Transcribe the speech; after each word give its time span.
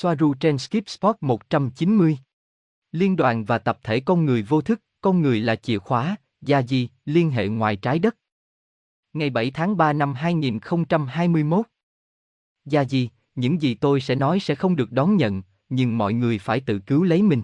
Soaru 0.00 0.34
trên 0.34 0.58
Skip 0.58 0.88
Spot 0.88 1.16
190. 1.20 2.18
Liên 2.92 3.16
đoàn 3.16 3.44
và 3.44 3.58
tập 3.58 3.78
thể 3.82 4.00
con 4.00 4.24
người 4.24 4.42
vô 4.42 4.60
thức, 4.60 4.82
con 5.00 5.22
người 5.22 5.40
là 5.40 5.56
chìa 5.56 5.78
khóa, 5.78 6.16
gia 6.40 6.62
di, 6.62 6.88
liên 7.04 7.30
hệ 7.30 7.48
ngoài 7.48 7.76
trái 7.76 7.98
đất. 7.98 8.16
Ngày 9.12 9.30
7 9.30 9.50
tháng 9.50 9.76
3 9.76 9.92
năm 9.92 10.14
2021. 10.14 11.66
Gia 12.64 12.84
di, 12.84 13.08
những 13.34 13.62
gì 13.62 13.74
tôi 13.74 14.00
sẽ 14.00 14.14
nói 14.14 14.40
sẽ 14.40 14.54
không 14.54 14.76
được 14.76 14.92
đón 14.92 15.16
nhận, 15.16 15.42
nhưng 15.68 15.98
mọi 15.98 16.12
người 16.12 16.38
phải 16.38 16.60
tự 16.60 16.78
cứu 16.78 17.02
lấy 17.02 17.22
mình. 17.22 17.42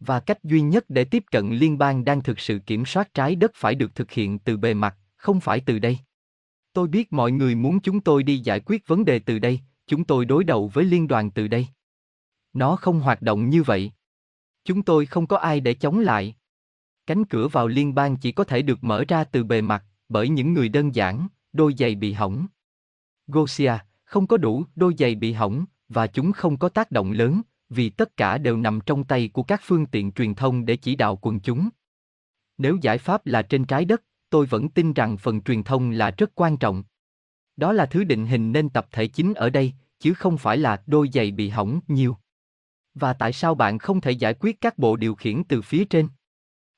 Và 0.00 0.20
cách 0.20 0.44
duy 0.44 0.60
nhất 0.60 0.84
để 0.88 1.04
tiếp 1.04 1.24
cận 1.30 1.50
liên 1.50 1.78
bang 1.78 2.04
đang 2.04 2.22
thực 2.22 2.40
sự 2.40 2.58
kiểm 2.58 2.86
soát 2.86 3.14
trái 3.14 3.34
đất 3.34 3.50
phải 3.54 3.74
được 3.74 3.94
thực 3.94 4.10
hiện 4.10 4.38
từ 4.38 4.56
bề 4.56 4.74
mặt, 4.74 4.96
không 5.16 5.40
phải 5.40 5.60
từ 5.60 5.78
đây. 5.78 5.98
Tôi 6.72 6.88
biết 6.88 7.12
mọi 7.12 7.32
người 7.32 7.54
muốn 7.54 7.80
chúng 7.80 8.00
tôi 8.00 8.22
đi 8.22 8.38
giải 8.38 8.60
quyết 8.60 8.86
vấn 8.86 9.04
đề 9.04 9.18
từ 9.18 9.38
đây, 9.38 9.60
chúng 9.88 10.04
tôi 10.04 10.24
đối 10.24 10.44
đầu 10.44 10.68
với 10.68 10.84
liên 10.84 11.08
đoàn 11.08 11.30
từ 11.30 11.48
đây. 11.48 11.66
Nó 12.52 12.76
không 12.76 13.00
hoạt 13.00 13.22
động 13.22 13.50
như 13.50 13.62
vậy. 13.62 13.92
Chúng 14.64 14.82
tôi 14.82 15.06
không 15.06 15.26
có 15.26 15.36
ai 15.36 15.60
để 15.60 15.74
chống 15.74 15.98
lại. 15.98 16.36
Cánh 17.06 17.24
cửa 17.24 17.48
vào 17.48 17.68
liên 17.68 17.94
bang 17.94 18.16
chỉ 18.16 18.32
có 18.32 18.44
thể 18.44 18.62
được 18.62 18.84
mở 18.84 19.04
ra 19.08 19.24
từ 19.24 19.44
bề 19.44 19.60
mặt, 19.60 19.84
bởi 20.08 20.28
những 20.28 20.52
người 20.52 20.68
đơn 20.68 20.94
giản, 20.94 21.28
đôi 21.52 21.74
giày 21.78 21.94
bị 21.94 22.12
hỏng. 22.12 22.46
Gosia, 23.26 23.72
không 24.04 24.26
có 24.26 24.36
đủ 24.36 24.64
đôi 24.76 24.94
giày 24.98 25.14
bị 25.14 25.32
hỏng, 25.32 25.64
và 25.88 26.06
chúng 26.06 26.32
không 26.32 26.56
có 26.56 26.68
tác 26.68 26.90
động 26.90 27.12
lớn, 27.12 27.42
vì 27.68 27.90
tất 27.90 28.16
cả 28.16 28.38
đều 28.38 28.56
nằm 28.56 28.80
trong 28.86 29.04
tay 29.04 29.28
của 29.28 29.42
các 29.42 29.60
phương 29.64 29.86
tiện 29.86 30.12
truyền 30.12 30.34
thông 30.34 30.64
để 30.64 30.76
chỉ 30.76 30.96
đạo 30.96 31.18
quần 31.22 31.40
chúng. 31.40 31.68
Nếu 32.58 32.78
giải 32.82 32.98
pháp 32.98 33.26
là 33.26 33.42
trên 33.42 33.64
trái 33.64 33.84
đất, 33.84 34.02
tôi 34.30 34.46
vẫn 34.46 34.68
tin 34.68 34.92
rằng 34.92 35.16
phần 35.16 35.42
truyền 35.42 35.62
thông 35.62 35.90
là 35.90 36.10
rất 36.10 36.30
quan 36.34 36.56
trọng. 36.56 36.84
Đó 37.56 37.72
là 37.72 37.86
thứ 37.86 38.04
định 38.04 38.26
hình 38.26 38.52
nên 38.52 38.68
tập 38.68 38.86
thể 38.92 39.06
chính 39.06 39.34
ở 39.34 39.50
đây, 39.50 39.72
chứ 40.00 40.14
không 40.14 40.38
phải 40.38 40.58
là 40.58 40.82
đôi 40.86 41.08
giày 41.12 41.30
bị 41.30 41.48
hỏng 41.48 41.80
nhiều. 41.88 42.16
Và 42.94 43.12
tại 43.12 43.32
sao 43.32 43.54
bạn 43.54 43.78
không 43.78 44.00
thể 44.00 44.10
giải 44.10 44.34
quyết 44.34 44.60
các 44.60 44.78
bộ 44.78 44.96
điều 44.96 45.14
khiển 45.14 45.44
từ 45.44 45.62
phía 45.62 45.84
trên? 45.84 46.08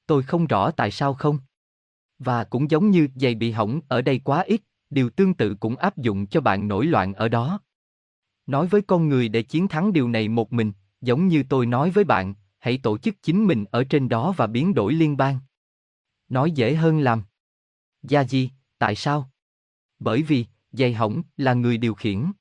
Tôi 0.07 0.23
không 0.23 0.47
rõ 0.47 0.71
tại 0.71 0.91
sao 0.91 1.15
không. 1.15 1.39
Và 2.19 2.45
cũng 2.45 2.71
giống 2.71 2.91
như 2.91 3.09
giày 3.15 3.35
bị 3.35 3.51
hỏng 3.51 3.81
ở 3.89 4.03
đây 4.03 4.19
quá 4.19 4.41
ít, 4.41 4.61
điều 4.91 5.11
tương 5.11 5.35
tự 5.35 5.55
cũng 5.55 5.77
áp 5.77 5.99
dụng 5.99 6.27
cho 6.27 6.41
bạn 6.41 6.69
nổi 6.69 6.87
loạn 6.87 7.15
ở 7.15 7.29
đó. 7.29 7.61
Nói 8.47 8.67
với 8.67 8.83
con 8.83 9.09
người 9.09 9.29
để 9.29 9.43
chiến 9.43 9.69
thắng 9.69 9.93
điều 9.93 10.09
này 10.09 10.29
một 10.29 10.53
mình, 10.53 10.73
giống 11.01 11.29
như 11.29 11.43
tôi 11.49 11.67
nói 11.67 11.91
với 11.91 12.05
bạn, 12.05 12.35
hãy 12.59 12.79
tổ 12.83 12.99
chức 12.99 13.23
chính 13.23 13.47
mình 13.47 13.65
ở 13.71 13.85
trên 13.85 14.09
đó 14.09 14.35
và 14.37 14.47
biến 14.47 14.75
đổi 14.75 14.93
liên 14.93 15.17
bang. 15.17 15.39
Nói 16.29 16.51
dễ 16.51 16.75
hơn 16.75 16.99
làm. 16.99 17.23
Gia 18.03 18.25
Di, 18.25 18.51
tại 18.79 18.95
sao? 18.95 19.31
Bởi 19.99 20.23
vì, 20.23 20.47
giày 20.73 20.95
hỏng 20.95 21.23
là 21.37 21.55
người 21.55 21.79
điều 21.79 21.95
khiển. 21.95 22.33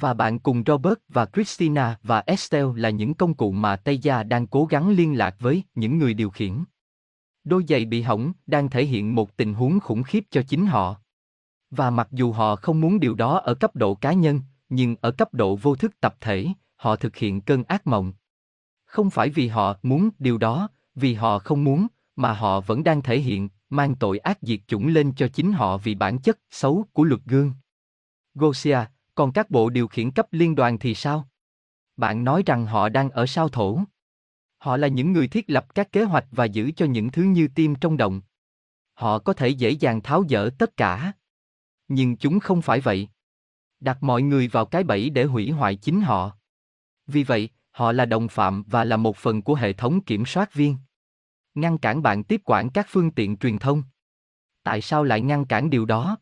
Và 0.00 0.14
bạn 0.14 0.38
cùng 0.38 0.62
Robert 0.66 0.98
và 1.08 1.26
Christina 1.26 1.98
và 2.02 2.22
Estelle 2.26 2.72
là 2.76 2.90
những 2.90 3.14
công 3.14 3.34
cụ 3.34 3.52
mà 3.52 3.76
Tây 3.76 3.98
Gia 3.98 4.22
đang 4.22 4.46
cố 4.46 4.64
gắng 4.64 4.90
liên 4.90 5.18
lạc 5.18 5.36
với 5.38 5.62
những 5.74 5.98
người 5.98 6.14
điều 6.14 6.30
khiển. 6.30 6.64
Đôi 7.44 7.64
giày 7.68 7.84
bị 7.84 8.02
hỏng 8.02 8.32
đang 8.46 8.70
thể 8.70 8.84
hiện 8.84 9.14
một 9.14 9.36
tình 9.36 9.54
huống 9.54 9.80
khủng 9.80 10.02
khiếp 10.02 10.24
cho 10.30 10.42
chính 10.48 10.66
họ. 10.66 10.96
Và 11.70 11.90
mặc 11.90 12.08
dù 12.12 12.32
họ 12.32 12.56
không 12.56 12.80
muốn 12.80 13.00
điều 13.00 13.14
đó 13.14 13.38
ở 13.38 13.54
cấp 13.54 13.76
độ 13.76 13.94
cá 13.94 14.12
nhân, 14.12 14.40
nhưng 14.68 14.96
ở 15.00 15.10
cấp 15.10 15.34
độ 15.34 15.56
vô 15.56 15.74
thức 15.76 16.00
tập 16.00 16.16
thể, 16.20 16.46
họ 16.76 16.96
thực 16.96 17.16
hiện 17.16 17.40
cơn 17.40 17.64
ác 17.64 17.86
mộng. 17.86 18.12
Không 18.84 19.10
phải 19.10 19.30
vì 19.30 19.48
họ 19.48 19.76
muốn 19.82 20.10
điều 20.18 20.38
đó, 20.38 20.68
vì 20.94 21.14
họ 21.14 21.38
không 21.38 21.64
muốn, 21.64 21.86
mà 22.16 22.32
họ 22.32 22.60
vẫn 22.60 22.84
đang 22.84 23.02
thể 23.02 23.20
hiện, 23.20 23.48
mang 23.70 23.94
tội 23.94 24.18
ác 24.18 24.38
diệt 24.42 24.60
chủng 24.66 24.86
lên 24.86 25.12
cho 25.16 25.28
chính 25.28 25.52
họ 25.52 25.78
vì 25.78 25.94
bản 25.94 26.18
chất 26.18 26.38
xấu 26.50 26.84
của 26.92 27.04
luật 27.04 27.20
gương. 27.24 27.52
Gosia, 28.34 28.78
còn 29.18 29.32
các 29.32 29.50
bộ 29.50 29.70
điều 29.70 29.88
khiển 29.88 30.10
cấp 30.10 30.26
liên 30.30 30.54
đoàn 30.54 30.78
thì 30.78 30.94
sao? 30.94 31.28
Bạn 31.96 32.24
nói 32.24 32.42
rằng 32.46 32.66
họ 32.66 32.88
đang 32.88 33.10
ở 33.10 33.26
sao 33.26 33.48
thổ. 33.48 33.80
Họ 34.58 34.76
là 34.76 34.88
những 34.88 35.12
người 35.12 35.28
thiết 35.28 35.50
lập 35.50 35.74
các 35.74 35.92
kế 35.92 36.04
hoạch 36.04 36.24
và 36.30 36.44
giữ 36.44 36.70
cho 36.76 36.86
những 36.86 37.10
thứ 37.10 37.22
như 37.22 37.48
tim 37.54 37.74
trong 37.74 37.96
động. 37.96 38.20
Họ 38.94 39.18
có 39.18 39.32
thể 39.32 39.48
dễ 39.48 39.70
dàng 39.70 40.02
tháo 40.02 40.24
dỡ 40.28 40.50
tất 40.58 40.76
cả. 40.76 41.12
Nhưng 41.88 42.16
chúng 42.16 42.40
không 42.40 42.62
phải 42.62 42.80
vậy. 42.80 43.08
Đặt 43.80 44.02
mọi 44.02 44.22
người 44.22 44.48
vào 44.48 44.66
cái 44.66 44.84
bẫy 44.84 45.10
để 45.10 45.24
hủy 45.24 45.50
hoại 45.50 45.76
chính 45.76 46.00
họ. 46.00 46.36
Vì 47.06 47.24
vậy, 47.24 47.48
họ 47.70 47.92
là 47.92 48.04
đồng 48.04 48.28
phạm 48.28 48.62
và 48.66 48.84
là 48.84 48.96
một 48.96 49.16
phần 49.16 49.42
của 49.42 49.54
hệ 49.54 49.72
thống 49.72 50.00
kiểm 50.00 50.26
soát 50.26 50.54
viên. 50.54 50.76
Ngăn 51.54 51.78
cản 51.78 52.02
bạn 52.02 52.24
tiếp 52.24 52.40
quản 52.44 52.70
các 52.70 52.86
phương 52.88 53.10
tiện 53.10 53.36
truyền 53.36 53.58
thông. 53.58 53.82
Tại 54.62 54.80
sao 54.80 55.04
lại 55.04 55.20
ngăn 55.20 55.44
cản 55.44 55.70
điều 55.70 55.84
đó? 55.84 56.16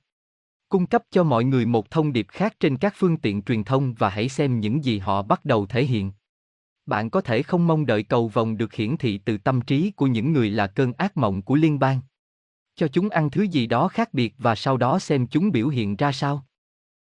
Cung 0.69 0.87
cấp 0.87 1.03
cho 1.11 1.25
mọi 1.25 1.45
người 1.45 1.67
một 1.67 1.91
thông 1.91 2.13
điệp 2.13 2.27
khác 2.29 2.57
trên 2.61 2.77
các 2.77 2.95
phương 2.97 3.17
tiện 3.17 3.43
truyền 3.43 3.65
thông 3.65 3.95
và 3.95 4.09
hãy 4.09 4.29
xem 4.29 4.61
những 4.61 4.85
gì 4.85 4.99
họ 4.99 5.23
bắt 5.23 5.45
đầu 5.45 5.67
thể 5.67 5.85
hiện. 5.85 6.13
Bạn 6.87 7.11
có 7.11 7.21
thể 7.21 7.43
không 7.43 7.67
mong 7.67 7.87
đợi 7.87 8.03
cầu 8.03 8.29
vòng 8.29 8.57
được 8.57 8.75
hiển 8.75 8.97
thị 8.97 9.19
từ 9.19 9.39
tâm 9.39 9.61
trí 9.61 9.91
của 9.91 10.07
những 10.07 10.33
người 10.33 10.51
là 10.51 10.67
cơn 10.67 10.93
ác 10.93 11.17
mộng 11.17 11.43
của 11.43 11.55
liên 11.55 11.79
bang. 11.79 12.01
Cho 12.75 12.89
chúng 12.89 13.09
ăn 13.09 13.31
thứ 13.31 13.43
gì 13.43 13.67
đó 13.67 13.89
khác 13.89 14.15
biệt 14.15 14.35
và 14.39 14.55
sau 14.55 14.77
đó 14.77 14.99
xem 14.99 15.27
chúng 15.27 15.51
biểu 15.51 15.69
hiện 15.69 15.97
ra 15.97 16.13
sao. 16.13 16.47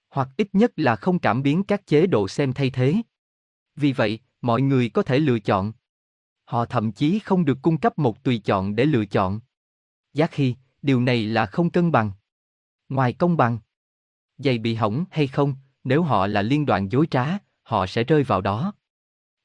Hoặc 0.09 0.29
ít 0.37 0.47
nhất 0.53 0.71
là 0.75 0.95
không 0.95 1.19
cảm 1.19 1.43
biến 1.43 1.63
các 1.63 1.87
chế 1.87 2.07
độ 2.07 2.27
xem 2.27 2.53
thay 2.53 2.69
thế. 2.69 2.95
Vì 3.75 3.93
vậy, 3.93 4.19
mọi 4.41 4.61
người 4.61 4.89
có 4.89 5.03
thể 5.03 5.19
lựa 5.19 5.39
chọn. 5.39 5.73
Họ 6.45 6.65
thậm 6.65 6.91
chí 6.91 7.19
không 7.19 7.45
được 7.45 7.57
cung 7.61 7.77
cấp 7.77 7.99
một 7.99 8.23
tùy 8.23 8.41
chọn 8.45 8.75
để 8.75 8.85
lựa 8.85 9.05
chọn. 9.05 9.39
Giác 10.13 10.31
khi, 10.31 10.55
điều 10.81 11.01
này 11.01 11.25
là 11.25 11.45
không 11.45 11.69
cân 11.69 11.91
bằng. 11.91 12.11
Ngoài 12.91 13.13
công 13.13 13.37
bằng, 13.37 13.57
giày 14.37 14.57
bị 14.57 14.75
hỏng 14.75 15.05
hay 15.11 15.27
không, 15.27 15.55
nếu 15.83 16.03
họ 16.03 16.27
là 16.27 16.41
liên 16.41 16.65
đoàn 16.65 16.91
dối 16.91 17.07
trá, 17.11 17.25
họ 17.63 17.87
sẽ 17.87 18.03
rơi 18.03 18.23
vào 18.23 18.41
đó. 18.41 18.73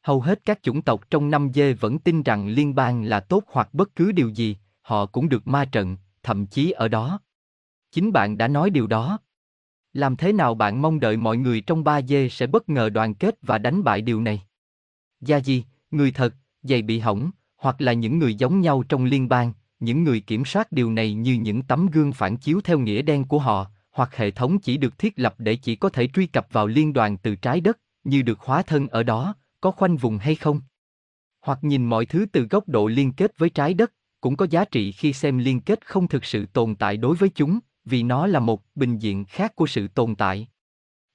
Hầu 0.02 0.20
hết 0.20 0.40
các 0.44 0.62
chủng 0.62 0.82
tộc 0.82 1.10
trong 1.10 1.30
năm 1.30 1.50
dê 1.54 1.72
vẫn 1.72 1.98
tin 1.98 2.22
rằng 2.22 2.48
liên 2.48 2.74
bang 2.74 3.04
là 3.04 3.20
tốt 3.20 3.44
hoặc 3.46 3.74
bất 3.74 3.96
cứ 3.96 4.12
điều 4.12 4.28
gì, 4.28 4.56
họ 4.82 5.06
cũng 5.06 5.28
được 5.28 5.46
ma 5.46 5.64
trận, 5.64 5.96
thậm 6.22 6.46
chí 6.46 6.70
ở 6.70 6.88
đó. 6.88 7.20
Chính 7.90 8.12
bạn 8.12 8.38
đã 8.38 8.48
nói 8.48 8.70
điều 8.70 8.86
đó. 8.86 9.18
Làm 9.92 10.16
thế 10.16 10.32
nào 10.32 10.54
bạn 10.54 10.82
mong 10.82 11.00
đợi 11.00 11.16
mọi 11.16 11.36
người 11.36 11.60
trong 11.60 11.84
ba 11.84 12.02
dê 12.02 12.28
sẽ 12.28 12.46
bất 12.46 12.68
ngờ 12.68 12.88
đoàn 12.88 13.14
kết 13.14 13.38
và 13.42 13.58
đánh 13.58 13.84
bại 13.84 14.00
điều 14.00 14.20
này? 14.20 14.42
Gia 15.20 15.36
gì, 15.36 15.64
người 15.90 16.10
thật, 16.10 16.34
giày 16.62 16.82
bị 16.82 16.98
hỏng, 16.98 17.30
hoặc 17.56 17.80
là 17.80 17.92
những 17.92 18.18
người 18.18 18.34
giống 18.34 18.60
nhau 18.60 18.82
trong 18.88 19.04
liên 19.04 19.28
bang, 19.28 19.52
những 19.80 20.04
người 20.04 20.20
kiểm 20.20 20.44
soát 20.44 20.72
điều 20.72 20.92
này 20.92 21.14
như 21.14 21.34
những 21.34 21.62
tấm 21.62 21.86
gương 21.86 22.12
phản 22.12 22.36
chiếu 22.36 22.60
theo 22.64 22.78
nghĩa 22.78 23.02
đen 23.02 23.24
của 23.24 23.38
họ, 23.38 23.70
hoặc 23.90 24.16
hệ 24.16 24.30
thống 24.30 24.58
chỉ 24.58 24.76
được 24.76 24.98
thiết 24.98 25.12
lập 25.16 25.34
để 25.38 25.56
chỉ 25.56 25.76
có 25.76 25.88
thể 25.88 26.08
truy 26.08 26.26
cập 26.26 26.46
vào 26.52 26.66
liên 26.66 26.92
đoàn 26.92 27.16
từ 27.16 27.36
trái 27.36 27.60
đất, 27.60 27.78
như 28.04 28.22
được 28.22 28.40
hóa 28.40 28.62
thân 28.62 28.88
ở 28.88 29.02
đó, 29.02 29.34
có 29.60 29.70
khoanh 29.70 29.96
vùng 29.96 30.18
hay 30.18 30.34
không? 30.34 30.60
Hoặc 31.40 31.58
nhìn 31.62 31.84
mọi 31.84 32.06
thứ 32.06 32.26
từ 32.32 32.46
góc 32.50 32.68
độ 32.68 32.86
liên 32.86 33.12
kết 33.12 33.38
với 33.38 33.50
trái 33.50 33.74
đất, 33.74 33.92
cũng 34.20 34.36
có 34.36 34.46
giá 34.50 34.64
trị 34.64 34.92
khi 34.92 35.12
xem 35.12 35.38
liên 35.38 35.60
kết 35.60 35.86
không 35.86 36.08
thực 36.08 36.24
sự 36.24 36.46
tồn 36.46 36.74
tại 36.74 36.96
đối 36.96 37.16
với 37.16 37.28
chúng, 37.28 37.58
vì 37.84 38.02
nó 38.02 38.26
là 38.26 38.40
một 38.40 38.62
bình 38.74 38.98
diện 38.98 39.24
khác 39.24 39.56
của 39.56 39.66
sự 39.66 39.88
tồn 39.88 40.14
tại. 40.14 40.48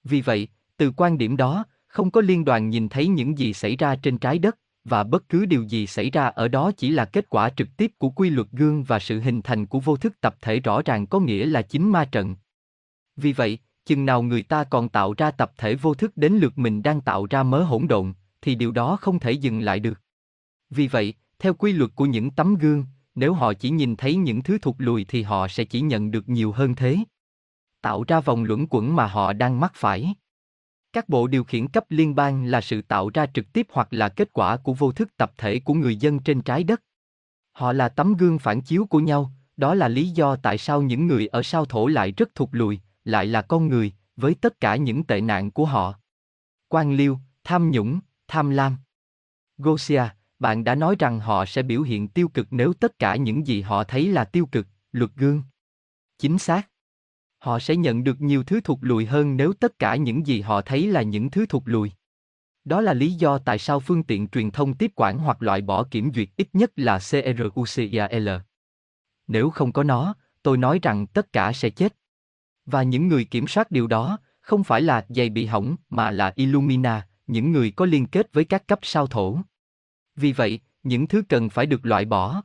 Vì 0.04 0.22
vậy, 0.22 0.48
từ 0.78 0.92
quan 0.98 1.18
điểm 1.18 1.38
đó, 1.38 1.66
không 1.88 2.12
có 2.12 2.22
liên 2.22 2.46
đoàn 2.46 2.70
nhìn 2.70 2.90
thấy 2.90 3.08
những 3.08 3.38
gì 3.38 3.54
xảy 3.54 3.76
ra 3.76 3.96
trên 3.96 4.18
trái 4.18 4.40
đất, 4.40 4.58
và 4.84 5.04
bất 5.04 5.30
cứ 5.30 5.46
điều 5.46 5.64
gì 5.64 5.88
xảy 5.88 6.10
ra 6.10 6.26
ở 6.26 6.48
đó 6.48 6.72
chỉ 6.78 6.92
là 6.92 7.06
kết 7.06 7.30
quả 7.30 7.50
trực 7.50 7.68
tiếp 7.78 7.92
của 7.98 8.10
quy 8.10 8.30
luật 8.30 8.48
gương 8.52 8.84
và 8.84 9.00
sự 9.00 9.20
hình 9.20 9.42
thành 9.42 9.66
của 9.66 9.80
vô 9.80 9.98
thức 9.98 10.22
tập 10.22 10.36
thể 10.42 10.60
rõ 10.60 10.82
ràng 10.82 11.08
có 11.08 11.20
nghĩa 11.20 11.46
là 11.46 11.62
chính 11.62 11.92
ma 11.92 12.06
trận. 12.06 12.36
Vì 13.16 13.34
vậy, 13.34 13.58
chừng 13.86 14.06
nào 14.06 14.22
người 14.22 14.44
ta 14.44 14.64
còn 14.64 14.90
tạo 14.90 15.14
ra 15.18 15.32
tập 15.32 15.52
thể 15.58 15.76
vô 15.76 15.94
thức 15.94 16.12
đến 16.16 16.34
lượt 16.34 16.58
mình 16.58 16.84
đang 16.84 17.02
tạo 17.02 17.28
ra 17.30 17.44
mớ 17.44 17.64
hỗn 17.64 17.88
độn, 17.88 18.14
thì 18.42 18.56
điều 18.56 18.72
đó 18.72 18.98
không 19.02 19.20
thể 19.20 19.32
dừng 19.32 19.60
lại 19.60 19.80
được. 19.80 20.00
Vì 20.70 20.88
vậy, 20.88 21.14
theo 21.40 21.54
quy 21.54 21.72
luật 21.72 21.92
của 21.96 22.06
những 22.06 22.32
tấm 22.32 22.56
gương, 22.56 22.86
nếu 23.16 23.34
họ 23.34 23.54
chỉ 23.54 23.70
nhìn 23.70 23.96
thấy 23.96 24.16
những 24.16 24.44
thứ 24.44 24.58
thụt 24.58 24.76
lùi 24.78 25.06
thì 25.06 25.22
họ 25.22 25.48
sẽ 25.48 25.64
chỉ 25.64 25.82
nhận 25.82 26.12
được 26.12 26.30
nhiều 26.30 26.52
hơn 26.52 26.76
thế. 26.76 26.98
Tạo 27.82 28.04
ra 28.08 28.20
vòng 28.20 28.44
luẩn 28.44 28.66
quẩn 28.70 28.96
mà 28.96 29.08
họ 29.08 29.34
đang 29.34 29.60
mắc 29.60 29.72
phải. 29.76 30.14
Các 30.94 31.10
bộ 31.10 31.28
điều 31.28 31.44
khiển 31.44 31.68
cấp 31.68 31.86
liên 31.90 32.16
bang 32.16 32.46
là 32.46 32.62
sự 32.62 32.82
tạo 32.82 33.10
ra 33.14 33.26
trực 33.26 33.54
tiếp 33.54 33.68
hoặc 33.72 33.88
là 33.92 34.10
kết 34.10 34.34
quả 34.34 34.58
của 34.58 34.74
vô 34.74 34.92
thức 34.92 35.18
tập 35.18 35.34
thể 35.38 35.60
của 35.60 35.74
người 35.74 35.96
dân 35.96 36.20
trên 36.20 36.42
trái 36.42 36.64
đất. 36.64 36.82
Họ 37.52 37.74
là 37.74 37.90
tấm 37.90 38.14
gương 38.14 38.40
phản 38.40 38.62
chiếu 38.62 38.86
của 38.86 39.00
nhau, 39.00 39.32
đó 39.58 39.74
là 39.74 39.88
lý 39.88 40.10
do 40.10 40.36
tại 40.36 40.58
sao 40.58 40.82
những 40.82 41.08
người 41.08 41.28
ở 41.28 41.44
sao 41.44 41.66
thổ 41.66 41.88
lại 41.88 42.12
rất 42.12 42.36
thụt 42.36 42.50
lùi, 42.52 42.80
lại 43.06 43.26
là 43.26 43.42
con 43.42 43.68
người, 43.68 43.94
với 44.16 44.36
tất 44.42 44.60
cả 44.60 44.76
những 44.76 45.04
tệ 45.04 45.22
nạn 45.22 45.52
của 45.52 45.66
họ. 45.66 45.94
Quan 46.68 46.94
liêu, 46.94 47.20
tham 47.44 47.72
nhũng, 47.72 48.00
tham 48.28 48.50
lam. 48.50 48.78
Gosia, 49.58 50.04
bạn 50.40 50.64
đã 50.64 50.76
nói 50.76 50.96
rằng 51.00 51.20
họ 51.20 51.46
sẽ 51.46 51.64
biểu 51.64 51.82
hiện 51.82 52.08
tiêu 52.08 52.28
cực 52.28 52.48
nếu 52.52 52.74
tất 52.74 53.00
cả 53.00 53.16
những 53.16 53.48
gì 53.48 53.62
họ 53.62 53.84
thấy 53.84 54.08
là 54.08 54.26
tiêu 54.26 54.46
cực, 54.46 54.68
luật 54.92 55.12
gương. 55.16 55.44
Chính 56.18 56.38
xác. 56.38 56.71
Họ 57.42 57.60
sẽ 57.60 57.76
nhận 57.76 58.04
được 58.04 58.22
nhiều 58.22 58.44
thứ 58.44 58.62
thụt 58.62 58.78
lùi 58.82 59.06
hơn 59.06 59.38
nếu 59.38 59.54
tất 59.54 59.80
cả 59.80 59.96
những 59.96 60.28
gì 60.28 60.42
họ 60.42 60.62
thấy 60.62 60.88
là 60.88 61.02
những 61.02 61.30
thứ 61.30 61.46
thụt 61.46 61.64
lùi. 61.66 61.92
Đó 62.66 62.82
là 62.82 62.94
lý 62.94 63.14
do 63.14 63.38
tại 63.38 63.60
sao 63.60 63.80
phương 63.80 64.04
tiện 64.04 64.28
truyền 64.28 64.52
thông 64.52 64.74
tiếp 64.74 64.92
quản 64.96 65.18
hoặc 65.18 65.42
loại 65.42 65.62
bỏ 65.62 65.84
kiểm 65.84 66.12
duyệt 66.14 66.30
ít 66.38 66.48
nhất 66.54 66.72
là 66.76 67.00
CRUCIAL. 67.00 68.30
Nếu 69.28 69.50
không 69.50 69.72
có 69.72 69.84
nó, 69.84 70.16
tôi 70.44 70.58
nói 70.58 70.80
rằng 70.82 71.08
tất 71.08 71.34
cả 71.34 71.54
sẽ 71.54 71.70
chết. 71.70 71.96
Và 72.66 72.84
những 72.84 73.08
người 73.08 73.26
kiểm 73.26 73.48
soát 73.48 73.72
điều 73.72 73.88
đó, 73.88 74.18
không 74.42 74.64
phải 74.64 74.82
là 74.82 75.06
giày 75.10 75.30
bị 75.30 75.46
hỏng 75.46 75.76
mà 75.90 76.12
là 76.12 76.34
Illumina, 76.36 77.08
những 77.28 77.52
người 77.52 77.72
có 77.72 77.86
liên 77.86 78.06
kết 78.06 78.34
với 78.34 78.46
các 78.46 78.68
cấp 78.68 78.80
sao 78.82 79.08
thổ. 79.08 79.38
Vì 80.16 80.32
vậy, 80.32 80.60
những 80.84 81.08
thứ 81.08 81.24
cần 81.30 81.50
phải 81.50 81.66
được 81.66 81.86
loại 81.86 82.06
bỏ. 82.06 82.42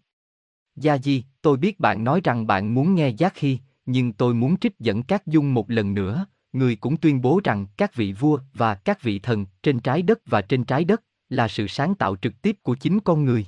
Gia 0.77 0.99
Di, 0.99 1.25
tôi 1.43 1.57
biết 1.57 1.81
bạn 1.81 2.05
nói 2.05 2.21
rằng 2.25 2.47
bạn 2.47 2.75
muốn 2.75 2.95
nghe 2.95 3.09
Giác 3.09 3.33
Khi, 3.35 3.59
nhưng 3.87 4.13
tôi 4.13 4.35
muốn 4.35 4.57
trích 4.57 4.79
dẫn 4.79 5.03
các 5.03 5.27
dung 5.27 5.55
một 5.55 5.71
lần 5.71 5.95
nữa, 5.95 6.27
người 6.53 6.77
cũng 6.77 6.97
tuyên 6.97 7.21
bố 7.21 7.41
rằng 7.45 7.67
các 7.77 7.95
vị 7.95 8.13
vua 8.13 8.39
và 8.55 8.75
các 8.75 9.03
vị 9.03 9.19
thần 9.19 9.47
trên 9.63 9.81
trái 9.81 10.03
đất 10.03 10.19
và 10.27 10.43
trên 10.43 10.65
trái 10.65 10.85
đất 10.85 11.03
là 11.29 11.49
sự 11.49 11.67
sáng 11.67 11.95
tạo 11.95 12.17
trực 12.17 12.43
tiếp 12.43 12.57
của 12.63 12.75
chính 12.75 13.01
con 13.01 13.25
người. 13.25 13.47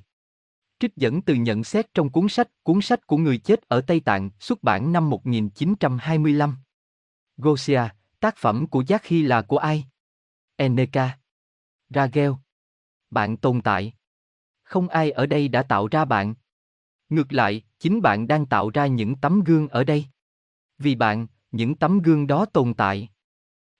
Trích 0.80 0.96
dẫn 0.96 1.22
từ 1.22 1.34
nhận 1.34 1.64
xét 1.64 1.94
trong 1.94 2.10
cuốn 2.10 2.28
sách 2.28 2.48
Cuốn 2.62 2.80
sách 2.80 3.06
của 3.06 3.16
người 3.16 3.38
chết 3.38 3.68
ở 3.68 3.80
Tây 3.80 4.00
Tạng 4.00 4.30
xuất 4.40 4.62
bản 4.62 4.92
năm 4.92 5.10
1925. 5.10 6.56
Gosia, 7.36 7.82
tác 8.20 8.36
phẩm 8.36 8.66
của 8.66 8.84
Giác 8.86 9.06
Hy 9.06 9.22
là 9.22 9.42
của 9.42 9.58
ai? 9.58 9.84
Eneka. 10.56 11.18
Ragel. 11.88 12.30
Bạn 13.10 13.36
tồn 13.36 13.60
tại. 13.60 13.92
Không 14.62 14.88
ai 14.88 15.10
ở 15.10 15.26
đây 15.26 15.48
đã 15.48 15.62
tạo 15.62 15.88
ra 15.88 16.04
bạn. 16.04 16.34
Ngược 17.08 17.32
lại, 17.32 17.62
chính 17.78 18.02
bạn 18.02 18.26
đang 18.26 18.46
tạo 18.46 18.70
ra 18.70 18.86
những 18.86 19.16
tấm 19.16 19.44
gương 19.44 19.68
ở 19.68 19.84
đây. 19.84 20.06
Vì 20.78 20.94
bạn, 20.94 21.26
những 21.52 21.74
tấm 21.74 21.98
gương 21.98 22.26
đó 22.26 22.44
tồn 22.44 22.74
tại. 22.74 23.08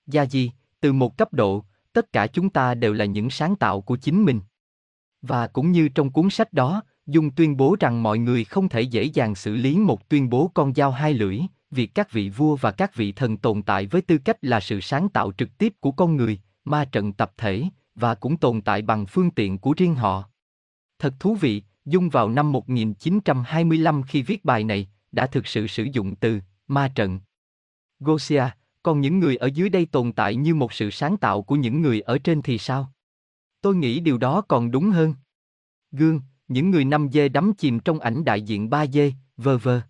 Gia 0.06 0.22
gì, 0.22 0.52
từ 0.80 0.92
một 0.92 1.18
cấp 1.18 1.32
độ, 1.32 1.64
tất 1.92 2.12
cả 2.12 2.26
chúng 2.26 2.50
ta 2.50 2.74
đều 2.74 2.92
là 2.92 3.04
những 3.04 3.30
sáng 3.30 3.56
tạo 3.56 3.80
của 3.80 3.96
chính 3.96 4.24
mình. 4.24 4.40
Và 5.22 5.46
cũng 5.46 5.72
như 5.72 5.88
trong 5.88 6.10
cuốn 6.10 6.30
sách 6.30 6.52
đó, 6.52 6.82
Dung 7.06 7.30
tuyên 7.30 7.56
bố 7.56 7.76
rằng 7.80 8.02
mọi 8.02 8.18
người 8.18 8.44
không 8.44 8.68
thể 8.68 8.80
dễ 8.80 9.04
dàng 9.04 9.34
xử 9.34 9.56
lý 9.56 9.78
một 9.78 10.08
tuyên 10.08 10.30
bố 10.30 10.50
con 10.54 10.74
dao 10.74 10.90
hai 10.90 11.14
lưỡi, 11.14 11.40
việc 11.70 11.94
các 11.94 12.12
vị 12.12 12.28
vua 12.28 12.56
và 12.56 12.70
các 12.70 12.94
vị 12.94 13.12
thần 13.12 13.36
tồn 13.36 13.62
tại 13.62 13.86
với 13.86 14.02
tư 14.02 14.18
cách 14.18 14.36
là 14.42 14.60
sự 14.60 14.80
sáng 14.80 15.08
tạo 15.08 15.32
trực 15.38 15.58
tiếp 15.58 15.74
của 15.80 15.92
con 15.92 16.16
người, 16.16 16.40
ma 16.64 16.84
trận 16.84 17.12
tập 17.12 17.32
thể, 17.36 17.64
và 17.94 18.14
cũng 18.14 18.36
tồn 18.36 18.60
tại 18.60 18.82
bằng 18.82 19.06
phương 19.06 19.30
tiện 19.30 19.58
của 19.58 19.74
riêng 19.76 19.94
họ. 19.94 20.24
Thật 20.98 21.14
thú 21.20 21.34
vị, 21.34 21.62
Dung 21.84 22.08
vào 22.08 22.28
năm 22.28 22.52
1925 22.52 24.02
khi 24.02 24.22
viết 24.22 24.44
bài 24.44 24.64
này, 24.64 24.88
đã 25.12 25.26
thực 25.26 25.46
sự 25.46 25.66
sử 25.66 25.84
dụng 25.92 26.14
từ 26.14 26.40
ma 26.68 26.92
trận. 26.94 27.20
Gosia, 28.00 28.44
còn 28.82 29.00
những 29.00 29.18
người 29.18 29.36
ở 29.36 29.46
dưới 29.46 29.68
đây 29.68 29.86
tồn 29.86 30.12
tại 30.12 30.36
như 30.36 30.54
một 30.54 30.72
sự 30.72 30.90
sáng 30.90 31.16
tạo 31.16 31.42
của 31.42 31.56
những 31.56 31.82
người 31.82 32.00
ở 32.00 32.18
trên 32.18 32.42
thì 32.42 32.58
sao? 32.58 32.92
Tôi 33.60 33.76
nghĩ 33.76 34.00
điều 34.00 34.18
đó 34.18 34.40
còn 34.40 34.70
đúng 34.70 34.90
hơn. 34.90 35.14
Gương, 35.92 36.20
những 36.48 36.70
người 36.70 36.84
năm 36.84 37.08
dê 37.12 37.28
đắm 37.28 37.52
chìm 37.58 37.80
trong 37.80 38.00
ảnh 38.00 38.24
đại 38.24 38.42
diện 38.42 38.70
ba 38.70 38.86
dê, 38.86 39.12
vơ 39.36 39.58
vơ. 39.58 39.80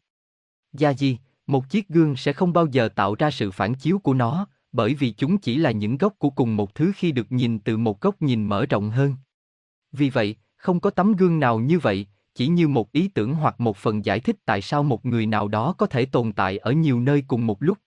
Gia 0.73 0.91
gì, 0.91 1.19
một 1.47 1.71
chiếc 1.71 1.89
gương 1.89 2.17
sẽ 2.17 2.33
không 2.33 2.53
bao 2.53 2.67
giờ 2.67 2.89
tạo 2.89 3.15
ra 3.15 3.31
sự 3.31 3.51
phản 3.51 3.75
chiếu 3.75 3.99
của 3.99 4.15
nó, 4.15 4.47
bởi 4.73 4.95
vì 4.95 5.11
chúng 5.11 5.39
chỉ 5.39 5.57
là 5.57 5.71
những 5.71 5.99
góc 5.99 6.15
của 6.19 6.31
cùng 6.31 6.57
một 6.57 6.75
thứ 6.75 6.93
khi 6.97 7.13
được 7.13 7.33
nhìn 7.33 7.59
từ 7.59 7.77
một 7.77 8.01
góc 8.01 8.23
nhìn 8.23 8.45
mở 8.45 8.67
rộng 8.67 8.91
hơn. 8.91 9.15
Vì 9.93 10.11
vậy, 10.11 10.37
không 10.57 10.81
có 10.81 10.91
tấm 10.91 11.13
gương 11.13 11.41
nào 11.41 11.59
như 11.59 11.79
vậy, 11.79 12.07
chỉ 12.39 12.49
như 12.49 12.69
một 12.69 12.93
ý 12.93 13.09
tưởng 13.09 13.35
hoặc 13.35 13.61
một 13.61 13.77
phần 13.77 14.05
giải 14.05 14.21
thích 14.21 14.37
tại 14.45 14.63
sao 14.63 14.83
một 14.83 15.07
người 15.07 15.27
nào 15.27 15.49
đó 15.49 15.75
có 15.79 15.87
thể 15.87 16.07
tồn 16.07 16.33
tại 16.33 16.59
ở 16.59 16.73
nhiều 16.73 17.01
nơi 17.01 17.25
cùng 17.29 17.47
một 17.47 17.63
lúc. 17.63 17.79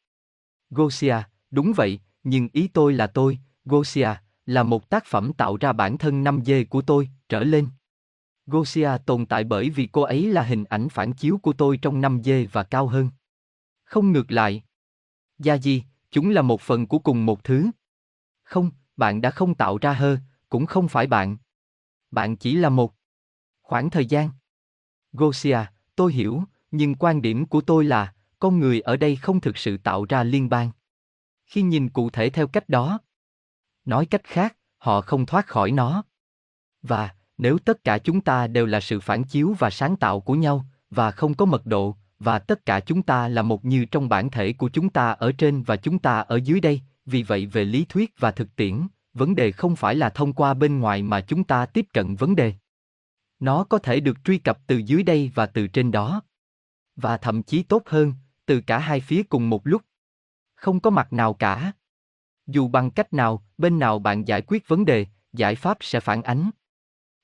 Gosia, 0.70 1.16
đúng 1.52 1.74
vậy, 1.76 2.00
nhưng 2.24 2.50
ý 2.54 2.68
tôi 2.68 2.94
là 2.94 3.08
tôi, 3.08 3.40
Gosia, 3.66 4.10
là 4.46 4.64
một 4.64 4.90
tác 4.90 5.06
phẩm 5.06 5.34
tạo 5.34 5.58
ra 5.58 5.74
bản 5.74 5.98
thân 5.98 6.24
năm 6.24 6.40
dê 6.46 6.64
của 6.64 6.82
tôi, 6.82 7.10
trở 7.30 7.44
lên. 7.44 7.68
Gosia 8.46 8.90
tồn 9.06 9.26
tại 9.26 9.44
bởi 9.44 9.70
vì 9.70 9.90
cô 9.92 10.02
ấy 10.02 10.26
là 10.32 10.42
hình 10.42 10.64
ảnh 10.64 10.90
phản 10.90 11.14
chiếu 11.14 11.38
của 11.38 11.54
tôi 11.54 11.78
trong 11.78 12.02
năm 12.02 12.24
dê 12.24 12.46
và 12.46 12.64
cao 12.64 12.88
hơn. 12.88 13.10
Không 13.84 14.12
ngược 14.12 14.32
lại. 14.32 14.64
Gia 15.40 15.54
gì, 15.54 15.84
chúng 16.12 16.30
là 16.30 16.42
một 16.42 16.62
phần 16.62 16.88
của 16.88 17.00
cùng 17.00 17.26
một 17.26 17.44
thứ. 17.44 17.70
Không, 18.44 18.72
bạn 18.98 19.22
đã 19.22 19.32
không 19.32 19.56
tạo 19.56 19.78
ra 19.78 19.94
hơ, 19.94 20.18
cũng 20.50 20.66
không 20.66 20.88
phải 20.88 21.08
bạn. 21.08 21.38
Bạn 22.12 22.36
chỉ 22.36 22.56
là 22.56 22.70
một. 22.70 22.94
Khoảng 23.62 23.90
thời 23.90 24.06
gian. 24.06 24.30
Gosia, 25.14 25.60
tôi 25.96 26.14
hiểu, 26.14 26.44
nhưng 26.72 26.96
quan 26.96 27.22
điểm 27.22 27.46
của 27.46 27.62
tôi 27.62 27.86
là, 27.86 28.14
con 28.40 28.60
người 28.60 28.82
ở 28.82 28.98
đây 28.98 29.16
không 29.16 29.40
thực 29.40 29.58
sự 29.58 29.78
tạo 29.78 30.06
ra 30.10 30.24
liên 30.24 30.50
bang. 30.50 30.72
Khi 31.46 31.62
nhìn 31.62 31.90
cụ 31.90 32.10
thể 32.10 32.30
theo 32.30 32.48
cách 32.48 32.70
đó, 32.70 33.00
nói 33.86 34.06
cách 34.06 34.24
khác, 34.24 34.58
họ 34.78 35.02
không 35.02 35.26
thoát 35.26 35.48
khỏi 35.48 35.72
nó. 35.72 36.04
Và, 36.82 37.10
nếu 37.38 37.58
tất 37.58 37.84
cả 37.84 37.98
chúng 37.98 38.22
ta 38.22 38.48
đều 38.48 38.66
là 38.66 38.80
sự 38.80 39.00
phản 39.00 39.24
chiếu 39.24 39.56
và 39.60 39.70
sáng 39.70 39.96
tạo 39.96 40.20
của 40.20 40.36
nhau, 40.36 40.66
và 40.90 41.12
không 41.12 41.34
có 41.34 41.46
mật 41.46 41.66
độ, 41.66 41.96
và 42.20 42.40
tất 42.40 42.66
cả 42.66 42.80
chúng 42.80 43.04
ta 43.04 43.28
là 43.28 43.42
một 43.42 43.66
như 43.66 43.86
trong 43.86 44.10
bản 44.10 44.30
thể 44.30 44.54
của 44.54 44.70
chúng 44.70 44.90
ta 44.90 45.12
ở 45.12 45.32
trên 45.32 45.64
và 45.64 45.76
chúng 45.76 46.00
ta 46.00 46.20
ở 46.20 46.36
dưới 46.36 46.60
đây, 46.60 46.82
vì 47.06 47.24
vậy 47.24 47.46
về 47.46 47.66
lý 47.66 47.86
thuyết 47.90 48.14
và 48.20 48.32
thực 48.32 48.56
tiễn, 48.56 48.88
vấn 49.14 49.36
đề 49.36 49.52
không 49.52 49.76
phải 49.76 49.96
là 49.96 50.10
thông 50.10 50.34
qua 50.34 50.54
bên 50.54 50.80
ngoài 50.80 51.04
mà 51.04 51.22
chúng 51.22 51.44
ta 51.44 51.66
tiếp 51.66 51.86
cận 51.94 52.16
vấn 52.16 52.36
đề. 52.36 52.54
Nó 53.42 53.64
có 53.64 53.78
thể 53.78 54.00
được 54.00 54.18
truy 54.24 54.38
cập 54.38 54.60
từ 54.68 54.78
dưới 54.78 55.04
đây 55.04 55.32
và 55.36 55.46
từ 55.46 55.68
trên 55.68 55.92
đó. 55.92 56.22
Và 56.96 57.18
thậm 57.18 57.44
chí 57.44 57.64
tốt 57.64 57.84
hơn, 57.86 58.14
từ 58.46 58.62
cả 58.62 58.80
hai 58.80 59.00
phía 59.00 59.24
cùng 59.24 59.50
một 59.50 59.68
lúc. 59.68 59.82
Không 60.56 60.80
có 60.80 60.90
mặt 60.90 61.14
nào 61.14 61.34
cả. 61.34 61.72
Dù 62.48 62.68
bằng 62.68 62.92
cách 62.92 63.14
nào, 63.14 63.46
bên 63.58 63.80
nào 63.80 64.00
bạn 64.00 64.28
giải 64.28 64.42
quyết 64.42 64.68
vấn 64.68 64.86
đề, 64.86 65.06
giải 65.34 65.56
pháp 65.56 65.78
sẽ 65.82 66.00
phản 66.00 66.22
ánh. 66.22 66.50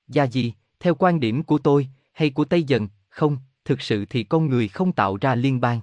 Gia 0.06 0.24
gì, 0.24 0.54
theo 0.80 0.94
quan 0.94 1.20
điểm 1.20 1.42
của 1.42 1.58
tôi, 1.58 1.88
hay 2.12 2.30
của 2.30 2.44
Tây 2.44 2.62
Dần, 2.62 2.88
không, 3.08 3.38
thực 3.64 3.80
sự 3.80 4.04
thì 4.04 4.24
con 4.24 4.46
người 4.46 4.68
không 4.68 4.92
tạo 4.92 5.16
ra 5.20 5.34
liên 5.34 5.60
bang. 5.60 5.80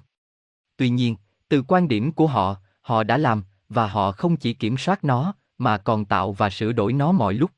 Tuy 0.76 0.88
nhiên, 0.88 1.16
từ 1.48 1.62
quan 1.68 1.88
điểm 1.88 2.12
của 2.12 2.26
họ, 2.26 2.56
họ 2.80 3.02
đã 3.02 3.18
làm, 3.18 3.42
và 3.68 3.86
họ 3.86 4.12
không 4.12 4.36
chỉ 4.36 4.54
kiểm 4.54 4.76
soát 4.78 5.04
nó, 5.04 5.34
mà 5.58 5.78
còn 5.78 6.04
tạo 6.04 6.32
và 6.32 6.50
sửa 6.50 6.72
đổi 6.72 6.92
nó 6.92 7.12
mọi 7.12 7.34
lúc. 7.34 7.50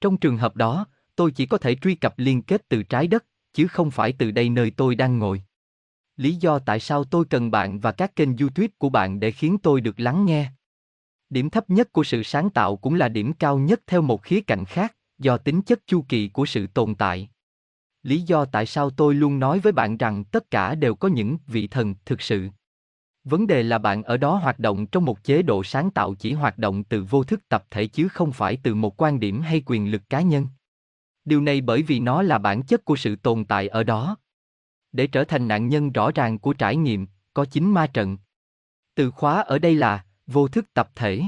Trong 0.00 0.16
trường 0.16 0.38
hợp 0.38 0.56
đó, 0.56 0.86
tôi 1.16 1.30
chỉ 1.30 1.46
có 1.46 1.58
thể 1.58 1.74
truy 1.74 1.94
cập 1.94 2.18
liên 2.18 2.42
kết 2.42 2.68
từ 2.68 2.82
trái 2.82 3.06
đất, 3.06 3.24
chứ 3.52 3.66
không 3.66 3.90
phải 3.90 4.12
từ 4.12 4.30
đây 4.30 4.48
nơi 4.48 4.70
tôi 4.70 4.94
đang 4.94 5.18
ngồi. 5.18 5.42
Lý 6.16 6.34
do 6.34 6.58
tại 6.58 6.80
sao 6.80 7.04
tôi 7.04 7.24
cần 7.24 7.50
bạn 7.50 7.80
và 7.80 7.92
các 7.92 8.16
kênh 8.16 8.36
YouTube 8.36 8.68
của 8.78 8.88
bạn 8.88 9.20
để 9.20 9.30
khiến 9.30 9.58
tôi 9.62 9.80
được 9.80 10.00
lắng 10.00 10.26
nghe. 10.26 10.50
Điểm 11.30 11.50
thấp 11.50 11.70
nhất 11.70 11.92
của 11.92 12.04
sự 12.04 12.22
sáng 12.22 12.50
tạo 12.50 12.76
cũng 12.76 12.94
là 12.94 13.08
điểm 13.08 13.32
cao 13.32 13.58
nhất 13.58 13.80
theo 13.86 14.02
một 14.02 14.22
khía 14.22 14.40
cạnh 14.40 14.64
khác, 14.64 14.96
do 15.18 15.36
tính 15.36 15.62
chất 15.62 15.80
chu 15.86 16.04
kỳ 16.08 16.28
của 16.28 16.46
sự 16.46 16.66
tồn 16.66 16.94
tại. 16.94 17.28
Lý 18.02 18.20
do 18.20 18.44
tại 18.44 18.66
sao 18.66 18.90
tôi 18.90 19.14
luôn 19.14 19.38
nói 19.38 19.58
với 19.58 19.72
bạn 19.72 19.96
rằng 19.96 20.24
tất 20.24 20.50
cả 20.50 20.74
đều 20.74 20.94
có 20.94 21.08
những 21.08 21.38
vị 21.46 21.66
thần 21.66 21.94
thực 22.04 22.22
sự. 22.22 22.48
Vấn 23.24 23.46
đề 23.46 23.62
là 23.62 23.78
bạn 23.78 24.02
ở 24.02 24.16
đó 24.16 24.36
hoạt 24.36 24.58
động 24.58 24.86
trong 24.86 25.04
một 25.04 25.24
chế 25.24 25.42
độ 25.42 25.64
sáng 25.64 25.90
tạo 25.90 26.14
chỉ 26.14 26.32
hoạt 26.32 26.58
động 26.58 26.84
từ 26.84 27.04
vô 27.10 27.24
thức 27.24 27.48
tập 27.48 27.64
thể 27.70 27.86
chứ 27.86 28.08
không 28.08 28.32
phải 28.32 28.58
từ 28.62 28.74
một 28.74 29.02
quan 29.02 29.20
điểm 29.20 29.40
hay 29.40 29.62
quyền 29.66 29.90
lực 29.90 30.02
cá 30.10 30.20
nhân. 30.20 30.46
Điều 31.24 31.40
này 31.40 31.60
bởi 31.60 31.82
vì 31.82 32.00
nó 32.00 32.22
là 32.22 32.38
bản 32.38 32.62
chất 32.62 32.84
của 32.84 32.96
sự 32.96 33.16
tồn 33.16 33.44
tại 33.44 33.68
ở 33.68 33.84
đó. 33.84 34.16
Để 34.92 35.06
trở 35.06 35.24
thành 35.24 35.48
nạn 35.48 35.68
nhân 35.68 35.92
rõ 35.92 36.10
ràng 36.10 36.38
của 36.38 36.52
trải 36.52 36.76
nghiệm, 36.76 37.06
có 37.34 37.44
chính 37.44 37.74
ma 37.74 37.86
trận. 37.86 38.16
Từ 38.94 39.10
khóa 39.10 39.40
ở 39.40 39.58
đây 39.58 39.74
là 39.74 40.04
vô 40.26 40.48
thức 40.48 40.74
tập 40.74 40.90
thể. 40.94 41.22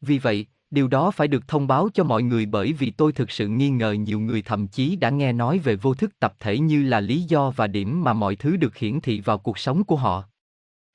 Vì 0.00 0.18
vậy, 0.18 0.46
điều 0.70 0.88
đó 0.88 1.10
phải 1.10 1.28
được 1.28 1.48
thông 1.48 1.66
báo 1.66 1.88
cho 1.94 2.04
mọi 2.04 2.22
người 2.22 2.46
bởi 2.46 2.72
vì 2.72 2.90
tôi 2.90 3.12
thực 3.12 3.30
sự 3.30 3.48
nghi 3.48 3.70
ngờ 3.70 3.92
nhiều 3.92 4.20
người 4.20 4.42
thậm 4.42 4.68
chí 4.68 4.96
đã 4.96 5.10
nghe 5.10 5.32
nói 5.32 5.58
về 5.58 5.76
vô 5.76 5.94
thức 5.94 6.18
tập 6.18 6.34
thể 6.38 6.58
như 6.58 6.82
là 6.82 7.00
lý 7.00 7.22
do 7.22 7.50
và 7.50 7.66
điểm 7.66 8.04
mà 8.04 8.12
mọi 8.12 8.36
thứ 8.36 8.56
được 8.56 8.76
hiển 8.76 9.00
thị 9.00 9.20
vào 9.20 9.38
cuộc 9.38 9.58
sống 9.58 9.84
của 9.84 9.96
họ. 9.96 10.24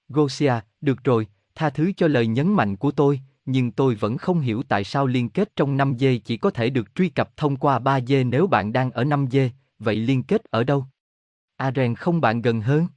Gosia, 0.09 0.53
được 0.81 1.03
rồi, 1.03 1.27
tha 1.55 1.69
thứ 1.69 1.91
cho 1.97 2.07
lời 2.07 2.27
nhấn 2.27 2.53
mạnh 2.53 2.75
của 2.75 2.91
tôi, 2.91 3.21
nhưng 3.47 3.71
tôi 3.71 3.95
vẫn 3.95 4.17
không 4.17 4.39
hiểu 4.39 4.63
tại 4.63 4.83
sao 4.83 5.07
liên 5.07 5.29
kết 5.29 5.55
trong 5.55 5.77
5 5.77 5.95
dê 5.99 6.17
chỉ 6.17 6.37
có 6.37 6.49
thể 6.49 6.69
được 6.69 6.95
truy 6.95 7.09
cập 7.09 7.37
thông 7.37 7.57
qua 7.57 7.79
3 7.79 8.01
dê 8.01 8.23
nếu 8.23 8.47
bạn 8.47 8.73
đang 8.73 8.91
ở 8.91 9.03
5 9.03 9.27
dê, 9.31 9.51
vậy 9.79 9.95
liên 9.95 10.23
kết 10.23 10.43
ở 10.43 10.63
đâu? 10.63 10.85
Aren 11.57 11.95
không 11.95 12.21
bạn 12.21 12.41
gần 12.41 12.61
hơn? 12.61 12.87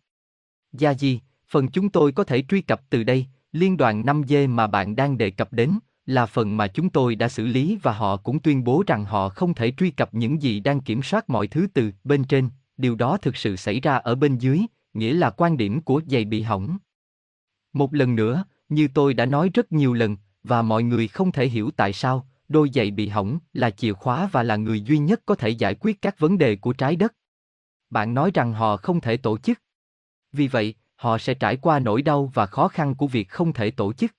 Gia 0.72 0.90
gì, 0.90 1.20
phần 1.48 1.68
chúng 1.68 1.88
tôi 1.88 2.12
có 2.12 2.24
thể 2.24 2.42
truy 2.48 2.60
cập 2.60 2.90
từ 2.90 3.04
đây, 3.04 3.26
liên 3.52 3.76
đoàn 3.76 4.06
5 4.06 4.22
dê 4.28 4.46
mà 4.46 4.66
bạn 4.66 4.96
đang 4.96 5.18
đề 5.18 5.30
cập 5.30 5.52
đến, 5.52 5.78
là 6.06 6.26
phần 6.26 6.56
mà 6.56 6.66
chúng 6.66 6.90
tôi 6.90 7.14
đã 7.14 7.28
xử 7.28 7.46
lý 7.46 7.78
và 7.82 7.92
họ 7.92 8.16
cũng 8.16 8.40
tuyên 8.40 8.64
bố 8.64 8.84
rằng 8.86 9.04
họ 9.04 9.28
không 9.28 9.54
thể 9.54 9.72
truy 9.76 9.90
cập 9.90 10.14
những 10.14 10.42
gì 10.42 10.60
đang 10.60 10.80
kiểm 10.80 11.02
soát 11.02 11.30
mọi 11.30 11.46
thứ 11.46 11.66
từ 11.74 11.90
bên 12.04 12.24
trên, 12.24 12.48
điều 12.76 12.94
đó 12.94 13.16
thực 13.16 13.36
sự 13.36 13.56
xảy 13.56 13.80
ra 13.80 13.96
ở 13.96 14.14
bên 14.14 14.38
dưới, 14.38 14.60
nghĩa 14.94 15.14
là 15.14 15.30
quan 15.30 15.56
điểm 15.56 15.80
của 15.80 16.00
giày 16.06 16.24
bị 16.24 16.42
hỏng. 16.42 16.78
Một 17.72 17.94
lần 17.94 18.16
nữa, 18.16 18.44
như 18.68 18.88
tôi 18.94 19.14
đã 19.14 19.26
nói 19.26 19.50
rất 19.54 19.72
nhiều 19.72 19.94
lần, 19.94 20.16
và 20.44 20.62
mọi 20.62 20.82
người 20.82 21.08
không 21.08 21.32
thể 21.32 21.48
hiểu 21.48 21.70
tại 21.76 21.92
sao, 21.92 22.26
đôi 22.48 22.70
giày 22.74 22.90
bị 22.90 23.08
hỏng 23.08 23.38
là 23.52 23.70
chìa 23.70 23.92
khóa 23.92 24.28
và 24.32 24.42
là 24.42 24.56
người 24.56 24.80
duy 24.80 24.98
nhất 24.98 25.20
có 25.26 25.34
thể 25.34 25.48
giải 25.48 25.74
quyết 25.80 26.02
các 26.02 26.18
vấn 26.18 26.38
đề 26.38 26.56
của 26.56 26.72
trái 26.72 26.96
đất. 26.96 27.14
Bạn 27.90 28.14
nói 28.14 28.30
rằng 28.34 28.52
họ 28.52 28.76
không 28.76 29.00
thể 29.00 29.16
tổ 29.16 29.38
chức. 29.38 29.62
Vì 30.32 30.48
vậy, 30.48 30.74
họ 30.96 31.18
sẽ 31.18 31.34
trải 31.34 31.56
qua 31.56 31.78
nỗi 31.78 32.02
đau 32.02 32.30
và 32.34 32.46
khó 32.46 32.68
khăn 32.68 32.94
của 32.94 33.06
việc 33.06 33.28
không 33.28 33.52
thể 33.52 33.70
tổ 33.70 33.92
chức. 33.92 34.14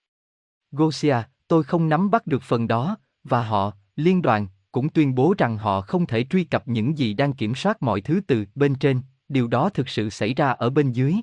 Gosia, 0.71 1.17
tôi 1.47 1.63
không 1.63 1.89
nắm 1.89 2.11
bắt 2.11 2.27
được 2.27 2.43
phần 2.43 2.67
đó, 2.67 2.97
và 3.23 3.43
họ, 3.43 3.73
liên 3.95 4.21
đoàn, 4.21 4.47
cũng 4.71 4.89
tuyên 4.89 5.15
bố 5.15 5.33
rằng 5.37 5.57
họ 5.57 5.81
không 5.81 6.05
thể 6.05 6.23
truy 6.23 6.43
cập 6.43 6.67
những 6.67 6.97
gì 6.97 7.13
đang 7.13 7.33
kiểm 7.33 7.55
soát 7.55 7.83
mọi 7.83 8.01
thứ 8.01 8.21
từ 8.27 8.45
bên 8.55 8.75
trên, 8.75 9.01
điều 9.29 9.47
đó 9.47 9.69
thực 9.69 9.89
sự 9.89 10.09
xảy 10.09 10.33
ra 10.33 10.49
ở 10.49 10.69
bên 10.69 10.91
dưới. 10.91 11.15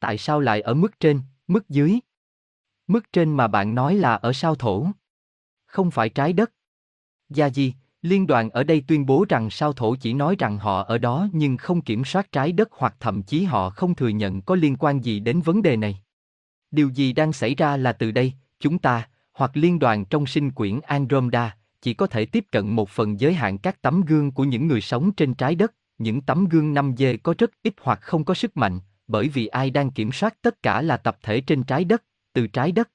Tại 0.00 0.18
sao 0.18 0.40
lại 0.40 0.60
ở 0.60 0.74
mức 0.74 1.00
trên, 1.00 1.20
mức 1.48 1.68
dưới? 1.68 1.98
Mức 2.92 3.12
trên 3.12 3.36
mà 3.36 3.48
bạn 3.48 3.74
nói 3.74 3.94
là 3.94 4.14
ở 4.14 4.32
sao 4.32 4.54
thổ? 4.54 4.86
không 5.66 5.90
phải 5.90 6.08
trái 6.08 6.32
đất. 6.32 6.52
Gia 7.28 7.50
Di, 7.50 7.74
liên 8.02 8.26
đoàn 8.26 8.50
ở 8.50 8.64
đây 8.64 8.84
tuyên 8.88 9.06
bố 9.06 9.24
rằng 9.28 9.50
sao 9.50 9.72
thổ 9.72 9.96
chỉ 9.96 10.14
nói 10.14 10.36
rằng 10.38 10.58
họ 10.58 10.82
ở 10.82 10.98
đó 10.98 11.28
nhưng 11.32 11.56
không 11.56 11.80
kiểm 11.80 12.04
soát 12.04 12.32
trái 12.32 12.52
đất 12.52 12.68
hoặc 12.72 12.94
thậm 13.00 13.22
chí 13.22 13.44
họ 13.44 13.70
không 13.70 13.94
thừa 13.94 14.08
nhận 14.08 14.42
có 14.42 14.54
liên 14.54 14.76
quan 14.76 15.04
gì 15.04 15.20
đến 15.20 15.40
vấn 15.40 15.62
đề 15.62 15.76
này. 15.76 15.98
Điều 16.70 16.88
gì 16.88 17.12
đang 17.12 17.32
xảy 17.32 17.54
ra 17.54 17.76
là 17.76 17.92
từ 17.92 18.10
đây, 18.10 18.32
chúng 18.60 18.78
ta, 18.78 19.08
hoặc 19.32 19.50
liên 19.54 19.78
đoàn 19.78 20.04
trong 20.04 20.26
sinh 20.26 20.50
quyển 20.50 20.80
Andromeda, 20.80 21.56
chỉ 21.82 21.94
có 21.94 22.06
thể 22.06 22.24
tiếp 22.24 22.46
cận 22.50 22.68
một 22.68 22.88
phần 22.88 23.20
giới 23.20 23.34
hạn 23.34 23.58
các 23.58 23.82
tấm 23.82 24.00
gương 24.00 24.32
của 24.32 24.44
những 24.44 24.66
người 24.66 24.80
sống 24.80 25.12
trên 25.12 25.34
trái 25.34 25.54
đất, 25.54 25.74
những 25.98 26.20
tấm 26.20 26.44
gương 26.44 26.74
5D 26.74 27.18
có 27.22 27.34
rất 27.38 27.50
ít 27.62 27.74
hoặc 27.80 28.00
không 28.02 28.24
có 28.24 28.34
sức 28.34 28.56
mạnh, 28.56 28.80
bởi 29.06 29.28
vì 29.28 29.46
ai 29.46 29.70
đang 29.70 29.90
kiểm 29.90 30.12
soát 30.12 30.34
tất 30.42 30.62
cả 30.62 30.82
là 30.82 30.96
tập 30.96 31.18
thể 31.22 31.40
trên 31.40 31.62
trái 31.62 31.84
đất, 31.84 32.02
từ 32.32 32.46
trái 32.46 32.72
đất. 32.72 32.90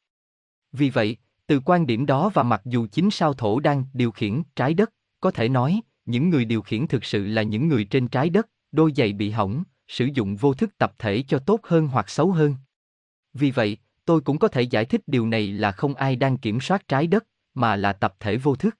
Vì 0.72 0.90
vậy, 0.90 1.18
từ 1.48 1.60
quan 1.66 1.88
điểm 1.88 2.06
đó 2.06 2.30
và 2.34 2.44
mặc 2.44 2.62
dù 2.66 2.88
chính 2.92 3.12
sao 3.12 3.34
thổ 3.34 3.60
đang 3.60 3.86
điều 3.94 4.12
khiển 4.12 4.42
trái 4.56 4.74
đất, 4.74 4.94
có 5.20 5.32
thể 5.32 5.50
nói, 5.50 5.82
những 6.06 6.30
người 6.30 6.46
điều 6.46 6.62
khiển 6.62 6.88
thực 6.88 7.06
sự 7.06 7.28
là 7.28 7.44
những 7.44 7.68
người 7.68 7.86
trên 7.86 8.08
trái 8.08 8.30
đất, 8.30 8.50
đôi 8.72 8.94
giày 8.96 9.14
bị 9.14 9.30
hỏng, 9.30 9.64
sử 9.88 10.06
dụng 10.14 10.36
vô 10.36 10.54
thức 10.54 10.78
tập 10.78 10.94
thể 11.00 11.24
cho 11.28 11.40
tốt 11.40 11.60
hơn 11.64 11.88
hoặc 11.88 12.10
xấu 12.10 12.32
hơn. 12.32 12.56
Vì 13.34 13.52
vậy, 13.52 13.78
tôi 14.06 14.22
cũng 14.22 14.40
có 14.40 14.48
thể 14.48 14.62
giải 14.62 14.86
thích 14.86 15.02
điều 15.08 15.28
này 15.28 15.48
là 15.48 15.72
không 15.72 15.96
ai 15.96 16.16
đang 16.16 16.38
kiểm 16.38 16.60
soát 16.60 16.88
trái 16.88 17.08
đất, 17.08 17.26
mà 17.54 17.76
là 17.76 17.94
tập 17.94 18.16
thể 18.20 18.38
vô 18.38 18.56
thức. 18.56 18.78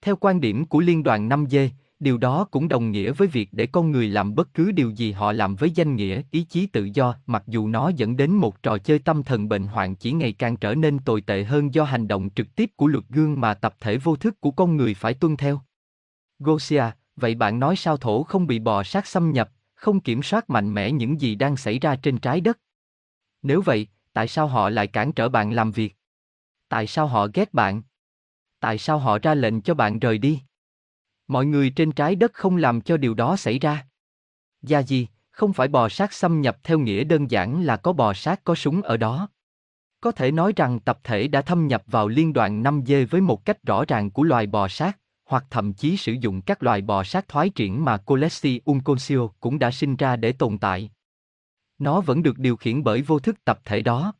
Theo 0.00 0.16
quan 0.16 0.40
điểm 0.40 0.64
của 0.64 0.80
Liên 0.80 1.02
đoàn 1.02 1.28
5G, 1.28 1.68
điều 2.00 2.18
đó 2.18 2.44
cũng 2.50 2.68
đồng 2.68 2.90
nghĩa 2.90 3.12
với 3.12 3.28
việc 3.28 3.48
để 3.52 3.66
con 3.66 3.90
người 3.90 4.08
làm 4.08 4.34
bất 4.34 4.54
cứ 4.54 4.72
điều 4.72 4.90
gì 4.90 5.12
họ 5.12 5.32
làm 5.32 5.56
với 5.56 5.70
danh 5.70 5.96
nghĩa 5.96 6.22
ý 6.30 6.42
chí 6.42 6.66
tự 6.66 6.84
do 6.84 7.14
mặc 7.26 7.42
dù 7.46 7.68
nó 7.68 7.88
dẫn 7.88 8.16
đến 8.16 8.30
một 8.30 8.62
trò 8.62 8.78
chơi 8.78 8.98
tâm 8.98 9.22
thần 9.22 9.48
bệnh 9.48 9.66
hoạn 9.66 9.96
chỉ 9.96 10.12
ngày 10.12 10.32
càng 10.32 10.56
trở 10.56 10.74
nên 10.74 10.98
tồi 10.98 11.20
tệ 11.20 11.44
hơn 11.44 11.74
do 11.74 11.84
hành 11.84 12.08
động 12.08 12.30
trực 12.30 12.54
tiếp 12.56 12.70
của 12.76 12.86
luật 12.86 13.04
gương 13.08 13.40
mà 13.40 13.54
tập 13.54 13.74
thể 13.80 13.98
vô 13.98 14.16
thức 14.16 14.40
của 14.40 14.50
con 14.50 14.76
người 14.76 14.94
phải 14.94 15.14
tuân 15.14 15.36
theo. 15.36 15.60
Gosia, 16.38 16.84
vậy 17.16 17.34
bạn 17.34 17.58
nói 17.58 17.76
sao 17.76 17.96
thổ 17.96 18.22
không 18.22 18.46
bị 18.46 18.58
bò 18.58 18.82
sát 18.82 19.06
xâm 19.06 19.32
nhập, 19.32 19.50
không 19.74 20.00
kiểm 20.00 20.22
soát 20.22 20.50
mạnh 20.50 20.74
mẽ 20.74 20.92
những 20.92 21.20
gì 21.20 21.34
đang 21.34 21.56
xảy 21.56 21.78
ra 21.78 21.96
trên 21.96 22.18
trái 22.18 22.40
đất? 22.40 22.58
Nếu 23.42 23.62
vậy, 23.62 23.88
tại 24.12 24.28
sao 24.28 24.46
họ 24.46 24.70
lại 24.70 24.86
cản 24.86 25.12
trở 25.12 25.28
bạn 25.28 25.52
làm 25.52 25.72
việc? 25.72 25.96
Tại 26.68 26.86
sao 26.86 27.06
họ 27.06 27.28
ghét 27.34 27.54
bạn? 27.54 27.82
Tại 28.60 28.78
sao 28.78 28.98
họ 28.98 29.18
ra 29.18 29.34
lệnh 29.34 29.60
cho 29.60 29.74
bạn 29.74 29.98
rời 29.98 30.18
đi? 30.18 30.40
Mọi 31.28 31.46
người 31.46 31.70
trên 31.70 31.92
trái 31.92 32.16
đất 32.16 32.32
không 32.32 32.56
làm 32.56 32.80
cho 32.80 32.96
điều 32.96 33.14
đó 33.14 33.36
xảy 33.36 33.58
ra. 33.58 33.86
Gia 34.62 34.78
gì, 34.82 35.08
không 35.30 35.52
phải 35.52 35.68
bò 35.68 35.88
sát 35.88 36.12
xâm 36.12 36.40
nhập 36.40 36.58
theo 36.62 36.78
nghĩa 36.78 37.04
đơn 37.04 37.30
giản 37.30 37.62
là 37.62 37.76
có 37.76 37.92
bò 37.92 38.14
sát 38.14 38.44
có 38.44 38.54
súng 38.54 38.82
ở 38.82 38.96
đó. 38.96 39.28
Có 40.00 40.12
thể 40.12 40.30
nói 40.30 40.52
rằng 40.56 40.80
tập 40.80 40.98
thể 41.04 41.28
đã 41.28 41.42
thâm 41.42 41.66
nhập 41.66 41.82
vào 41.86 42.08
liên 42.08 42.32
đoàn 42.32 42.62
5G 42.62 43.06
với 43.06 43.20
một 43.20 43.44
cách 43.44 43.62
rõ 43.62 43.84
ràng 43.88 44.10
của 44.10 44.22
loài 44.22 44.46
bò 44.46 44.68
sát, 44.68 44.98
hoặc 45.24 45.44
thậm 45.50 45.72
chí 45.72 45.96
sử 45.96 46.12
dụng 46.12 46.42
các 46.42 46.62
loài 46.62 46.80
bò 46.80 47.04
sát 47.04 47.28
thoái 47.28 47.50
triển 47.50 47.84
mà 47.84 47.96
Colessi 47.96 48.60
Unconscio 48.64 49.28
cũng 49.40 49.58
đã 49.58 49.70
sinh 49.70 49.96
ra 49.96 50.16
để 50.16 50.32
tồn 50.32 50.58
tại. 50.58 50.90
Nó 51.78 52.00
vẫn 52.00 52.22
được 52.22 52.38
điều 52.38 52.56
khiển 52.56 52.84
bởi 52.84 53.02
vô 53.02 53.18
thức 53.18 53.44
tập 53.44 53.60
thể 53.64 53.82
đó. 53.82 54.12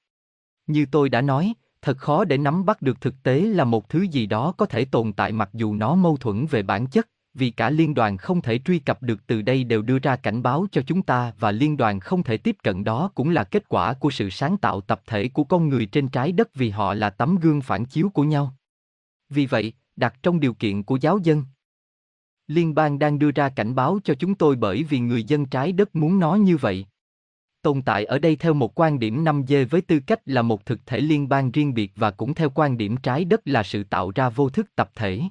Như 0.66 0.86
tôi 0.90 1.08
đã 1.08 1.20
nói, 1.20 1.54
thật 1.86 1.98
khó 1.98 2.24
để 2.24 2.38
nắm 2.38 2.64
bắt 2.64 2.82
được 2.82 3.00
thực 3.00 3.22
tế 3.22 3.40
là 3.40 3.64
một 3.64 3.88
thứ 3.88 4.02
gì 4.02 4.26
đó 4.26 4.52
có 4.56 4.66
thể 4.66 4.84
tồn 4.84 5.12
tại 5.12 5.32
mặc 5.32 5.50
dù 5.52 5.74
nó 5.74 5.94
mâu 5.94 6.16
thuẫn 6.16 6.46
về 6.46 6.62
bản 6.62 6.86
chất 6.86 7.08
vì 7.34 7.50
cả 7.50 7.70
liên 7.70 7.94
đoàn 7.94 8.16
không 8.16 8.42
thể 8.42 8.58
truy 8.58 8.78
cập 8.78 9.02
được 9.02 9.26
từ 9.26 9.42
đây 9.42 9.64
đều 9.64 9.82
đưa 9.82 9.98
ra 9.98 10.16
cảnh 10.16 10.42
báo 10.42 10.66
cho 10.72 10.82
chúng 10.86 11.02
ta 11.02 11.32
và 11.38 11.50
liên 11.50 11.76
đoàn 11.76 12.00
không 12.00 12.22
thể 12.22 12.36
tiếp 12.36 12.56
cận 12.62 12.84
đó 12.84 13.10
cũng 13.14 13.30
là 13.30 13.44
kết 13.44 13.68
quả 13.68 13.92
của 13.92 14.10
sự 14.10 14.30
sáng 14.30 14.56
tạo 14.56 14.80
tập 14.80 15.02
thể 15.06 15.28
của 15.28 15.44
con 15.44 15.68
người 15.68 15.86
trên 15.86 16.08
trái 16.08 16.32
đất 16.32 16.54
vì 16.54 16.70
họ 16.70 16.94
là 16.94 17.10
tấm 17.10 17.36
gương 17.36 17.60
phản 17.60 17.84
chiếu 17.84 18.08
của 18.08 18.24
nhau. 18.24 18.54
Vì 19.28 19.46
vậy, 19.46 19.72
đặt 19.96 20.14
trong 20.22 20.40
điều 20.40 20.54
kiện 20.54 20.82
của 20.82 20.96
giáo 20.96 21.18
dân, 21.18 21.44
liên 22.46 22.74
bang 22.74 22.98
đang 22.98 23.18
đưa 23.18 23.30
ra 23.30 23.48
cảnh 23.48 23.74
báo 23.74 23.98
cho 24.04 24.14
chúng 24.14 24.34
tôi 24.34 24.56
bởi 24.56 24.82
vì 24.82 24.98
người 24.98 25.24
dân 25.24 25.46
trái 25.46 25.72
đất 25.72 25.96
muốn 25.96 26.18
nó 26.18 26.34
như 26.34 26.56
vậy 26.56 26.86
tồn 27.66 27.82
tại 27.82 28.04
ở 28.04 28.18
đây 28.18 28.36
theo 28.36 28.54
một 28.54 28.80
quan 28.80 28.98
điểm 28.98 29.24
5G 29.24 29.66
với 29.70 29.80
tư 29.80 30.00
cách 30.06 30.20
là 30.24 30.42
một 30.42 30.66
thực 30.66 30.86
thể 30.86 31.00
liên 31.00 31.28
bang 31.28 31.50
riêng 31.50 31.74
biệt 31.74 31.92
và 31.96 32.10
cũng 32.10 32.34
theo 32.34 32.50
quan 32.50 32.76
điểm 32.76 32.96
trái 32.96 33.24
đất 33.24 33.40
là 33.44 33.62
sự 33.62 33.84
tạo 33.84 34.12
ra 34.14 34.28
vô 34.28 34.50
thức 34.50 34.74
tập 34.76 34.90
thể. 34.94 35.22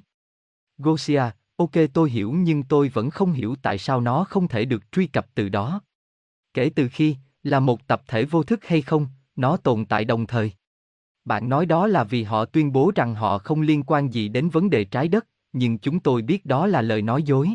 Gosia, 0.78 1.22
ok 1.56 1.70
tôi 1.92 2.10
hiểu 2.10 2.32
nhưng 2.32 2.62
tôi 2.62 2.88
vẫn 2.88 3.10
không 3.10 3.32
hiểu 3.32 3.56
tại 3.62 3.78
sao 3.78 4.00
nó 4.00 4.24
không 4.24 4.48
thể 4.48 4.64
được 4.64 4.92
truy 4.92 5.06
cập 5.06 5.26
từ 5.34 5.48
đó. 5.48 5.80
Kể 6.54 6.70
từ 6.76 6.88
khi, 6.92 7.16
là 7.42 7.60
một 7.60 7.86
tập 7.86 8.02
thể 8.08 8.24
vô 8.24 8.42
thức 8.42 8.64
hay 8.64 8.82
không, 8.82 9.06
nó 9.36 9.56
tồn 9.56 9.84
tại 9.84 10.04
đồng 10.04 10.26
thời. 10.26 10.52
Bạn 11.24 11.48
nói 11.48 11.66
đó 11.66 11.86
là 11.86 12.04
vì 12.04 12.22
họ 12.22 12.44
tuyên 12.44 12.72
bố 12.72 12.92
rằng 12.94 13.14
họ 13.14 13.38
không 13.38 13.60
liên 13.60 13.82
quan 13.82 14.14
gì 14.14 14.28
đến 14.28 14.48
vấn 14.48 14.70
đề 14.70 14.84
trái 14.84 15.08
đất, 15.08 15.26
nhưng 15.52 15.78
chúng 15.78 16.00
tôi 16.00 16.22
biết 16.22 16.46
đó 16.46 16.66
là 16.66 16.82
lời 16.82 17.02
nói 17.02 17.22
dối. 17.22 17.50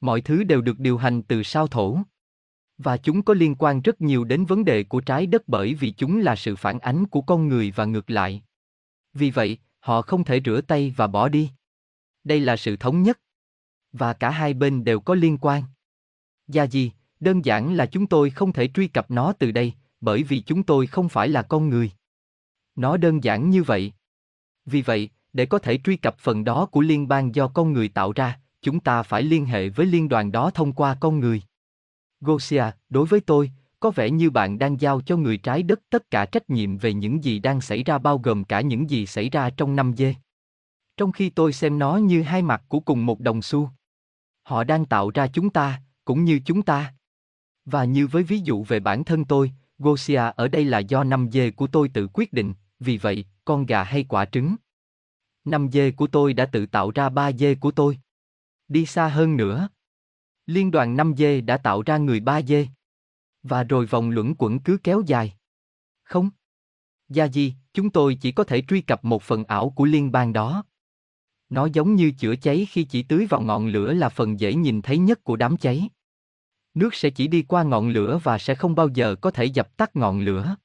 Mọi 0.00 0.20
thứ 0.20 0.44
đều 0.44 0.60
được 0.60 0.78
điều 0.78 0.98
hành 0.98 1.22
từ 1.22 1.42
sao 1.42 1.66
thổ. 1.66 1.98
Và 2.78 2.96
chúng 2.96 3.22
có 3.22 3.34
liên 3.34 3.54
quan 3.58 3.80
rất 3.80 4.00
nhiều 4.00 4.24
đến 4.24 4.44
vấn 4.44 4.64
đề 4.64 4.84
của 4.84 5.00
trái 5.00 5.26
đất 5.26 5.42
bởi 5.46 5.74
vì 5.74 5.90
chúng 5.90 6.20
là 6.20 6.36
sự 6.36 6.56
phản 6.56 6.78
ánh 6.78 7.06
của 7.06 7.20
con 7.20 7.48
người 7.48 7.72
và 7.76 7.84
ngược 7.84 8.10
lại. 8.10 8.42
Vì 9.12 9.30
vậy, 9.30 9.58
họ 9.80 10.02
không 10.02 10.24
thể 10.24 10.40
rửa 10.44 10.60
tay 10.60 10.94
và 10.96 11.06
bỏ 11.06 11.28
đi. 11.28 11.50
Đây 12.24 12.40
là 12.40 12.56
sự 12.56 12.76
thống 12.76 13.02
nhất. 13.02 13.20
Và 13.92 14.12
cả 14.12 14.30
hai 14.30 14.54
bên 14.54 14.84
đều 14.84 15.00
có 15.00 15.14
liên 15.14 15.38
quan. 15.40 15.62
Gia 16.48 16.64
gì, 16.64 16.92
đơn 17.20 17.44
giản 17.44 17.74
là 17.74 17.86
chúng 17.86 18.06
tôi 18.06 18.30
không 18.30 18.52
thể 18.52 18.68
truy 18.68 18.88
cập 18.88 19.10
nó 19.10 19.32
từ 19.32 19.50
đây, 19.50 19.72
bởi 20.00 20.22
vì 20.22 20.40
chúng 20.40 20.62
tôi 20.62 20.86
không 20.86 21.08
phải 21.08 21.28
là 21.28 21.42
con 21.42 21.68
người. 21.68 21.90
Nó 22.76 22.96
đơn 22.96 23.24
giản 23.24 23.50
như 23.50 23.62
vậy. 23.62 23.92
Vì 24.66 24.82
vậy, 24.82 25.10
để 25.32 25.46
có 25.46 25.58
thể 25.58 25.78
truy 25.84 25.96
cập 25.96 26.18
phần 26.18 26.44
đó 26.44 26.66
của 26.66 26.80
liên 26.80 27.08
bang 27.08 27.34
do 27.34 27.48
con 27.48 27.72
người 27.72 27.88
tạo 27.88 28.12
ra, 28.12 28.40
chúng 28.62 28.80
ta 28.80 29.02
phải 29.02 29.22
liên 29.22 29.46
hệ 29.46 29.68
với 29.68 29.86
liên 29.86 30.08
đoàn 30.08 30.32
đó 30.32 30.50
thông 30.50 30.72
qua 30.72 30.96
con 31.00 31.20
người. 31.20 31.42
Gosia, 32.24 32.64
đối 32.88 33.06
với 33.06 33.20
tôi, 33.20 33.50
có 33.80 33.90
vẻ 33.90 34.10
như 34.10 34.30
bạn 34.30 34.58
đang 34.58 34.80
giao 34.80 35.00
cho 35.00 35.16
người 35.16 35.36
trái 35.36 35.62
đất 35.62 35.80
tất 35.90 36.10
cả 36.10 36.26
trách 36.26 36.50
nhiệm 36.50 36.78
về 36.78 36.94
những 36.94 37.24
gì 37.24 37.38
đang 37.38 37.60
xảy 37.60 37.84
ra 37.84 37.98
bao 37.98 38.18
gồm 38.18 38.44
cả 38.44 38.60
những 38.60 38.90
gì 38.90 39.06
xảy 39.06 39.30
ra 39.30 39.50
trong 39.50 39.76
năm 39.76 39.92
dê. 39.96 40.14
Trong 40.96 41.12
khi 41.12 41.30
tôi 41.30 41.52
xem 41.52 41.78
nó 41.78 41.96
như 41.96 42.22
hai 42.22 42.42
mặt 42.42 42.62
của 42.68 42.80
cùng 42.80 43.06
một 43.06 43.20
đồng 43.20 43.42
xu. 43.42 43.70
Họ 44.42 44.64
đang 44.64 44.84
tạo 44.84 45.10
ra 45.10 45.26
chúng 45.26 45.50
ta, 45.50 45.82
cũng 46.04 46.24
như 46.24 46.40
chúng 46.44 46.62
ta. 46.62 46.94
Và 47.64 47.84
như 47.84 48.06
với 48.06 48.22
ví 48.22 48.38
dụ 48.38 48.64
về 48.64 48.80
bản 48.80 49.04
thân 49.04 49.24
tôi, 49.24 49.52
Gosia 49.78 50.22
ở 50.36 50.48
đây 50.48 50.64
là 50.64 50.78
do 50.78 51.04
năm 51.04 51.30
dê 51.32 51.50
của 51.50 51.66
tôi 51.66 51.88
tự 51.88 52.08
quyết 52.12 52.32
định, 52.32 52.54
vì 52.80 52.98
vậy, 52.98 53.24
con 53.44 53.66
gà 53.66 53.82
hay 53.82 54.04
quả 54.04 54.24
trứng. 54.24 54.56
Năm 55.44 55.68
dê 55.72 55.90
của 55.90 56.06
tôi 56.06 56.32
đã 56.32 56.46
tự 56.46 56.66
tạo 56.66 56.90
ra 56.90 57.08
ba 57.08 57.32
dê 57.32 57.54
của 57.54 57.70
tôi. 57.70 57.98
Đi 58.68 58.86
xa 58.86 59.08
hơn 59.08 59.36
nữa, 59.36 59.68
Liên 60.46 60.70
đoàn 60.70 60.96
5G 60.96 61.44
đã 61.44 61.56
tạo 61.56 61.82
ra 61.82 61.98
người 61.98 62.20
3G. 62.20 62.66
Và 63.42 63.62
rồi 63.62 63.86
vòng 63.86 64.10
luẩn 64.10 64.34
quẩn 64.38 64.58
cứ 64.58 64.78
kéo 64.82 65.02
dài. 65.06 65.34
Không. 66.02 66.30
Gia 67.08 67.28
di, 67.28 67.54
chúng 67.72 67.90
tôi 67.90 68.14
chỉ 68.20 68.32
có 68.32 68.44
thể 68.44 68.62
truy 68.68 68.80
cập 68.80 69.04
một 69.04 69.22
phần 69.22 69.44
ảo 69.44 69.70
của 69.70 69.84
liên 69.84 70.12
bang 70.12 70.32
đó. 70.32 70.64
Nó 71.48 71.66
giống 71.66 71.94
như 71.94 72.10
chữa 72.10 72.36
cháy 72.36 72.66
khi 72.70 72.84
chỉ 72.84 73.02
tưới 73.02 73.26
vào 73.26 73.40
ngọn 73.40 73.66
lửa 73.66 73.92
là 73.92 74.08
phần 74.08 74.40
dễ 74.40 74.54
nhìn 74.54 74.82
thấy 74.82 74.98
nhất 74.98 75.24
của 75.24 75.36
đám 75.36 75.56
cháy. 75.56 75.88
Nước 76.74 76.94
sẽ 76.94 77.10
chỉ 77.10 77.28
đi 77.28 77.42
qua 77.42 77.62
ngọn 77.62 77.88
lửa 77.88 78.20
và 78.22 78.38
sẽ 78.38 78.54
không 78.54 78.74
bao 78.74 78.88
giờ 78.88 79.14
có 79.14 79.30
thể 79.30 79.44
dập 79.44 79.76
tắt 79.76 79.96
ngọn 79.96 80.20
lửa. 80.20 80.56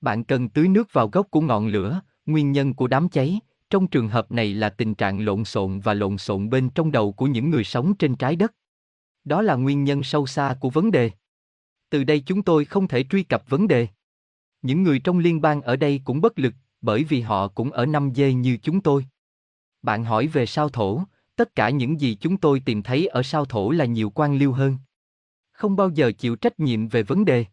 Bạn 0.00 0.24
cần 0.24 0.48
tưới 0.48 0.68
nước 0.68 0.92
vào 0.92 1.08
gốc 1.08 1.26
của 1.30 1.40
ngọn 1.40 1.66
lửa, 1.66 2.00
nguyên 2.26 2.52
nhân 2.52 2.74
của 2.74 2.86
đám 2.86 3.08
cháy, 3.08 3.40
trong 3.70 3.86
trường 3.86 4.08
hợp 4.08 4.32
này 4.32 4.54
là 4.54 4.70
tình 4.70 4.94
trạng 4.94 5.24
lộn 5.24 5.44
xộn 5.44 5.80
và 5.80 5.94
lộn 5.94 6.18
xộn 6.18 6.50
bên 6.50 6.70
trong 6.70 6.92
đầu 6.92 7.12
của 7.12 7.26
những 7.26 7.50
người 7.50 7.64
sống 7.64 7.94
trên 7.94 8.16
trái 8.16 8.36
đất. 8.36 8.52
Đó 9.26 9.42
là 9.42 9.54
nguyên 9.54 9.84
nhân 9.84 10.02
sâu 10.02 10.26
xa 10.26 10.56
của 10.60 10.70
vấn 10.70 10.90
đề. 10.90 11.10
Từ 11.90 12.04
đây 12.04 12.20
chúng 12.20 12.42
tôi 12.42 12.64
không 12.64 12.88
thể 12.88 13.04
truy 13.10 13.22
cập 13.22 13.48
vấn 13.48 13.68
đề. 13.68 13.88
Những 14.62 14.82
người 14.82 14.98
trong 14.98 15.18
liên 15.18 15.40
bang 15.40 15.62
ở 15.62 15.76
đây 15.76 16.00
cũng 16.04 16.20
bất 16.20 16.38
lực, 16.38 16.54
bởi 16.80 17.04
vì 17.04 17.20
họ 17.20 17.48
cũng 17.48 17.72
ở 17.72 17.86
năm 17.86 18.14
dê 18.14 18.32
như 18.32 18.58
chúng 18.62 18.80
tôi. 18.80 19.06
Bạn 19.82 20.04
hỏi 20.04 20.26
về 20.26 20.46
sao 20.46 20.68
thổ, 20.68 21.02
tất 21.36 21.54
cả 21.54 21.70
những 21.70 22.00
gì 22.00 22.16
chúng 22.20 22.36
tôi 22.36 22.60
tìm 22.60 22.82
thấy 22.82 23.06
ở 23.06 23.22
sao 23.22 23.44
thổ 23.44 23.70
là 23.70 23.84
nhiều 23.84 24.10
quan 24.14 24.38
liêu 24.38 24.52
hơn. 24.52 24.78
Không 25.52 25.76
bao 25.76 25.90
giờ 25.90 26.12
chịu 26.18 26.36
trách 26.36 26.60
nhiệm 26.60 26.88
về 26.88 27.02
vấn 27.02 27.24
đề. 27.24 27.44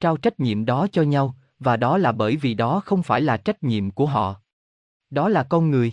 Trao 0.00 0.16
trách 0.16 0.40
nhiệm 0.40 0.64
đó 0.64 0.86
cho 0.92 1.02
nhau, 1.02 1.36
và 1.58 1.76
đó 1.76 1.98
là 1.98 2.12
bởi 2.12 2.36
vì 2.36 2.54
đó 2.54 2.80
không 2.84 3.02
phải 3.02 3.20
là 3.20 3.36
trách 3.36 3.62
nhiệm 3.62 3.90
của 3.90 4.06
họ. 4.06 4.40
Đó 5.10 5.28
là 5.28 5.42
con 5.42 5.70
người. 5.70 5.92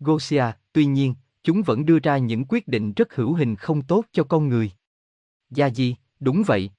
Gosia, 0.00 0.44
tuy 0.72 0.84
nhiên, 0.86 1.14
chúng 1.44 1.62
vẫn 1.62 1.86
đưa 1.86 1.98
ra 1.98 2.18
những 2.18 2.44
quyết 2.48 2.68
định 2.68 2.92
rất 2.92 3.14
hữu 3.14 3.34
hình 3.34 3.56
không 3.56 3.82
tốt 3.82 4.04
cho 4.12 4.24
con 4.24 4.48
người. 4.48 4.70
Gia 5.50 5.70
Di, 5.70 5.96
đúng 6.20 6.42
vậy. 6.46 6.70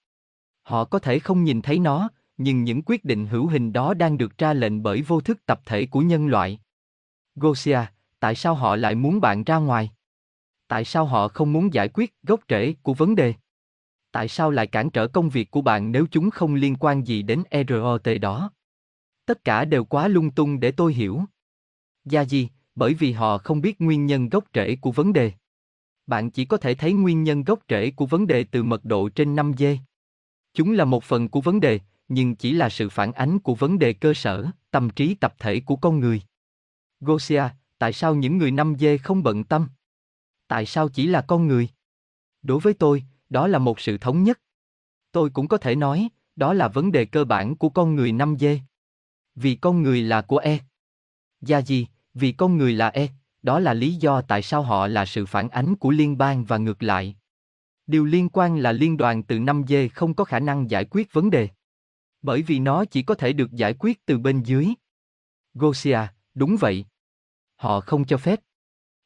Họ 0.61 0.85
có 0.85 0.99
thể 0.99 1.19
không 1.19 1.43
nhìn 1.43 1.61
thấy 1.61 1.79
nó, 1.79 2.09
nhưng 2.37 2.63
những 2.63 2.81
quyết 2.85 3.05
định 3.05 3.25
hữu 3.25 3.47
hình 3.47 3.73
đó 3.73 3.93
đang 3.93 4.17
được 4.17 4.37
ra 4.37 4.53
lệnh 4.53 4.83
bởi 4.83 5.01
vô 5.01 5.21
thức 5.21 5.45
tập 5.45 5.61
thể 5.65 5.85
của 5.85 5.99
nhân 5.99 6.27
loại. 6.27 6.59
Gosia, 7.35 7.79
tại 8.19 8.35
sao 8.35 8.55
họ 8.55 8.75
lại 8.75 8.95
muốn 8.95 9.21
bạn 9.21 9.43
ra 9.43 9.57
ngoài? 9.57 9.91
Tại 10.67 10.85
sao 10.85 11.05
họ 11.05 11.27
không 11.27 11.53
muốn 11.53 11.73
giải 11.73 11.89
quyết 11.93 12.13
gốc 12.23 12.39
rễ 12.49 12.73
của 12.81 12.93
vấn 12.93 13.15
đề? 13.15 13.33
Tại 14.11 14.27
sao 14.27 14.51
lại 14.51 14.67
cản 14.67 14.89
trở 14.89 15.07
công 15.07 15.29
việc 15.29 15.51
của 15.51 15.61
bạn 15.61 15.91
nếu 15.91 16.05
chúng 16.11 16.29
không 16.29 16.55
liên 16.55 16.75
quan 16.75 17.07
gì 17.07 17.21
đến 17.21 17.43
ROT 17.67 18.07
đó? 18.21 18.51
Tất 19.25 19.43
cả 19.43 19.65
đều 19.65 19.85
quá 19.85 20.07
lung 20.07 20.31
tung 20.31 20.59
để 20.59 20.71
tôi 20.71 20.93
hiểu. 20.93 21.21
Gia 22.05 22.25
Di, 22.25 22.49
bởi 22.75 22.93
vì 22.93 23.11
họ 23.11 23.37
không 23.37 23.61
biết 23.61 23.81
nguyên 23.81 24.05
nhân 24.05 24.29
gốc 24.29 24.45
rễ 24.53 24.75
của 24.75 24.91
vấn 24.91 25.13
đề. 25.13 25.31
Bạn 26.07 26.31
chỉ 26.31 26.45
có 26.45 26.57
thể 26.57 26.73
thấy 26.73 26.93
nguyên 26.93 27.23
nhân 27.23 27.43
gốc 27.43 27.59
rễ 27.69 27.91
của 27.91 28.05
vấn 28.05 28.27
đề 28.27 28.43
từ 28.43 28.63
mật 28.63 28.85
độ 28.85 29.09
trên 29.09 29.35
5 29.35 29.53
dê. 29.57 29.77
Chúng 30.53 30.71
là 30.71 30.85
một 30.85 31.03
phần 31.03 31.29
của 31.29 31.41
vấn 31.41 31.59
đề, 31.59 31.79
nhưng 32.07 32.35
chỉ 32.35 32.51
là 32.51 32.69
sự 32.69 32.89
phản 32.89 33.11
ánh 33.11 33.39
của 33.39 33.55
vấn 33.55 33.79
đề 33.79 33.93
cơ 33.93 34.13
sở, 34.13 34.45
tâm 34.71 34.89
trí 34.89 35.15
tập 35.15 35.35
thể 35.39 35.59
của 35.59 35.75
con 35.75 35.99
người. 35.99 36.21
Gosia, 36.99 37.43
tại 37.77 37.93
sao 37.93 38.15
những 38.15 38.37
người 38.37 38.51
5 38.51 38.75
dê 38.79 38.97
không 38.97 39.23
bận 39.23 39.43
tâm? 39.43 39.67
Tại 40.47 40.65
sao 40.65 40.89
chỉ 40.89 41.07
là 41.07 41.21
con 41.21 41.47
người? 41.47 41.69
Đối 42.41 42.59
với 42.59 42.73
tôi, 42.73 43.03
đó 43.29 43.47
là 43.47 43.59
một 43.59 43.79
sự 43.79 43.97
thống 43.97 44.23
nhất. 44.23 44.39
Tôi 45.11 45.29
cũng 45.29 45.47
có 45.47 45.57
thể 45.57 45.75
nói, 45.75 46.09
đó 46.35 46.53
là 46.53 46.67
vấn 46.67 46.91
đề 46.91 47.05
cơ 47.05 47.25
bản 47.25 47.55
của 47.55 47.69
con 47.69 47.95
người 47.95 48.11
5 48.11 48.35
dê. 48.39 48.59
Vì 49.35 49.55
con 49.55 49.83
người 49.83 50.01
là 50.01 50.21
của 50.21 50.37
E. 50.37 50.59
Gia 51.41 51.61
gì, 51.61 51.87
vì 52.15 52.31
con 52.31 52.57
người 52.57 52.73
là 52.73 52.87
E, 52.87 53.07
đó 53.43 53.59
là 53.59 53.73
lý 53.73 53.95
do 53.95 54.21
tại 54.21 54.41
sao 54.41 54.61
họ 54.61 54.87
là 54.87 55.05
sự 55.05 55.25
phản 55.25 55.49
ánh 55.49 55.75
của 55.75 55.91
liên 55.91 56.17
bang 56.17 56.45
và 56.45 56.57
ngược 56.57 56.83
lại. 56.83 57.15
Điều 57.87 58.05
liên 58.05 58.29
quan 58.29 58.57
là 58.57 58.71
liên 58.71 58.97
đoàn 58.97 59.23
từ 59.23 59.39
5G 59.39 59.89
không 59.93 60.13
có 60.13 60.23
khả 60.23 60.39
năng 60.39 60.69
giải 60.69 60.85
quyết 60.85 61.13
vấn 61.13 61.29
đề. 61.29 61.49
Bởi 62.21 62.41
vì 62.41 62.59
nó 62.59 62.85
chỉ 62.85 63.01
có 63.01 63.15
thể 63.15 63.33
được 63.33 63.51
giải 63.51 63.73
quyết 63.79 64.05
từ 64.05 64.17
bên 64.17 64.43
dưới. 64.43 64.67
Gosia, 65.53 65.99
đúng 66.33 66.57
vậy. 66.59 66.85
Họ 67.55 67.79
không 67.79 68.05
cho 68.05 68.17
phép. 68.17 68.39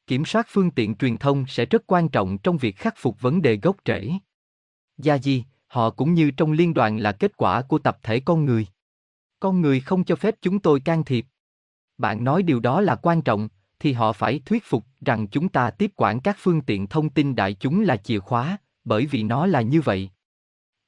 Kiểm 0.07 0.25
soát 0.25 0.47
phương 0.49 0.71
tiện 0.71 0.95
truyền 0.95 1.17
thông 1.17 1.45
sẽ 1.47 1.65
rất 1.65 1.83
quan 1.87 2.09
trọng 2.09 2.37
trong 2.37 2.57
việc 2.57 2.77
khắc 2.77 2.93
phục 2.97 3.21
vấn 3.21 3.41
đề 3.41 3.57
gốc 3.61 3.77
rễ. 3.85 4.11
Gia 4.97 5.17
Di, 5.17 5.43
họ 5.67 5.89
cũng 5.89 6.13
như 6.13 6.31
trong 6.31 6.51
liên 6.51 6.73
đoàn 6.73 6.97
là 6.97 7.11
kết 7.11 7.37
quả 7.37 7.61
của 7.61 7.79
tập 7.79 7.97
thể 8.03 8.19
con 8.19 8.45
người. 8.45 8.67
Con 9.39 9.61
người 9.61 9.79
không 9.79 10.03
cho 10.03 10.15
phép 10.15 10.35
chúng 10.41 10.59
tôi 10.59 10.79
can 10.79 11.03
thiệp. 11.03 11.25
Bạn 11.99 12.23
nói 12.23 12.43
điều 12.43 12.59
đó 12.59 12.81
là 12.81 12.95
quan 12.95 13.21
trọng, 13.21 13.49
thì 13.79 13.93
họ 13.93 14.13
phải 14.13 14.39
thuyết 14.45 14.63
phục 14.65 14.85
rằng 15.01 15.27
chúng 15.27 15.49
ta 15.49 15.71
tiếp 15.71 15.91
quản 15.95 16.19
các 16.19 16.37
phương 16.39 16.61
tiện 16.61 16.87
thông 16.87 17.09
tin 17.09 17.35
đại 17.35 17.53
chúng 17.53 17.81
là 17.81 17.97
chìa 17.97 18.19
khóa, 18.19 18.57
bởi 18.83 19.05
vì 19.05 19.23
nó 19.23 19.45
là 19.45 19.61
như 19.61 19.81
vậy. 19.81 20.09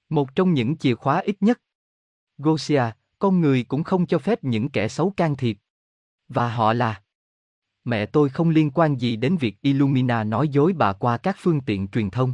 Một 0.09 0.35
trong 0.35 0.53
những 0.53 0.77
chìa 0.77 0.95
khóa 0.95 1.19
ít 1.19 1.35
nhất. 1.39 1.61
Gosia, 2.37 2.83
con 3.19 3.41
người 3.41 3.63
cũng 3.63 3.83
không 3.83 4.05
cho 4.05 4.19
phép 4.19 4.43
những 4.43 4.69
kẻ 4.69 4.87
xấu 4.87 5.13
can 5.17 5.35
thiệp. 5.35 5.57
Và 6.27 6.49
họ 6.49 6.73
là. 6.73 7.01
Mẹ 7.83 8.05
tôi 8.05 8.29
không 8.29 8.49
liên 8.49 8.71
quan 8.71 8.95
gì 8.95 9.15
đến 9.15 9.37
việc 9.37 9.61
Illumina 9.61 10.23
nói 10.23 10.47
dối 10.47 10.73
bà 10.73 10.93
qua 10.93 11.17
các 11.17 11.35
phương 11.39 11.61
tiện 11.61 11.87
truyền 11.87 12.09
thông. 12.09 12.33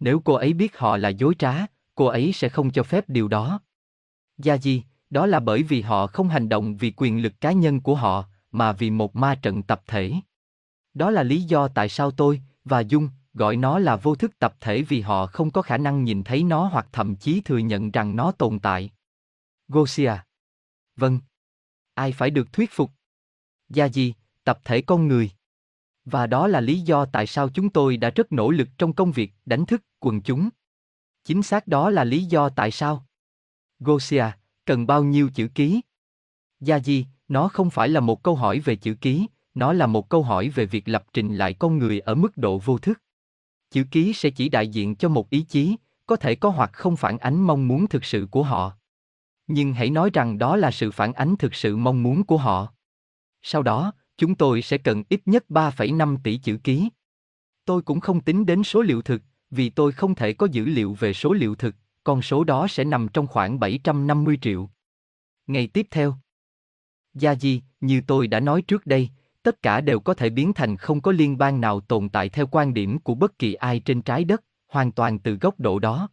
Nếu 0.00 0.20
cô 0.24 0.34
ấy 0.34 0.52
biết 0.52 0.78
họ 0.78 0.96
là 0.96 1.08
dối 1.08 1.34
trá, 1.38 1.66
cô 1.94 2.06
ấy 2.06 2.32
sẽ 2.32 2.48
không 2.48 2.70
cho 2.70 2.82
phép 2.82 3.04
điều 3.08 3.28
đó. 3.28 3.60
Gia 4.38 4.56
Di, 4.56 4.82
đó 5.10 5.26
là 5.26 5.40
bởi 5.40 5.62
vì 5.62 5.80
họ 5.80 6.06
không 6.06 6.28
hành 6.28 6.48
động 6.48 6.76
vì 6.76 6.92
quyền 6.96 7.22
lực 7.22 7.40
cá 7.40 7.52
nhân 7.52 7.80
của 7.80 7.94
họ, 7.94 8.24
mà 8.52 8.72
vì 8.72 8.90
một 8.90 9.16
ma 9.16 9.34
trận 9.34 9.62
tập 9.62 9.82
thể. 9.86 10.12
Đó 10.94 11.10
là 11.10 11.22
lý 11.22 11.42
do 11.42 11.68
tại 11.68 11.88
sao 11.88 12.10
tôi, 12.10 12.42
và 12.64 12.80
Dung, 12.80 13.08
gọi 13.34 13.56
nó 13.56 13.78
là 13.78 13.96
vô 13.96 14.14
thức 14.14 14.38
tập 14.38 14.54
thể 14.60 14.82
vì 14.82 15.00
họ 15.00 15.26
không 15.26 15.50
có 15.50 15.62
khả 15.62 15.78
năng 15.78 16.04
nhìn 16.04 16.24
thấy 16.24 16.42
nó 16.42 16.64
hoặc 16.64 16.88
thậm 16.92 17.16
chí 17.16 17.40
thừa 17.40 17.58
nhận 17.58 17.90
rằng 17.90 18.16
nó 18.16 18.32
tồn 18.32 18.58
tại. 18.58 18.90
Gosia. 19.68 20.12
Vâng. 20.96 21.20
Ai 21.94 22.12
phải 22.12 22.30
được 22.30 22.52
thuyết 22.52 22.70
phục? 22.72 22.90
Gia 23.68 23.84
gì, 23.84 24.14
tập 24.44 24.60
thể 24.64 24.82
con 24.82 25.08
người. 25.08 25.30
Và 26.04 26.26
đó 26.26 26.46
là 26.46 26.60
lý 26.60 26.80
do 26.80 27.04
tại 27.04 27.26
sao 27.26 27.48
chúng 27.48 27.70
tôi 27.70 27.96
đã 27.96 28.10
rất 28.10 28.32
nỗ 28.32 28.50
lực 28.50 28.68
trong 28.78 28.92
công 28.92 29.12
việc 29.12 29.32
đánh 29.46 29.66
thức 29.66 29.82
quần 30.00 30.22
chúng. 30.22 30.48
Chính 31.24 31.42
xác 31.42 31.66
đó 31.66 31.90
là 31.90 32.04
lý 32.04 32.24
do 32.24 32.48
tại 32.48 32.70
sao. 32.70 33.06
Gosia, 33.78 34.24
cần 34.68 34.86
bao 34.86 35.04
nhiêu 35.04 35.30
chữ 35.34 35.48
ký? 35.54 35.80
Gia 36.60 36.78
Di, 36.78 37.06
nó 37.28 37.48
không 37.48 37.70
phải 37.70 37.88
là 37.88 38.00
một 38.00 38.22
câu 38.22 38.36
hỏi 38.36 38.60
về 38.60 38.76
chữ 38.76 38.94
ký, 38.94 39.26
nó 39.54 39.72
là 39.72 39.86
một 39.86 40.08
câu 40.08 40.22
hỏi 40.22 40.48
về 40.48 40.66
việc 40.66 40.88
lập 40.88 41.04
trình 41.12 41.36
lại 41.36 41.54
con 41.54 41.78
người 41.78 42.00
ở 42.00 42.14
mức 42.14 42.36
độ 42.36 42.58
vô 42.58 42.78
thức. 42.78 43.02
Chữ 43.70 43.84
ký 43.90 44.12
sẽ 44.12 44.30
chỉ 44.30 44.48
đại 44.48 44.68
diện 44.68 44.96
cho 44.96 45.08
một 45.08 45.30
ý 45.30 45.42
chí, 45.42 45.76
có 46.06 46.16
thể 46.16 46.34
có 46.34 46.50
hoặc 46.50 46.70
không 46.72 46.96
phản 46.96 47.18
ánh 47.18 47.42
mong 47.42 47.68
muốn 47.68 47.86
thực 47.86 48.04
sự 48.04 48.26
của 48.30 48.42
họ. 48.42 48.72
Nhưng 49.46 49.72
hãy 49.72 49.90
nói 49.90 50.10
rằng 50.12 50.38
đó 50.38 50.56
là 50.56 50.70
sự 50.70 50.90
phản 50.90 51.12
ánh 51.12 51.36
thực 51.36 51.54
sự 51.54 51.76
mong 51.76 52.02
muốn 52.02 52.24
của 52.24 52.36
họ. 52.36 52.72
Sau 53.42 53.62
đó, 53.62 53.92
chúng 54.18 54.34
tôi 54.34 54.62
sẽ 54.62 54.78
cần 54.78 55.02
ít 55.08 55.20
nhất 55.26 55.44
3,5 55.48 56.16
tỷ 56.22 56.36
chữ 56.36 56.58
ký. 56.64 56.88
Tôi 57.64 57.82
cũng 57.82 58.00
không 58.00 58.20
tính 58.20 58.46
đến 58.46 58.62
số 58.62 58.82
liệu 58.82 59.02
thực, 59.02 59.22
vì 59.50 59.70
tôi 59.70 59.92
không 59.92 60.14
thể 60.14 60.32
có 60.32 60.46
dữ 60.46 60.64
liệu 60.64 60.94
về 60.94 61.12
số 61.12 61.32
liệu 61.32 61.54
thực, 61.54 61.74
con 62.08 62.22
số 62.22 62.44
đó 62.44 62.66
sẽ 62.68 62.84
nằm 62.84 63.08
trong 63.08 63.26
khoảng 63.26 63.60
750 63.60 64.38
triệu. 64.42 64.70
Ngày 65.46 65.66
tiếp 65.66 65.86
theo. 65.90 66.14
Gia 67.14 67.34
Di, 67.34 67.62
như 67.80 68.00
tôi 68.06 68.26
đã 68.26 68.40
nói 68.40 68.62
trước 68.62 68.86
đây, 68.86 69.08
tất 69.42 69.62
cả 69.62 69.80
đều 69.80 70.00
có 70.00 70.14
thể 70.14 70.30
biến 70.30 70.52
thành 70.52 70.76
không 70.76 71.00
có 71.00 71.12
liên 71.12 71.38
bang 71.38 71.60
nào 71.60 71.80
tồn 71.80 72.08
tại 72.08 72.28
theo 72.28 72.46
quan 72.46 72.74
điểm 72.74 72.98
của 72.98 73.14
bất 73.14 73.38
kỳ 73.38 73.54
ai 73.54 73.80
trên 73.80 74.02
trái 74.02 74.24
đất, 74.24 74.44
hoàn 74.68 74.92
toàn 74.92 75.18
từ 75.18 75.34
góc 75.34 75.60
độ 75.60 75.78
đó. 75.78 76.08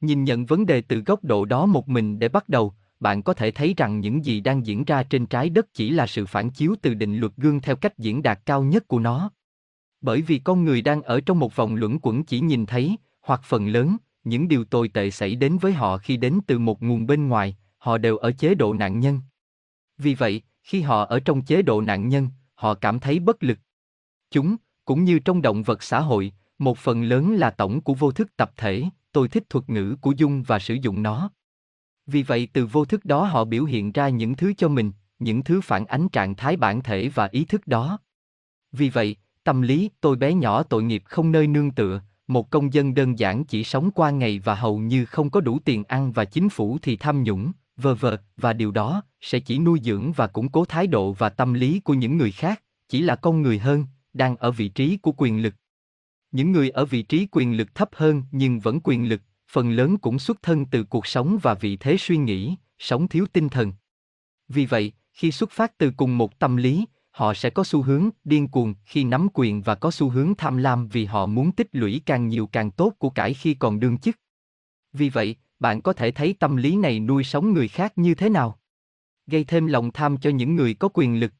Nhìn 0.00 0.24
nhận 0.24 0.46
vấn 0.46 0.66
đề 0.66 0.80
từ 0.80 1.00
góc 1.06 1.24
độ 1.24 1.44
đó 1.44 1.66
một 1.66 1.88
mình 1.88 2.18
để 2.18 2.28
bắt 2.28 2.48
đầu, 2.48 2.74
bạn 3.00 3.22
có 3.22 3.34
thể 3.34 3.50
thấy 3.50 3.74
rằng 3.76 4.00
những 4.00 4.24
gì 4.24 4.40
đang 4.40 4.66
diễn 4.66 4.84
ra 4.84 5.02
trên 5.02 5.26
trái 5.26 5.50
đất 5.50 5.74
chỉ 5.74 5.90
là 5.90 6.06
sự 6.06 6.26
phản 6.26 6.50
chiếu 6.50 6.74
từ 6.82 6.94
định 6.94 7.16
luật 7.16 7.32
gương 7.36 7.60
theo 7.60 7.76
cách 7.76 7.98
diễn 7.98 8.22
đạt 8.22 8.40
cao 8.46 8.62
nhất 8.62 8.88
của 8.88 8.98
nó. 8.98 9.30
Bởi 10.00 10.22
vì 10.22 10.38
con 10.38 10.64
người 10.64 10.82
đang 10.82 11.02
ở 11.02 11.20
trong 11.20 11.38
một 11.38 11.56
vòng 11.56 11.74
luẩn 11.74 11.98
quẩn 12.02 12.24
chỉ 12.24 12.40
nhìn 12.40 12.66
thấy, 12.66 12.96
hoặc 13.20 13.40
phần 13.44 13.68
lớn, 13.68 13.96
những 14.24 14.48
điều 14.48 14.64
tồi 14.64 14.88
tệ 14.88 15.10
xảy 15.10 15.34
đến 15.34 15.58
với 15.58 15.72
họ 15.72 15.98
khi 15.98 16.16
đến 16.16 16.38
từ 16.46 16.58
một 16.58 16.82
nguồn 16.82 17.06
bên 17.06 17.28
ngoài, 17.28 17.56
họ 17.78 17.98
đều 17.98 18.16
ở 18.16 18.32
chế 18.32 18.54
độ 18.54 18.74
nạn 18.74 19.00
nhân. 19.00 19.20
Vì 19.98 20.14
vậy, 20.14 20.42
khi 20.62 20.80
họ 20.80 21.04
ở 21.04 21.20
trong 21.20 21.42
chế 21.42 21.62
độ 21.62 21.80
nạn 21.80 22.08
nhân, 22.08 22.28
họ 22.54 22.74
cảm 22.74 22.98
thấy 22.98 23.18
bất 23.18 23.42
lực. 23.42 23.58
Chúng, 24.30 24.56
cũng 24.84 25.04
như 25.04 25.18
trong 25.18 25.42
động 25.42 25.62
vật 25.62 25.82
xã 25.82 26.00
hội, 26.00 26.32
một 26.58 26.78
phần 26.78 27.02
lớn 27.02 27.34
là 27.34 27.50
tổng 27.50 27.80
của 27.80 27.94
vô 27.94 28.12
thức 28.12 28.36
tập 28.36 28.52
thể, 28.56 28.84
tôi 29.12 29.28
thích 29.28 29.44
thuật 29.50 29.70
ngữ 29.70 29.96
của 30.00 30.12
Dung 30.12 30.42
và 30.42 30.58
sử 30.58 30.74
dụng 30.74 31.02
nó. 31.02 31.30
Vì 32.06 32.22
vậy 32.22 32.48
từ 32.52 32.66
vô 32.66 32.84
thức 32.84 33.04
đó 33.04 33.24
họ 33.24 33.44
biểu 33.44 33.64
hiện 33.64 33.92
ra 33.92 34.08
những 34.08 34.34
thứ 34.34 34.52
cho 34.56 34.68
mình, 34.68 34.92
những 35.18 35.42
thứ 35.42 35.60
phản 35.60 35.86
ánh 35.86 36.08
trạng 36.08 36.34
thái 36.34 36.56
bản 36.56 36.82
thể 36.82 37.08
và 37.08 37.28
ý 37.32 37.44
thức 37.44 37.66
đó. 37.66 37.98
Vì 38.72 38.90
vậy, 38.90 39.16
tâm 39.44 39.62
lý 39.62 39.90
tôi 40.00 40.16
bé 40.16 40.34
nhỏ 40.34 40.62
tội 40.62 40.82
nghiệp 40.82 41.02
không 41.04 41.32
nơi 41.32 41.46
nương 41.46 41.70
tựa, 41.70 42.00
một 42.28 42.50
công 42.50 42.72
dân 42.72 42.94
đơn 42.94 43.18
giản 43.18 43.44
chỉ 43.44 43.64
sống 43.64 43.90
qua 43.90 44.10
ngày 44.10 44.38
và 44.38 44.54
hầu 44.54 44.78
như 44.78 45.04
không 45.04 45.30
có 45.30 45.40
đủ 45.40 45.58
tiền 45.64 45.84
ăn 45.84 46.12
và 46.12 46.24
chính 46.24 46.48
phủ 46.48 46.78
thì 46.82 46.96
tham 46.96 47.22
nhũng, 47.22 47.52
vờ 47.76 47.94
vờ, 47.94 48.16
và 48.36 48.52
điều 48.52 48.70
đó 48.70 49.02
sẽ 49.20 49.40
chỉ 49.40 49.58
nuôi 49.58 49.80
dưỡng 49.82 50.12
và 50.12 50.26
củng 50.26 50.48
cố 50.48 50.64
thái 50.64 50.86
độ 50.86 51.12
và 51.12 51.28
tâm 51.28 51.54
lý 51.54 51.80
của 51.80 51.94
những 51.94 52.16
người 52.16 52.32
khác, 52.32 52.62
chỉ 52.88 53.02
là 53.02 53.16
con 53.16 53.42
người 53.42 53.58
hơn, 53.58 53.86
đang 54.12 54.36
ở 54.36 54.50
vị 54.50 54.68
trí 54.68 54.96
của 54.96 55.12
quyền 55.16 55.42
lực. 55.42 55.54
Những 56.30 56.52
người 56.52 56.70
ở 56.70 56.84
vị 56.84 57.02
trí 57.02 57.26
quyền 57.30 57.56
lực 57.56 57.74
thấp 57.74 57.88
hơn 57.92 58.22
nhưng 58.30 58.60
vẫn 58.60 58.80
quyền 58.84 59.08
lực, 59.08 59.20
phần 59.50 59.70
lớn 59.70 59.98
cũng 59.98 60.18
xuất 60.18 60.42
thân 60.42 60.66
từ 60.66 60.84
cuộc 60.84 61.06
sống 61.06 61.38
và 61.42 61.54
vị 61.54 61.76
thế 61.76 61.96
suy 61.96 62.16
nghĩ, 62.16 62.56
sống 62.78 63.08
thiếu 63.08 63.26
tinh 63.32 63.48
thần. 63.48 63.72
Vì 64.48 64.66
vậy, 64.66 64.92
khi 65.12 65.30
xuất 65.30 65.50
phát 65.50 65.78
từ 65.78 65.92
cùng 65.96 66.18
một 66.18 66.38
tâm 66.38 66.56
lý, 66.56 66.84
họ 67.18 67.34
sẽ 67.34 67.50
có 67.50 67.64
xu 67.64 67.82
hướng 67.82 68.10
điên 68.24 68.48
cuồng 68.48 68.74
khi 68.84 69.04
nắm 69.04 69.28
quyền 69.34 69.62
và 69.62 69.74
có 69.74 69.90
xu 69.90 70.08
hướng 70.08 70.34
tham 70.38 70.56
lam 70.56 70.88
vì 70.88 71.04
họ 71.04 71.26
muốn 71.26 71.52
tích 71.52 71.68
lũy 71.72 72.02
càng 72.06 72.28
nhiều 72.28 72.46
càng 72.46 72.70
tốt 72.70 72.92
của 72.98 73.10
cải 73.10 73.34
khi 73.34 73.54
còn 73.54 73.80
đương 73.80 73.98
chức. 73.98 74.16
Vì 74.92 75.08
vậy, 75.08 75.36
bạn 75.60 75.82
có 75.82 75.92
thể 75.92 76.10
thấy 76.10 76.34
tâm 76.40 76.56
lý 76.56 76.76
này 76.76 77.00
nuôi 77.00 77.24
sống 77.24 77.52
người 77.52 77.68
khác 77.68 77.98
như 77.98 78.14
thế 78.14 78.28
nào. 78.28 78.58
Gây 79.26 79.44
thêm 79.44 79.66
lòng 79.66 79.92
tham 79.92 80.16
cho 80.16 80.30
những 80.30 80.56
người 80.56 80.74
có 80.74 80.88
quyền 80.94 81.20
lực. 81.20 81.32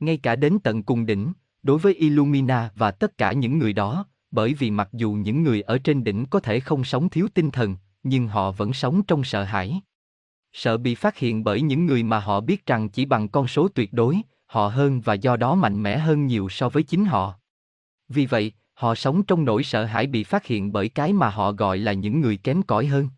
Ngay 0.00 0.16
cả 0.16 0.36
đến 0.36 0.58
tận 0.64 0.82
cùng 0.82 1.06
đỉnh, 1.06 1.32
đối 1.62 1.78
với 1.78 1.94
Illumina 1.94 2.70
và 2.76 2.90
tất 2.90 3.18
cả 3.18 3.32
những 3.32 3.58
người 3.58 3.72
đó, 3.72 4.06
bởi 4.30 4.54
vì 4.54 4.70
mặc 4.70 4.88
dù 4.92 5.12
những 5.12 5.42
người 5.42 5.62
ở 5.62 5.78
trên 5.78 6.04
đỉnh 6.04 6.26
có 6.26 6.40
thể 6.40 6.60
không 6.60 6.84
sống 6.84 7.08
thiếu 7.08 7.28
tinh 7.34 7.50
thần, 7.50 7.76
nhưng 8.02 8.28
họ 8.28 8.52
vẫn 8.52 8.72
sống 8.72 9.02
trong 9.02 9.24
sợ 9.24 9.44
hãi. 9.44 9.80
Sợ 10.52 10.76
bị 10.76 10.94
phát 10.94 11.18
hiện 11.18 11.44
bởi 11.44 11.62
những 11.62 11.86
người 11.86 12.02
mà 12.02 12.20
họ 12.20 12.40
biết 12.40 12.66
rằng 12.66 12.88
chỉ 12.88 13.04
bằng 13.04 13.28
con 13.28 13.48
số 13.48 13.68
tuyệt 13.68 13.92
đối, 13.92 14.22
họ 14.52 14.68
hơn 14.68 15.00
và 15.00 15.14
do 15.14 15.36
đó 15.36 15.54
mạnh 15.54 15.82
mẽ 15.82 15.98
hơn 15.98 16.26
nhiều 16.26 16.48
so 16.48 16.68
với 16.68 16.82
chính 16.82 17.04
họ. 17.04 17.34
Vì 18.08 18.26
vậy, 18.26 18.52
họ 18.74 18.94
sống 18.94 19.22
trong 19.22 19.44
nỗi 19.44 19.62
sợ 19.62 19.84
hãi 19.84 20.06
bị 20.06 20.24
phát 20.24 20.46
hiện 20.46 20.72
bởi 20.72 20.88
cái 20.88 21.12
mà 21.12 21.30
họ 21.30 21.52
gọi 21.52 21.78
là 21.78 21.92
những 21.92 22.20
người 22.20 22.36
kém 22.36 22.62
cỏi 22.62 22.86
hơn. 22.86 23.08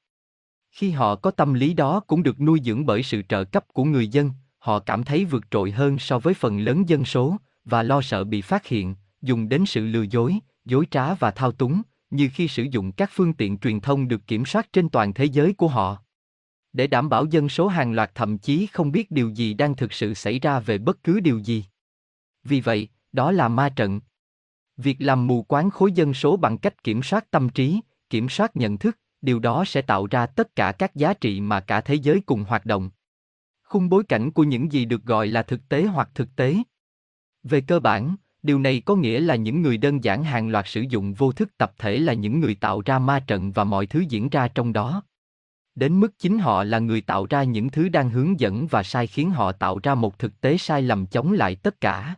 Khi 0.70 0.90
họ 0.90 1.14
có 1.14 1.30
tâm 1.30 1.54
lý 1.54 1.74
đó 1.74 2.00
cũng 2.00 2.22
được 2.22 2.40
nuôi 2.40 2.60
dưỡng 2.64 2.86
bởi 2.86 3.02
sự 3.02 3.22
trợ 3.28 3.44
cấp 3.44 3.64
của 3.72 3.84
người 3.84 4.08
dân, 4.08 4.30
họ 4.58 4.78
cảm 4.78 5.04
thấy 5.04 5.24
vượt 5.24 5.44
trội 5.50 5.70
hơn 5.70 5.98
so 5.98 6.18
với 6.18 6.34
phần 6.34 6.58
lớn 6.58 6.88
dân 6.88 7.04
số, 7.04 7.36
và 7.64 7.82
lo 7.82 8.02
sợ 8.02 8.24
bị 8.24 8.40
phát 8.40 8.66
hiện, 8.66 8.94
dùng 9.22 9.48
đến 9.48 9.66
sự 9.66 9.86
lừa 9.86 10.04
dối, 10.10 10.38
dối 10.64 10.86
trá 10.90 11.14
và 11.14 11.30
thao 11.30 11.52
túng, 11.52 11.82
như 12.10 12.30
khi 12.34 12.48
sử 12.48 12.62
dụng 12.62 12.92
các 12.92 13.10
phương 13.12 13.32
tiện 13.32 13.58
truyền 13.58 13.80
thông 13.80 14.08
được 14.08 14.26
kiểm 14.26 14.44
soát 14.44 14.72
trên 14.72 14.88
toàn 14.88 15.14
thế 15.14 15.24
giới 15.24 15.52
của 15.52 15.68
họ. 15.68 15.98
Để 16.74 16.86
đảm 16.86 17.08
bảo 17.08 17.24
dân 17.24 17.48
số 17.48 17.68
hàng 17.68 17.92
loạt 17.92 18.10
thậm 18.14 18.38
chí 18.38 18.66
không 18.66 18.92
biết 18.92 19.10
điều 19.10 19.30
gì 19.30 19.54
đang 19.54 19.76
thực 19.76 19.92
sự 19.92 20.14
xảy 20.14 20.38
ra 20.38 20.60
về 20.60 20.78
bất 20.78 21.04
cứ 21.04 21.20
điều 21.20 21.38
gì. 21.38 21.64
Vì 22.44 22.60
vậy, 22.60 22.88
đó 23.12 23.32
là 23.32 23.48
ma 23.48 23.68
trận. 23.68 24.00
Việc 24.76 24.96
làm 24.98 25.26
mù 25.26 25.42
quáng 25.42 25.70
khối 25.70 25.92
dân 25.92 26.14
số 26.14 26.36
bằng 26.36 26.58
cách 26.58 26.84
kiểm 26.84 27.02
soát 27.02 27.30
tâm 27.30 27.48
trí, 27.48 27.80
kiểm 28.10 28.28
soát 28.28 28.56
nhận 28.56 28.78
thức, 28.78 28.98
điều 29.22 29.38
đó 29.38 29.64
sẽ 29.66 29.82
tạo 29.82 30.06
ra 30.06 30.26
tất 30.26 30.56
cả 30.56 30.72
các 30.72 30.94
giá 30.94 31.14
trị 31.14 31.40
mà 31.40 31.60
cả 31.60 31.80
thế 31.80 31.94
giới 31.94 32.20
cùng 32.26 32.44
hoạt 32.44 32.66
động. 32.66 32.90
Khung 33.62 33.88
bối 33.88 34.04
cảnh 34.04 34.30
của 34.30 34.44
những 34.44 34.72
gì 34.72 34.84
được 34.84 35.04
gọi 35.04 35.26
là 35.26 35.42
thực 35.42 35.68
tế 35.68 35.84
hoặc 35.84 36.10
thực 36.14 36.36
tế. 36.36 36.56
Về 37.42 37.60
cơ 37.60 37.80
bản, 37.80 38.16
điều 38.42 38.58
này 38.58 38.82
có 38.84 38.96
nghĩa 38.96 39.20
là 39.20 39.36
những 39.36 39.62
người 39.62 39.76
đơn 39.76 40.04
giản 40.04 40.24
hàng 40.24 40.48
loạt 40.48 40.68
sử 40.68 40.80
dụng 40.80 41.14
vô 41.14 41.32
thức 41.32 41.56
tập 41.56 41.72
thể 41.78 41.98
là 41.98 42.12
những 42.12 42.40
người 42.40 42.54
tạo 42.54 42.82
ra 42.84 42.98
ma 42.98 43.20
trận 43.20 43.52
và 43.52 43.64
mọi 43.64 43.86
thứ 43.86 44.04
diễn 44.08 44.28
ra 44.28 44.48
trong 44.48 44.72
đó. 44.72 45.02
Đến 45.74 46.00
mức 46.00 46.18
chính 46.18 46.38
họ 46.38 46.64
là 46.64 46.78
người 46.78 47.00
tạo 47.00 47.26
ra 47.30 47.42
những 47.42 47.70
thứ 47.70 47.88
đang 47.88 48.10
hướng 48.10 48.40
dẫn 48.40 48.66
và 48.66 48.82
sai 48.82 49.06
khiến 49.06 49.30
họ 49.30 49.52
tạo 49.52 49.78
ra 49.82 49.94
một 49.94 50.18
thực 50.18 50.40
tế 50.40 50.58
sai 50.58 50.82
lầm 50.82 51.06
chống 51.06 51.32
lại 51.32 51.56
tất 51.56 51.80
cả. 51.80 52.14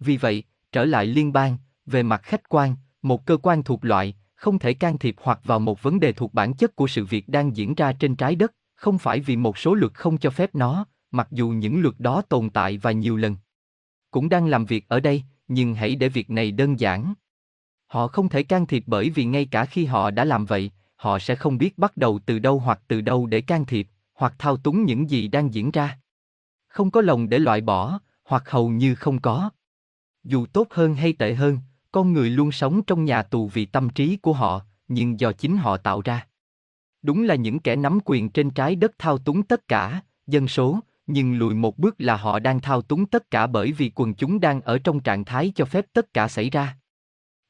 Vì 0.00 0.16
vậy, 0.16 0.44
trở 0.72 0.84
lại 0.84 1.06
liên 1.06 1.32
bang, 1.32 1.56
về 1.86 2.02
mặt 2.02 2.22
khách 2.22 2.48
quan, 2.48 2.76
một 3.02 3.26
cơ 3.26 3.36
quan 3.36 3.62
thuộc 3.62 3.84
loại, 3.84 4.14
không 4.34 4.58
thể 4.58 4.74
can 4.74 4.98
thiệp 4.98 5.16
hoặc 5.22 5.40
vào 5.44 5.58
một 5.58 5.82
vấn 5.82 6.00
đề 6.00 6.12
thuộc 6.12 6.34
bản 6.34 6.54
chất 6.54 6.76
của 6.76 6.86
sự 6.86 7.04
việc 7.04 7.28
đang 7.28 7.56
diễn 7.56 7.74
ra 7.74 7.92
trên 7.92 8.16
trái 8.16 8.34
đất, 8.34 8.54
không 8.74 8.98
phải 8.98 9.20
vì 9.20 9.36
một 9.36 9.58
số 9.58 9.74
luật 9.74 9.94
không 9.94 10.18
cho 10.18 10.30
phép 10.30 10.54
nó, 10.54 10.86
mặc 11.10 11.28
dù 11.30 11.48
những 11.48 11.82
luật 11.82 11.94
đó 11.98 12.22
tồn 12.28 12.50
tại 12.50 12.78
và 12.78 12.92
nhiều 12.92 13.16
lần. 13.16 13.36
Cũng 14.10 14.28
đang 14.28 14.46
làm 14.46 14.64
việc 14.64 14.88
ở 14.88 15.00
đây, 15.00 15.22
nhưng 15.48 15.74
hãy 15.74 15.94
để 15.94 16.08
việc 16.08 16.30
này 16.30 16.52
đơn 16.52 16.80
giản. 16.80 17.14
Họ 17.86 18.08
không 18.08 18.28
thể 18.28 18.42
can 18.42 18.66
thiệp 18.66 18.84
bởi 18.86 19.10
vì 19.10 19.24
ngay 19.24 19.44
cả 19.44 19.64
khi 19.64 19.84
họ 19.84 20.10
đã 20.10 20.24
làm 20.24 20.44
vậy, 20.44 20.70
họ 20.98 21.18
sẽ 21.18 21.34
không 21.34 21.58
biết 21.58 21.78
bắt 21.78 21.96
đầu 21.96 22.18
từ 22.26 22.38
đâu 22.38 22.58
hoặc 22.58 22.80
từ 22.88 23.00
đâu 23.00 23.26
để 23.26 23.40
can 23.40 23.64
thiệp, 23.64 23.88
hoặc 24.14 24.34
thao 24.38 24.56
túng 24.56 24.84
những 24.84 25.10
gì 25.10 25.28
đang 25.28 25.54
diễn 25.54 25.70
ra. 25.70 25.98
Không 26.68 26.90
có 26.90 27.00
lòng 27.00 27.28
để 27.28 27.38
loại 27.38 27.60
bỏ, 27.60 27.98
hoặc 28.24 28.50
hầu 28.50 28.68
như 28.68 28.94
không 28.94 29.20
có. 29.20 29.50
Dù 30.24 30.46
tốt 30.46 30.66
hơn 30.70 30.94
hay 30.94 31.12
tệ 31.12 31.34
hơn, 31.34 31.58
con 31.92 32.12
người 32.12 32.30
luôn 32.30 32.52
sống 32.52 32.82
trong 32.82 33.04
nhà 33.04 33.22
tù 33.22 33.48
vì 33.48 33.66
tâm 33.66 33.90
trí 33.90 34.16
của 34.16 34.32
họ, 34.32 34.60
nhưng 34.88 35.20
do 35.20 35.32
chính 35.32 35.56
họ 35.56 35.76
tạo 35.76 36.00
ra. 36.00 36.26
Đúng 37.02 37.22
là 37.22 37.34
những 37.34 37.58
kẻ 37.58 37.76
nắm 37.76 37.98
quyền 38.04 38.30
trên 38.30 38.50
trái 38.50 38.76
đất 38.76 38.92
thao 38.98 39.18
túng 39.18 39.42
tất 39.42 39.68
cả, 39.68 40.02
dân 40.26 40.48
số, 40.48 40.80
nhưng 41.06 41.38
lùi 41.38 41.54
một 41.54 41.78
bước 41.78 41.94
là 41.98 42.16
họ 42.16 42.38
đang 42.38 42.60
thao 42.60 42.82
túng 42.82 43.06
tất 43.06 43.30
cả 43.30 43.46
bởi 43.46 43.72
vì 43.72 43.92
quần 43.94 44.14
chúng 44.14 44.40
đang 44.40 44.60
ở 44.60 44.78
trong 44.78 45.00
trạng 45.00 45.24
thái 45.24 45.52
cho 45.54 45.64
phép 45.64 45.86
tất 45.92 46.14
cả 46.14 46.28
xảy 46.28 46.50
ra. 46.50 46.76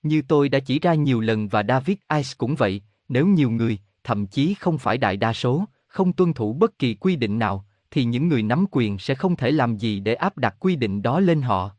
Như 0.02 0.22
tôi 0.28 0.48
đã 0.48 0.58
chỉ 0.58 0.78
ra 0.78 0.94
nhiều 0.94 1.20
lần 1.20 1.48
và 1.48 1.62
David 1.68 1.96
Ice 2.14 2.30
cũng 2.38 2.54
vậy, 2.54 2.82
nếu 3.09 3.27
nhiều 3.27 3.51
người, 3.51 3.79
thậm 4.05 4.27
chí 4.27 4.55
không 4.55 4.79
phải 4.79 4.99
đại 4.99 5.16
đa 5.16 5.33
số, 5.33 5.64
không 5.87 6.12
tuân 6.12 6.33
thủ 6.33 6.53
bất 6.53 6.79
kỳ 6.79 6.94
quy 6.94 7.16
định 7.16 7.38
nào, 7.38 7.64
thì 7.90 8.05
những 8.05 8.29
người 8.29 8.42
nắm 8.42 8.64
quyền 8.71 8.99
sẽ 8.99 9.14
không 9.14 9.37
thể 9.37 9.51
làm 9.51 9.77
gì 9.77 10.01
để 10.01 10.14
áp 10.14 10.38
đặt 10.38 10.57
quy 10.61 10.77
định 10.77 11.03
đó 11.03 11.21
lên 11.21 11.42
họ. 11.42 11.71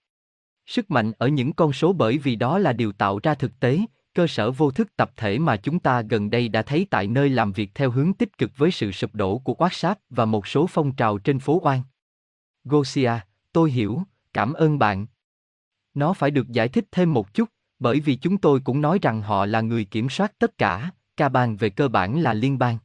Sức 0.65 0.91
mạnh 0.91 1.11
ở 1.17 1.27
những 1.27 1.53
con 1.53 1.73
số 1.73 1.93
bởi 1.93 2.17
vì 2.17 2.35
đó 2.35 2.57
là 2.57 2.73
điều 2.73 2.91
tạo 2.91 3.19
ra 3.23 3.33
thực 3.33 3.59
tế, 3.59 3.79
cơ 4.13 4.27
sở 4.27 4.51
vô 4.51 4.71
thức 4.71 4.95
tập 4.95 5.11
thể 5.15 5.39
mà 5.39 5.57
chúng 5.57 5.79
ta 5.79 6.01
gần 6.01 6.29
đây 6.29 6.49
đã 6.49 6.61
thấy 6.61 6.87
tại 6.89 7.07
nơi 7.07 7.29
làm 7.29 7.51
việc 7.51 7.71
theo 7.75 7.91
hướng 7.91 8.13
tích 8.13 8.37
cực 8.37 8.51
với 8.57 8.71
sự 8.71 8.91
sụp 8.91 9.15
đổ 9.15 9.37
của 9.37 9.53
WhatsApp 9.53 9.95
và 10.09 10.25
một 10.25 10.47
số 10.47 10.67
phong 10.69 10.95
trào 10.95 11.17
trên 11.17 11.39
phố 11.39 11.59
oan. 11.63 11.81
Gosia, 12.63 13.11
tôi 13.53 13.71
hiểu, 13.71 14.01
cảm 14.33 14.53
ơn 14.53 14.79
bạn. 14.79 15.07
Nó 15.93 16.13
phải 16.13 16.31
được 16.31 16.49
giải 16.49 16.67
thích 16.67 16.85
thêm 16.91 17.13
một 17.13 17.33
chút, 17.33 17.49
bởi 17.79 17.99
vì 17.99 18.15
chúng 18.15 18.37
tôi 18.37 18.59
cũng 18.59 18.81
nói 18.81 18.99
rằng 19.01 19.21
họ 19.21 19.45
là 19.45 19.61
người 19.61 19.85
kiểm 19.85 20.09
soát 20.09 20.33
tất 20.39 20.57
cả, 20.57 20.91
ca 21.19 21.29
bang 21.29 21.55
về 21.55 21.69
cơ 21.69 21.87
bản 21.87 22.21
là 22.21 22.33
liên 22.33 22.57
bang. 22.57 22.77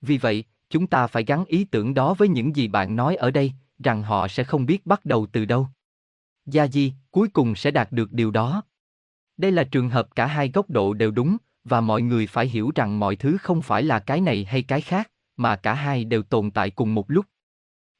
Vì 0.00 0.18
vậy, 0.18 0.44
chúng 0.70 0.86
ta 0.86 1.06
phải 1.06 1.24
gắn 1.24 1.44
ý 1.44 1.64
tưởng 1.64 1.94
đó 1.94 2.14
với 2.14 2.28
những 2.28 2.56
gì 2.56 2.68
bạn 2.68 2.96
nói 2.96 3.16
ở 3.16 3.30
đây, 3.30 3.52
rằng 3.78 4.02
họ 4.02 4.28
sẽ 4.28 4.44
không 4.44 4.66
biết 4.66 4.86
bắt 4.86 5.04
đầu 5.04 5.26
từ 5.32 5.44
đâu. 5.44 5.68
Gia 6.46 6.66
Di, 6.66 6.92
cuối 7.10 7.28
cùng 7.28 7.54
sẽ 7.54 7.70
đạt 7.70 7.92
được 7.92 8.12
điều 8.12 8.30
đó. 8.30 8.62
Đây 9.36 9.52
là 9.52 9.64
trường 9.64 9.90
hợp 9.90 10.08
cả 10.14 10.26
hai 10.26 10.50
góc 10.54 10.70
độ 10.70 10.94
đều 10.94 11.10
đúng, 11.10 11.36
và 11.64 11.80
mọi 11.80 12.02
người 12.02 12.26
phải 12.26 12.46
hiểu 12.46 12.72
rằng 12.74 12.98
mọi 12.98 13.16
thứ 13.16 13.36
không 13.36 13.62
phải 13.62 13.82
là 13.82 13.98
cái 13.98 14.20
này 14.20 14.44
hay 14.44 14.62
cái 14.62 14.80
khác, 14.80 15.10
mà 15.36 15.56
cả 15.56 15.74
hai 15.74 16.04
đều 16.04 16.22
tồn 16.22 16.50
tại 16.50 16.70
cùng 16.70 16.94
một 16.94 17.10
lúc. 17.10 17.26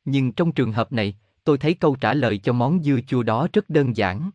Nhưng 0.05 0.33
trong 0.33 0.52
trường 0.52 0.72
hợp 0.72 0.92
này, 0.92 1.16
tôi 1.44 1.59
thấy 1.59 1.74
câu 1.74 1.96
trả 1.96 2.14
lời 2.14 2.38
cho 2.38 2.52
món 2.52 2.83
dưa 2.83 2.98
chua 3.07 3.22
đó 3.22 3.48
rất 3.52 3.70
đơn 3.70 3.96
giản. 3.96 4.31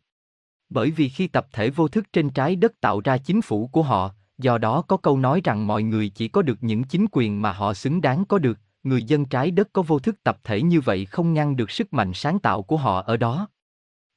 Bởi 0.69 0.91
vì 0.91 1.09
khi 1.09 1.27
tập 1.27 1.47
thể 1.53 1.69
vô 1.69 1.87
thức 1.87 2.13
trên 2.13 2.29
trái 2.29 2.55
đất 2.55 2.81
tạo 2.81 3.01
ra 3.03 3.17
chính 3.17 3.41
phủ 3.41 3.67
của 3.67 3.83
họ, 3.83 4.15
do 4.41 4.57
đó 4.57 4.81
có 4.81 4.97
câu 4.97 5.17
nói 5.17 5.41
rằng 5.43 5.67
mọi 5.67 5.83
người 5.83 6.09
chỉ 6.09 6.27
có 6.27 6.41
được 6.41 6.57
những 6.63 6.83
chính 6.83 7.05
quyền 7.11 7.41
mà 7.41 7.51
họ 7.51 7.73
xứng 7.73 8.01
đáng 8.01 8.25
có 8.25 8.37
được, 8.37 8.59
người 8.83 9.03
dân 9.03 9.25
trái 9.25 9.51
đất 9.51 9.69
có 9.73 9.81
vô 9.81 9.99
thức 9.99 10.23
tập 10.23 10.37
thể 10.43 10.61
như 10.61 10.81
vậy 10.81 11.05
không 11.05 11.33
ngăn 11.33 11.55
được 11.55 11.71
sức 11.71 11.93
mạnh 11.93 12.11
sáng 12.13 12.39
tạo 12.39 12.61
của 12.61 12.77
họ 12.77 13.01
ở 13.01 13.17
đó. 13.17 13.47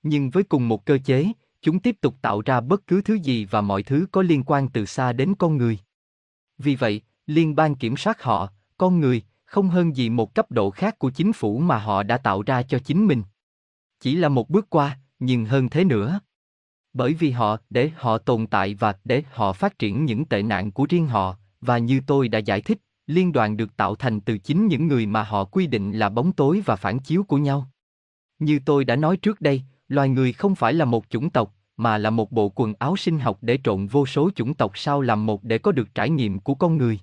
Nhưng 0.02 0.30
với 0.30 0.42
cùng 0.42 0.68
một 0.68 0.86
cơ 0.86 0.98
chế, 1.04 1.32
chúng 1.62 1.80
tiếp 1.80 1.96
tục 2.00 2.14
tạo 2.22 2.40
ra 2.40 2.60
bất 2.60 2.86
cứ 2.86 3.02
thứ 3.02 3.14
gì 3.14 3.44
và 3.44 3.60
mọi 3.60 3.82
thứ 3.82 4.06
có 4.12 4.22
liên 4.22 4.42
quan 4.46 4.68
từ 4.68 4.86
xa 4.86 5.12
đến 5.12 5.34
con 5.38 5.56
người. 5.56 5.78
Vì 6.58 6.76
vậy, 6.76 7.00
liên 7.26 7.54
bang 7.54 7.74
kiểm 7.74 7.96
soát 7.96 8.22
họ, 8.22 8.48
con 8.78 9.00
người, 9.00 9.22
không 9.44 9.68
hơn 9.68 9.96
gì 9.96 10.10
một 10.10 10.34
cấp 10.34 10.50
độ 10.50 10.70
khác 10.70 10.98
của 10.98 11.10
chính 11.10 11.32
phủ 11.32 11.58
mà 11.58 11.78
họ 11.78 12.02
đã 12.02 12.18
tạo 12.18 12.42
ra 12.42 12.62
cho 12.62 12.78
chính 12.78 13.06
mình. 13.06 13.22
Chỉ 14.00 14.16
là 14.16 14.28
một 14.28 14.50
bước 14.50 14.70
qua, 14.70 14.98
nhưng 15.18 15.44
hơn 15.44 15.68
thế 15.68 15.84
nữa. 15.84 16.20
Bởi 16.94 17.14
vì 17.14 17.30
họ, 17.30 17.56
để 17.70 17.90
họ 17.96 18.18
tồn 18.18 18.46
tại 18.46 18.74
và 18.74 18.94
để 19.04 19.22
họ 19.32 19.52
phát 19.52 19.78
triển 19.78 20.04
những 20.04 20.24
tệ 20.24 20.42
nạn 20.42 20.72
của 20.72 20.86
riêng 20.88 21.06
họ, 21.06 21.36
và 21.60 21.78
như 21.78 22.00
tôi 22.06 22.28
đã 22.28 22.38
giải 22.38 22.60
thích, 22.60 22.78
liên 23.06 23.32
đoàn 23.32 23.56
được 23.56 23.76
tạo 23.76 23.94
thành 23.94 24.20
từ 24.20 24.38
chính 24.38 24.66
những 24.66 24.88
người 24.88 25.06
mà 25.06 25.22
họ 25.22 25.44
quy 25.44 25.66
định 25.66 25.92
là 25.92 26.08
bóng 26.08 26.32
tối 26.32 26.62
và 26.66 26.76
phản 26.76 26.98
chiếu 26.98 27.24
của 27.24 27.38
nhau. 27.38 27.70
Như 28.38 28.60
tôi 28.64 28.84
đã 28.84 28.96
nói 28.96 29.16
trước 29.16 29.40
đây, 29.40 29.62
loài 29.88 30.08
người 30.08 30.32
không 30.32 30.54
phải 30.54 30.74
là 30.74 30.84
một 30.84 31.04
chủng 31.10 31.30
tộc, 31.30 31.54
mà 31.76 31.98
là 31.98 32.10
một 32.10 32.32
bộ 32.32 32.48
quần 32.48 32.74
áo 32.78 32.96
sinh 32.96 33.18
học 33.18 33.38
để 33.40 33.58
trộn 33.64 33.86
vô 33.86 34.06
số 34.06 34.30
chủng 34.34 34.54
tộc 34.54 34.78
sao 34.78 35.00
làm 35.00 35.26
một 35.26 35.44
để 35.44 35.58
có 35.58 35.72
được 35.72 35.94
trải 35.94 36.10
nghiệm 36.10 36.38
của 36.38 36.54
con 36.54 36.76
người. 36.76 36.98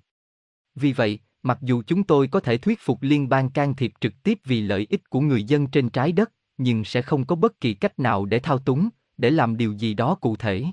Vì 0.76 0.94
vậy, 0.94 1.20
mặc 1.44 1.58
dù 1.62 1.84
chúng 1.88 2.04
tôi 2.04 2.28
có 2.28 2.40
thể 2.40 2.58
thuyết 2.58 2.80
phục 2.82 2.98
liên 3.02 3.30
bang 3.30 3.50
can 3.50 3.76
thiệp 3.76 3.94
trực 4.02 4.14
tiếp 4.24 4.40
vì 4.46 4.62
lợi 4.62 4.88
ích 4.90 5.10
của 5.10 5.20
người 5.20 5.44
dân 5.44 5.68
trên 5.68 5.90
trái 5.90 6.12
đất, 6.12 6.32
nhưng 6.58 6.84
sẽ 6.84 7.02
không 7.02 7.26
có 7.26 7.36
bất 7.36 7.60
kỳ 7.60 7.74
cách 7.74 8.00
nào 8.00 8.26
để 8.26 8.40
thao 8.40 8.58
túng, 8.58 8.90
để 9.22 9.32
làm 9.32 9.58
điều 9.58 9.72
gì 9.74 9.94
đó 9.94 10.16
cụ 10.16 10.36
thể. 10.36 10.66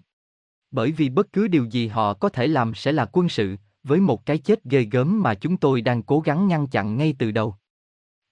Bởi 0.70 0.92
vì 0.92 1.08
bất 1.08 1.32
cứ 1.32 1.48
điều 1.48 1.64
gì 1.64 1.88
họ 1.88 2.14
có 2.14 2.28
thể 2.28 2.46
làm 2.46 2.74
sẽ 2.74 2.92
là 2.92 3.04
quân 3.12 3.28
sự, 3.28 3.56
với 3.82 4.00
một 4.00 4.26
cái 4.26 4.38
chết 4.38 4.64
ghê 4.64 4.82
gớm 4.90 5.22
mà 5.22 5.34
chúng 5.34 5.56
tôi 5.56 5.80
đang 5.80 6.02
cố 6.02 6.20
gắng 6.20 6.48
ngăn 6.48 6.66
chặn 6.66 6.96
ngay 6.96 7.14
từ 7.18 7.30
đầu. 7.30 7.54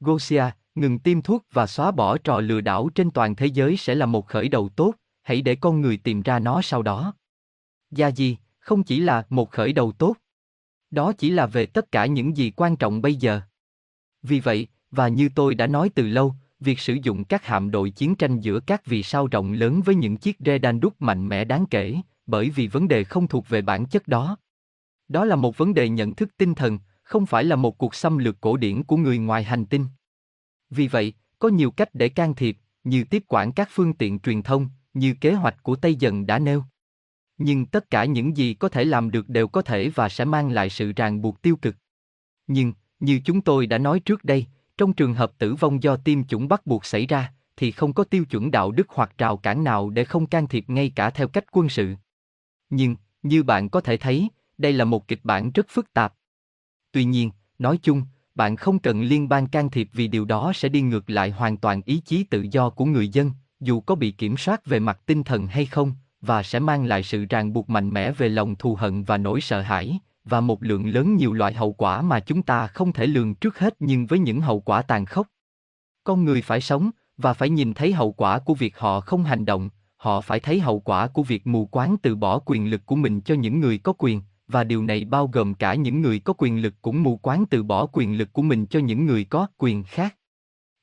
Gosia, 0.01 0.45
ngừng 0.75 0.99
tiêm 0.99 1.23
thuốc 1.23 1.45
và 1.53 1.67
xóa 1.67 1.91
bỏ 1.91 2.19
trò 2.19 2.41
lừa 2.41 2.61
đảo 2.61 2.89
trên 2.95 3.11
toàn 3.11 3.37
thế 3.37 3.47
giới 3.47 3.77
sẽ 3.77 3.95
là 3.95 4.07
một 4.07 4.27
khởi 4.27 4.49
đầu 4.49 4.69
tốt, 4.69 4.95
hãy 5.23 5.43
để 5.43 5.55
con 5.55 5.81
người 5.81 5.97
tìm 5.97 6.23
ra 6.23 6.39
nó 6.39 6.63
sau 6.63 6.83
đó. 6.83 7.15
Gia 7.91 8.09
gì, 8.09 8.37
không 8.59 8.83
chỉ 8.83 9.01
là 9.01 9.27
một 9.31 9.51
khởi 9.51 9.73
đầu 9.73 9.93
tốt. 9.93 10.17
Đó 10.91 11.13
chỉ 11.13 11.31
là 11.31 11.47
về 11.47 11.67
tất 11.67 11.93
cả 11.93 12.07
những 12.07 12.37
gì 12.37 12.51
quan 12.51 12.77
trọng 12.77 13.03
bây 13.03 13.15
giờ. 13.15 13.41
Vì 14.23 14.41
vậy, 14.41 14.69
và 14.91 15.09
như 15.09 15.29
tôi 15.35 15.55
đã 15.55 15.67
nói 15.67 15.91
từ 15.95 16.07
lâu, 16.07 16.35
việc 16.61 16.81
sử 16.81 16.95
dụng 17.03 17.25
các 17.25 17.47
hạm 17.47 17.71
đội 17.71 17.91
chiến 17.91 18.15
tranh 18.15 18.41
giữa 18.41 18.61
các 18.61 18.87
vì 18.87 19.03
sao 19.03 19.27
rộng 19.27 19.53
lớn 19.53 19.81
với 19.85 19.95
những 19.95 20.17
chiếc 20.17 20.37
rê 20.39 20.59
đan 20.59 20.81
đúc 20.81 21.03
mạnh 21.03 21.29
mẽ 21.29 21.45
đáng 21.45 21.67
kể, 21.71 21.97
bởi 22.27 22.51
vì 22.51 22.67
vấn 22.67 22.89
đề 22.89 23.05
không 23.05 23.29
thuộc 23.29 23.49
về 23.49 23.63
bản 23.63 23.87
chất 23.87 24.09
đó. 24.09 24.37
Đó 25.09 25.25
là 25.25 25.37
một 25.37 25.59
vấn 25.59 25.75
đề 25.75 25.89
nhận 25.89 26.15
thức 26.15 26.37
tinh 26.37 26.55
thần, 26.55 26.79
không 27.03 27.27
phải 27.27 27.45
là 27.45 27.57
một 27.57 27.79
cuộc 27.79 27.95
xâm 27.95 28.19
lược 28.19 28.41
cổ 28.41 28.57
điển 28.57 28.83
của 28.83 28.97
người 28.97 29.19
ngoài 29.19 29.45
hành 29.45 29.67
tinh. 29.67 29.87
Vì 30.71 30.89
vậy, 30.89 31.13
có 31.39 31.49
nhiều 31.49 31.71
cách 31.71 31.95
để 31.95 32.09
can 32.09 32.35
thiệp, 32.35 32.59
như 32.85 33.05
tiếp 33.05 33.25
quản 33.29 33.53
các 33.53 33.69
phương 33.73 33.95
tiện 33.95 34.19
truyền 34.19 34.43
thông, 34.43 34.69
như 34.95 35.15
kế 35.21 35.33
hoạch 35.33 35.63
của 35.63 35.77
Tây 35.77 35.95
Dần 35.95 36.27
đã 36.27 36.39
nêu. 36.39 36.65
Nhưng 37.39 37.67
tất 37.67 37.91
cả 37.91 38.05
những 38.05 38.37
gì 38.37 38.55
có 38.55 38.69
thể 38.69 38.85
làm 38.85 39.11
được 39.11 39.29
đều 39.29 39.49
có 39.49 39.63
thể 39.63 39.89
và 39.89 40.09
sẽ 40.09 40.25
mang 40.25 40.51
lại 40.51 40.71
sự 40.71 40.93
ràng 40.97 41.23
buộc 41.23 41.43
tiêu 41.43 41.57
cực. 41.57 41.77
Nhưng, 42.47 42.73
như 43.01 43.21
chúng 43.25 43.41
tôi 43.41 43.67
đã 43.67 43.79
nói 43.79 44.01
trước 44.01 44.25
đây, 44.25 44.47
trong 44.79 44.93
trường 44.93 45.15
hợp 45.15 45.33
tử 45.39 45.55
vong 45.55 45.83
do 45.83 45.97
tiêm 45.97 46.25
chủng 46.25 46.49
bắt 46.49 46.67
buộc 46.67 46.85
xảy 46.85 47.07
ra, 47.07 47.33
thì 47.57 47.71
không 47.71 47.93
có 47.93 48.05
tiêu 48.05 48.25
chuẩn 48.25 48.51
đạo 48.51 48.71
đức 48.71 48.87
hoặc 48.89 49.19
rào 49.19 49.37
cản 49.37 49.65
nào 49.65 49.91
để 49.91 50.05
không 50.05 50.27
can 50.27 50.47
thiệp 50.47 50.65
ngay 50.69 50.93
cả 50.95 51.11
theo 51.11 51.29
cách 51.29 51.45
quân 51.51 51.69
sự. 51.69 51.95
Nhưng, 52.71 52.97
như 53.23 53.43
bạn 53.43 53.69
có 53.69 53.81
thể 53.81 53.97
thấy, 53.97 54.29
đây 54.59 54.73
là 54.73 54.85
một 54.85 55.09
kịch 55.09 55.21
bản 55.25 55.51
rất 55.53 55.67
phức 55.69 55.93
tạp. 55.93 56.15
Tuy 56.93 57.05
nhiên, 57.05 57.31
nói 57.59 57.79
chung, 57.83 58.03
bạn 58.35 58.57
không 58.57 58.79
cần 58.79 59.03
liên 59.03 59.29
bang 59.29 59.47
can 59.47 59.71
thiệp 59.71 59.89
vì 59.93 60.09
điều 60.09 60.25
đó 60.25 60.53
sẽ 60.55 60.69
đi 60.69 60.81
ngược 60.81 61.11
lại 61.11 61.31
hoàn 61.31 61.57
toàn 61.57 61.83
ý 61.85 62.01
chí 62.05 62.25
tự 62.25 62.47
do 62.51 62.71
của 62.71 62.85
người 62.85 63.09
dân, 63.09 63.31
dù 63.61 63.81
có 63.81 63.95
bị 63.95 64.11
kiểm 64.11 64.37
soát 64.37 64.67
về 64.67 64.81
mặt 64.81 65.01
tinh 65.07 65.25
thần 65.25 65.47
hay 65.47 65.67
không, 65.67 65.93
và 66.21 66.43
sẽ 66.43 66.59
mang 66.59 66.85
lại 66.85 67.03
sự 67.03 67.25
ràng 67.25 67.53
buộc 67.53 67.71
mạnh 67.71 67.91
mẽ 67.91 68.13
về 68.13 68.29
lòng 68.29 68.57
thù 68.57 68.75
hận 68.75 69.05
và 69.05 69.19
nỗi 69.19 69.41
sợ 69.41 69.61
hãi, 69.61 69.99
và 70.27 70.41
một 70.41 70.63
lượng 70.63 70.87
lớn 70.87 71.17
nhiều 71.17 71.33
loại 71.33 71.55
hậu 71.55 71.73
quả 71.73 72.03
mà 72.03 72.21
chúng 72.21 72.43
ta 72.43 72.67
không 72.67 72.93
thể 72.93 73.07
lường 73.07 73.35
trước 73.35 73.59
hết 73.59 73.77
nhưng 73.81 74.07
với 74.07 74.19
những 74.19 74.41
hậu 74.41 74.61
quả 74.61 74.83
tàn 74.83 75.05
khốc. 75.05 75.27
Con 76.05 76.25
người 76.25 76.43
phải 76.43 76.61
sống, 76.61 76.91
và 77.17 77.33
phải 77.33 77.51
nhìn 77.51 77.75
thấy 77.75 77.93
hậu 77.93 78.13
quả 78.13 78.39
của 78.39 78.55
việc 78.55 78.79
họ 78.79 79.01
không 79.01 79.25
hành 79.25 79.45
động, 79.45 79.69
họ 79.97 80.21
phải 80.21 80.41
thấy 80.41 80.61
hậu 80.61 80.81
quả 80.81 81.07
của 81.07 81.23
việc 81.23 81.47
mù 81.47 81.67
quáng 81.67 81.97
từ 82.03 82.17
bỏ 82.17 82.39
quyền 82.39 82.71
lực 82.71 82.87
của 82.87 82.97
mình 82.97 83.21
cho 83.21 83.35
những 83.35 83.61
người 83.61 83.79
có 83.79 83.93
quyền, 83.99 84.23
và 84.49 84.65
điều 84.65 84.83
này 84.83 85.05
bao 85.05 85.27
gồm 85.27 85.55
cả 85.55 85.75
những 85.75 86.03
người 86.03 86.19
có 86.19 86.33
quyền 86.39 86.63
lực 86.63 86.75
cũng 86.83 87.03
mù 87.03 87.17
quáng 87.17 87.45
từ 87.51 87.63
bỏ 87.63 87.87
quyền 87.87 88.19
lực 88.19 88.33
của 88.33 88.43
mình 88.43 88.67
cho 88.67 88.81
những 88.81 89.07
người 89.07 89.25
có 89.25 89.47
quyền 89.59 89.85
khác. 89.85 90.17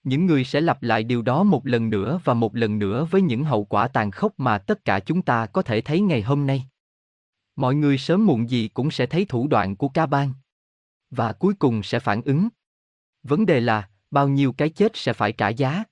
Những 0.04 0.26
người 0.26 0.44
sẽ 0.44 0.62
lặp 0.62 0.84
lại 0.84 1.04
điều 1.04 1.22
đó 1.22 1.44
một 1.44 1.68
lần 1.68 1.90
nữa 1.90 2.20
và 2.24 2.34
một 2.34 2.56
lần 2.56 2.80
nữa 2.80 3.08
với 3.12 3.22
những 3.22 3.44
hậu 3.44 3.64
quả 3.66 3.88
tàn 3.88 4.12
khốc 4.12 4.34
mà 4.38 4.58
tất 4.58 4.86
cả 4.86 5.00
chúng 5.00 5.22
ta 5.22 5.46
có 5.46 5.62
thể 5.62 5.82
thấy 5.82 6.02
ngày 6.02 6.22
hôm 6.22 6.48
nay. 6.48 6.66
Mọi 7.56 7.76
người 7.76 7.98
sớm 7.98 8.26
muộn 8.26 8.50
gì 8.50 8.68
cũng 8.68 8.92
sẽ 8.92 9.06
thấy 9.06 9.26
thủ 9.26 9.48
đoạn 9.48 9.76
của 9.76 9.90
ca 9.90 10.06
bang. 10.06 10.34
Và 11.10 11.34
cuối 11.34 11.54
cùng 11.54 11.84
sẽ 11.84 12.00
phản 12.00 12.22
ứng. 12.22 12.48
Vấn 13.24 13.46
đề 13.46 13.60
là, 13.60 13.90
bao 14.12 14.28
nhiêu 14.28 14.54
cái 14.54 14.70
chết 14.70 14.92
sẽ 14.96 15.14
phải 15.14 15.32
trả 15.32 15.50
giá. 15.50 15.84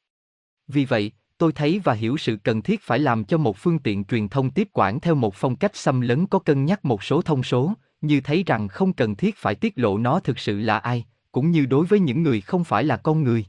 Vì 0.67 0.85
vậy, 0.85 1.11
tôi 1.37 1.51
thấy 1.51 1.79
và 1.79 1.93
hiểu 1.93 2.17
sự 2.17 2.37
cần 2.43 2.61
thiết 2.61 2.81
phải 2.81 2.99
làm 2.99 3.25
cho 3.25 3.37
một 3.37 3.57
phương 3.57 3.79
tiện 3.79 4.03
truyền 4.03 4.29
thông 4.29 4.51
tiếp 4.51 4.67
quản 4.73 4.99
theo 4.99 5.15
một 5.15 5.35
phong 5.35 5.55
cách 5.55 5.75
xâm 5.75 6.01
lấn 6.01 6.27
có 6.27 6.39
cân 6.39 6.65
nhắc 6.65 6.85
một 6.85 7.03
số 7.03 7.21
thông 7.21 7.43
số, 7.43 7.73
như 8.01 8.21
thấy 8.21 8.43
rằng 8.43 8.67
không 8.67 8.93
cần 8.93 9.15
thiết 9.15 9.37
phải 9.37 9.55
tiết 9.55 9.73
lộ 9.75 9.97
nó 9.97 10.19
thực 10.19 10.39
sự 10.39 10.59
là 10.59 10.77
ai, 10.77 11.05
cũng 11.31 11.51
như 11.51 11.65
đối 11.65 11.85
với 11.85 11.99
những 11.99 12.23
người 12.23 12.41
không 12.41 12.63
phải 12.63 12.83
là 12.83 12.97
con 12.97 13.23
người. 13.23 13.45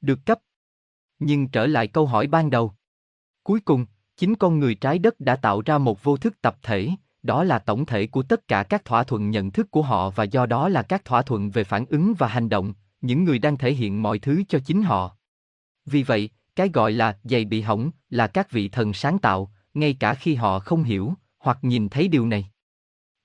Được 0.00 0.26
cấp. 0.26 0.38
Nhưng 1.18 1.48
trở 1.48 1.66
lại 1.66 1.86
câu 1.88 2.06
hỏi 2.06 2.26
ban 2.26 2.50
đầu. 2.50 2.72
Cuối 3.42 3.60
cùng, 3.60 3.86
chính 4.16 4.34
con 4.34 4.58
người 4.58 4.74
trái 4.74 4.98
đất 4.98 5.20
đã 5.20 5.36
tạo 5.36 5.62
ra 5.66 5.78
một 5.78 6.04
vô 6.04 6.16
thức 6.16 6.40
tập 6.40 6.58
thể, 6.62 6.90
đó 7.24 7.44
là 7.44 7.58
tổng 7.58 7.86
thể 7.86 8.06
của 8.06 8.22
tất 8.22 8.48
cả 8.48 8.62
các 8.62 8.84
thỏa 8.84 9.04
thuận 9.04 9.30
nhận 9.30 9.50
thức 9.50 9.70
của 9.70 9.82
họ 9.82 10.10
và 10.10 10.24
do 10.24 10.46
đó 10.46 10.68
là 10.68 10.82
các 10.82 11.04
thỏa 11.04 11.22
thuận 11.22 11.50
về 11.50 11.64
phản 11.64 11.84
ứng 11.86 12.14
và 12.18 12.28
hành 12.28 12.48
động, 12.48 12.74
những 13.00 13.24
người 13.24 13.38
đang 13.38 13.56
thể 13.56 13.72
hiện 13.72 14.02
mọi 14.02 14.18
thứ 14.18 14.42
cho 14.48 14.58
chính 14.58 14.82
họ. 14.82 15.16
Vì 15.86 16.02
vậy, 16.02 16.30
cái 16.56 16.70
gọi 16.72 16.92
là 16.92 17.18
giày 17.24 17.44
bị 17.44 17.60
hỏng 17.60 17.90
là 18.10 18.26
các 18.26 18.50
vị 18.50 18.68
thần 18.68 18.92
sáng 18.92 19.18
tạo, 19.18 19.52
ngay 19.74 19.96
cả 20.00 20.14
khi 20.14 20.34
họ 20.34 20.58
không 20.58 20.82
hiểu 20.82 21.14
hoặc 21.38 21.58
nhìn 21.62 21.88
thấy 21.88 22.08
điều 22.08 22.26
này. 22.26 22.50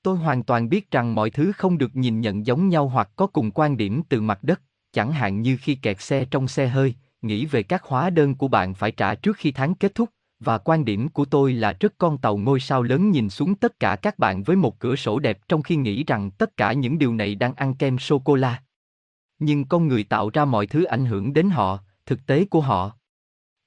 Tôi 0.03 0.17
hoàn 0.17 0.43
toàn 0.43 0.69
biết 0.69 0.91
rằng 0.91 1.15
mọi 1.15 1.29
thứ 1.29 1.51
không 1.51 1.77
được 1.77 1.95
nhìn 1.95 2.21
nhận 2.21 2.45
giống 2.45 2.69
nhau 2.69 2.87
hoặc 2.87 3.09
có 3.15 3.27
cùng 3.27 3.51
quan 3.51 3.77
điểm 3.77 4.03
từ 4.09 4.21
mặt 4.21 4.39
đất, 4.41 4.61
chẳng 4.93 5.11
hạn 5.11 5.41
như 5.41 5.57
khi 5.61 5.75
kẹt 5.75 6.01
xe 6.01 6.25
trong 6.25 6.47
xe 6.47 6.67
hơi, 6.67 6.95
nghĩ 7.21 7.45
về 7.45 7.63
các 7.63 7.83
hóa 7.83 8.09
đơn 8.09 8.35
của 8.35 8.47
bạn 8.47 8.73
phải 8.73 8.91
trả 8.91 9.15
trước 9.15 9.37
khi 9.37 9.51
tháng 9.51 9.75
kết 9.75 9.95
thúc, 9.95 10.09
và 10.39 10.57
quan 10.57 10.85
điểm 10.85 11.09
của 11.09 11.25
tôi 11.25 11.53
là 11.53 11.77
rất 11.79 11.93
con 11.97 12.17
tàu 12.17 12.37
ngôi 12.37 12.59
sao 12.59 12.83
lớn 12.83 13.11
nhìn 13.11 13.29
xuống 13.29 13.55
tất 13.55 13.79
cả 13.79 13.95
các 13.95 14.19
bạn 14.19 14.43
với 14.43 14.55
một 14.55 14.79
cửa 14.79 14.95
sổ 14.95 15.19
đẹp 15.19 15.39
trong 15.47 15.61
khi 15.61 15.75
nghĩ 15.75 16.03
rằng 16.03 16.31
tất 16.31 16.57
cả 16.57 16.73
những 16.73 16.97
điều 16.97 17.13
này 17.13 17.35
đang 17.35 17.53
ăn 17.53 17.73
kem 17.73 17.97
sô 17.97 18.19
cô 18.19 18.35
la. 18.35 18.63
Nhưng 19.39 19.65
con 19.65 19.87
người 19.87 20.03
tạo 20.03 20.29
ra 20.29 20.45
mọi 20.45 20.67
thứ 20.67 20.83
ảnh 20.83 21.05
hưởng 21.05 21.33
đến 21.33 21.49
họ, 21.49 21.79
thực 22.05 22.25
tế 22.25 22.45
của 22.45 22.61
họ. 22.61 22.91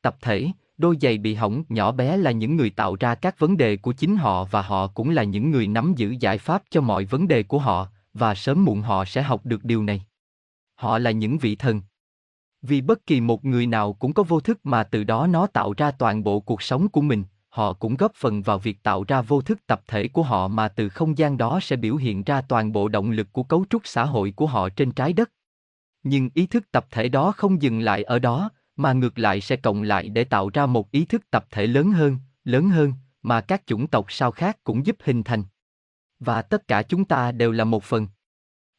Tập 0.02 0.16
thể, 0.20 0.48
đôi 0.78 0.96
giày 1.00 1.18
bị 1.18 1.34
hỏng 1.34 1.64
nhỏ 1.68 1.92
bé 1.92 2.16
là 2.16 2.30
những 2.30 2.56
người 2.56 2.70
tạo 2.70 2.96
ra 3.00 3.14
các 3.14 3.38
vấn 3.38 3.56
đề 3.56 3.76
của 3.76 3.92
chính 3.92 4.16
họ 4.16 4.44
và 4.44 4.62
họ 4.62 4.86
cũng 4.86 5.10
là 5.10 5.22
những 5.22 5.50
người 5.50 5.66
nắm 5.66 5.94
giữ 5.96 6.14
giải 6.20 6.38
pháp 6.38 6.62
cho 6.70 6.80
mọi 6.80 7.04
vấn 7.04 7.28
đề 7.28 7.42
của 7.42 7.58
họ, 7.58 7.88
và 8.14 8.34
sớm 8.34 8.64
muộn 8.64 8.82
họ 8.82 9.04
sẽ 9.04 9.22
học 9.22 9.46
được 9.46 9.64
điều 9.64 9.82
này. 9.82 10.02
Họ 10.74 10.98
là 10.98 11.10
những 11.10 11.38
vị 11.38 11.56
thần. 11.56 11.80
Vì 12.62 12.80
bất 12.80 13.06
kỳ 13.06 13.20
một 13.20 13.44
người 13.44 13.66
nào 13.66 13.92
cũng 13.92 14.12
có 14.12 14.22
vô 14.22 14.40
thức 14.40 14.66
mà 14.66 14.82
từ 14.82 15.04
đó 15.04 15.26
nó 15.26 15.46
tạo 15.46 15.74
ra 15.76 15.90
toàn 15.90 16.24
bộ 16.24 16.40
cuộc 16.40 16.62
sống 16.62 16.88
của 16.88 17.00
mình, 17.00 17.24
họ 17.48 17.72
cũng 17.72 17.96
góp 17.96 18.12
phần 18.14 18.42
vào 18.42 18.58
việc 18.58 18.82
tạo 18.82 19.04
ra 19.08 19.22
vô 19.22 19.40
thức 19.40 19.66
tập 19.66 19.82
thể 19.86 20.08
của 20.08 20.22
họ 20.22 20.48
mà 20.48 20.68
từ 20.68 20.88
không 20.88 21.18
gian 21.18 21.38
đó 21.38 21.60
sẽ 21.62 21.76
biểu 21.76 21.96
hiện 21.96 22.22
ra 22.22 22.40
toàn 22.40 22.72
bộ 22.72 22.88
động 22.88 23.10
lực 23.10 23.32
của 23.32 23.42
cấu 23.42 23.64
trúc 23.70 23.82
xã 23.84 24.04
hội 24.04 24.32
của 24.36 24.46
họ 24.46 24.68
trên 24.68 24.92
trái 24.92 25.12
đất. 25.12 25.30
Nhưng 26.02 26.30
ý 26.34 26.46
thức 26.46 26.72
tập 26.72 26.86
thể 26.90 27.08
đó 27.08 27.32
không 27.32 27.62
dừng 27.62 27.80
lại 27.80 28.02
ở 28.02 28.18
đó, 28.18 28.50
mà 28.76 28.92
ngược 28.92 29.18
lại 29.18 29.40
sẽ 29.40 29.56
cộng 29.56 29.82
lại 29.82 30.08
để 30.08 30.24
tạo 30.24 30.50
ra 30.54 30.66
một 30.66 30.90
ý 30.90 31.04
thức 31.04 31.30
tập 31.30 31.46
thể 31.50 31.66
lớn 31.66 31.90
hơn, 31.90 32.18
lớn 32.44 32.68
hơn, 32.68 32.92
mà 33.22 33.40
các 33.40 33.62
chủng 33.66 33.86
tộc 33.86 34.06
sao 34.08 34.30
khác 34.30 34.58
cũng 34.64 34.86
giúp 34.86 34.96
hình 35.04 35.22
thành. 35.22 35.44
Và 36.20 36.42
tất 36.42 36.68
cả 36.68 36.82
chúng 36.82 37.04
ta 37.04 37.32
đều 37.32 37.52
là 37.52 37.64
một 37.64 37.84
phần. 37.84 38.06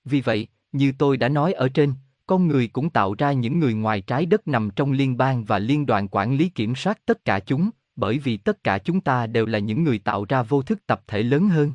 Vì 0.06 0.22
vậy, 0.22 0.48
như 0.72 0.94
tôi 0.98 1.18
đã 1.18 1.30
nói 1.30 1.54
ở 1.54 1.70
trên, 1.70 1.94
con 2.26 2.48
người 2.48 2.68
cũng 2.68 2.90
tạo 2.90 3.16
ra 3.18 3.32
những 3.32 3.60
người 3.60 3.74
ngoài 3.74 4.02
trái 4.02 4.26
đất 4.26 4.48
nằm 4.48 4.70
trong 4.76 4.92
liên 4.92 5.18
bang 5.18 5.44
và 5.44 5.60
liên 5.60 5.86
đoàn 5.86 6.08
quản 6.12 6.38
lý 6.38 6.50
kiểm 6.50 6.76
soát 6.76 7.00
tất 7.06 7.26
cả 7.26 7.40
chúng, 7.40 7.70
bởi 7.96 8.20
vì 8.20 8.38
tất 8.38 8.64
cả 8.64 8.78
chúng 8.78 9.02
ta 9.02 9.28
đều 9.28 9.46
là 9.46 9.60
những 9.60 9.84
người 9.84 10.00
tạo 10.00 10.26
ra 10.30 10.44
vô 10.44 10.62
thức 10.62 10.80
tập 10.88 11.02
thể 11.08 11.24
lớn 11.24 11.50
hơn. 11.50 11.72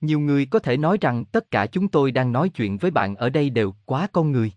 Nhiều 0.00 0.20
người 0.20 0.46
có 0.46 0.58
thể 0.58 0.76
nói 0.76 0.98
rằng 1.00 1.24
tất 1.24 1.50
cả 1.50 1.66
chúng 1.66 1.88
tôi 1.88 2.12
đang 2.12 2.32
nói 2.32 2.48
chuyện 2.48 2.78
với 2.78 2.90
bạn 2.90 3.14
ở 3.14 3.30
đây 3.30 3.50
đều 3.50 3.74
quá 3.84 4.08
con 4.12 4.32
người. 4.32 4.52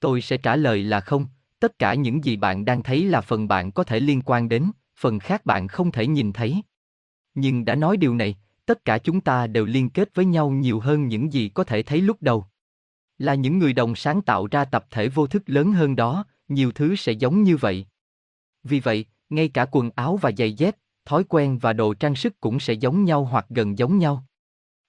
Tôi 0.00 0.20
sẽ 0.20 0.36
trả 0.36 0.56
lời 0.56 0.82
là 0.82 1.00
không, 1.00 1.26
tất 1.60 1.78
cả 1.78 1.94
những 1.94 2.24
gì 2.24 2.36
bạn 2.36 2.64
đang 2.64 2.82
thấy 2.82 3.04
là 3.04 3.20
phần 3.20 3.48
bạn 3.48 3.72
có 3.72 3.84
thể 3.84 4.00
liên 4.00 4.22
quan 4.24 4.48
đến, 4.48 4.70
phần 4.96 5.18
khác 5.18 5.46
bạn 5.46 5.68
không 5.68 5.92
thể 5.92 6.06
nhìn 6.06 6.32
thấy. 6.32 6.62
Nhưng 7.34 7.64
đã 7.64 7.74
nói 7.74 7.96
điều 7.96 8.14
này, 8.14 8.36
tất 8.66 8.84
cả 8.84 8.98
chúng 8.98 9.20
ta 9.20 9.46
đều 9.46 9.64
liên 9.64 9.90
kết 9.90 10.14
với 10.14 10.24
nhau 10.24 10.50
nhiều 10.50 10.80
hơn 10.80 11.08
những 11.08 11.32
gì 11.32 11.48
có 11.48 11.64
thể 11.64 11.82
thấy 11.82 12.00
lúc 12.00 12.16
đầu. 12.20 12.46
Là 13.18 13.34
những 13.34 13.58
người 13.58 13.72
đồng 13.72 13.94
sáng 13.94 14.22
tạo 14.22 14.46
ra 14.50 14.64
tập 14.64 14.86
thể 14.90 15.08
vô 15.08 15.26
thức 15.26 15.42
lớn 15.46 15.72
hơn 15.72 15.96
đó, 15.96 16.24
nhiều 16.48 16.72
thứ 16.72 16.96
sẽ 16.96 17.12
giống 17.12 17.42
như 17.42 17.56
vậy. 17.56 17.86
Vì 18.64 18.80
vậy, 18.80 19.04
ngay 19.30 19.48
cả 19.48 19.66
quần 19.72 19.90
áo 19.94 20.16
và 20.16 20.30
giày 20.38 20.52
dép, 20.52 20.76
thói 21.04 21.24
quen 21.24 21.58
và 21.58 21.72
đồ 21.72 21.94
trang 21.94 22.14
sức 22.14 22.40
cũng 22.40 22.60
sẽ 22.60 22.72
giống 22.72 23.04
nhau 23.04 23.24
hoặc 23.24 23.46
gần 23.48 23.78
giống 23.78 23.98
nhau. 23.98 24.24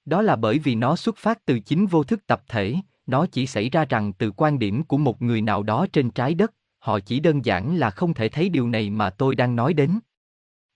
Đó 0.06 0.22
là 0.22 0.36
bởi 0.36 0.60
vì 0.60 0.76
nó 0.76 0.96
xuất 0.96 1.18
phát 1.18 1.46
từ 1.46 1.60
chính 1.60 1.86
vô 1.86 2.04
thức 2.04 2.28
tập 2.28 2.44
thể, 2.48 2.76
nó 3.06 3.26
chỉ 3.26 3.48
xảy 3.48 3.70
ra 3.70 3.86
rằng 3.86 4.14
từ 4.14 4.32
quan 4.32 4.60
điểm 4.60 4.84
của 4.84 4.98
một 4.98 5.22
người 5.22 5.42
nào 5.42 5.64
đó 5.64 5.88
trên 5.94 6.12
trái 6.12 6.34
đất, 6.34 6.54
họ 6.80 7.00
chỉ 7.00 7.20
đơn 7.20 7.46
giản 7.46 7.76
là 7.76 7.90
không 7.90 8.14
thể 8.14 8.30
thấy 8.30 8.50
điều 8.50 8.68
này 8.68 8.90
mà 8.90 9.10
tôi 9.10 9.36
đang 9.36 9.56
nói 9.56 9.74
đến. 9.74 10.00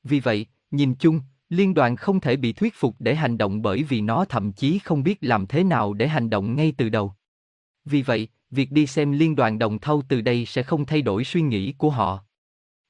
Vì 0.03 0.19
vậy, 0.19 0.45
nhìn 0.71 0.95
chung, 0.95 1.21
liên 1.49 1.73
đoàn 1.73 1.95
không 1.95 2.19
thể 2.19 2.36
bị 2.36 2.53
thuyết 2.53 2.73
phục 2.75 2.95
để 2.99 3.15
hành 3.15 3.38
động 3.38 3.62
bởi 3.62 3.83
vì 3.83 4.01
nó 4.01 4.25
thậm 4.25 4.51
chí 4.51 4.79
không 4.79 5.03
biết 5.03 5.17
làm 5.21 5.47
thế 5.47 5.63
nào 5.63 5.93
để 5.93 6.07
hành 6.07 6.29
động 6.29 6.55
ngay 6.55 6.73
từ 6.77 6.89
đầu. 6.89 7.13
Vì 7.89 8.02
vậy, 8.02 8.28
việc 8.52 8.71
đi 8.71 8.88
xem 8.88 9.12
liên 9.12 9.36
đoàn 9.36 9.60
đồng 9.60 9.80
thau 9.80 10.02
từ 10.10 10.21
đây 10.21 10.45
sẽ 10.45 10.63
không 10.63 10.86
thay 10.86 11.02
đổi 11.02 11.23
suy 11.23 11.41
nghĩ 11.41 11.73
của 11.78 11.89
họ. 11.89 12.23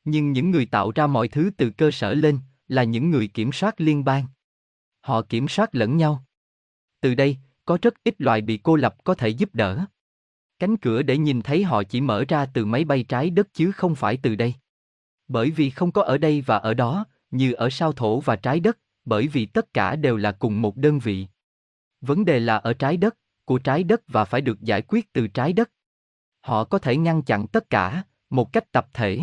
Nhưng 0.04 0.32
những 0.32 0.52
người 0.52 0.66
tạo 0.66 0.92
ra 0.92 1.08
mọi 1.08 1.28
thứ 1.28 1.50
từ 1.58 1.70
cơ 1.70 1.92
sở 1.92 2.14
lên 2.14 2.40
là 2.68 2.84
những 2.84 3.12
người 3.12 3.28
kiểm 3.28 3.52
soát 3.52 3.82
liên 3.82 4.04
bang. 4.04 4.26
Họ 5.02 5.22
kiểm 5.22 5.48
soát 5.48 5.76
lẫn 5.76 5.98
nhau. 5.98 6.26
Từ 7.02 7.16
đây, 7.16 7.38
có 7.66 7.78
rất 7.82 7.94
ít 8.04 8.16
loài 8.18 8.42
bị 8.42 8.60
cô 8.64 8.76
lập 8.76 8.96
có 9.04 9.16
thể 9.16 9.30
giúp 9.30 9.50
đỡ. 9.54 9.86
Cánh 10.60 10.78
cửa 10.78 11.02
để 11.02 11.18
nhìn 11.18 11.42
thấy 11.42 11.64
họ 11.64 11.84
chỉ 11.84 12.02
mở 12.02 12.26
ra 12.28 12.46
từ 12.46 12.66
máy 12.66 12.86
bay 12.86 13.04
trái 13.04 13.30
đất 13.30 13.54
chứ 13.54 13.72
không 13.72 13.96
phải 13.96 14.18
từ 14.18 14.36
đây. 14.36 14.54
Bởi 15.28 15.52
vì 15.52 15.70
không 15.70 15.92
có 15.92 16.04
ở 16.04 16.18
đây 16.18 16.42
và 16.42 16.58
ở 16.58 16.74
đó, 16.74 17.06
như 17.32 17.54
ở 17.54 17.70
sao 17.70 17.92
thổ 17.92 18.20
và 18.20 18.36
trái 18.36 18.60
đất, 18.60 18.78
bởi 19.06 19.28
vì 19.28 19.46
tất 19.46 19.74
cả 19.74 19.96
đều 19.96 20.18
là 20.18 20.32
cùng 20.32 20.62
một 20.62 20.78
đơn 20.78 21.00
vị. 21.00 21.28
Vấn 22.02 22.26
đề 22.26 22.40
là 22.40 22.58
ở 22.58 22.74
trái 22.74 22.98
đất, 22.98 23.18
của 23.48 23.58
trái 23.58 23.84
đất 23.84 24.02
và 24.08 24.26
phải 24.26 24.42
được 24.42 24.62
giải 24.62 24.82
quyết 24.82 25.14
từ 25.14 25.28
trái 25.28 25.54
đất. 25.54 25.72
Họ 26.42 26.64
có 26.64 26.80
thể 26.80 26.98
ngăn 26.98 27.22
chặn 27.22 27.48
tất 27.48 27.70
cả, 27.70 28.04
một 28.30 28.54
cách 28.54 28.72
tập 28.72 28.88
thể. 28.94 29.22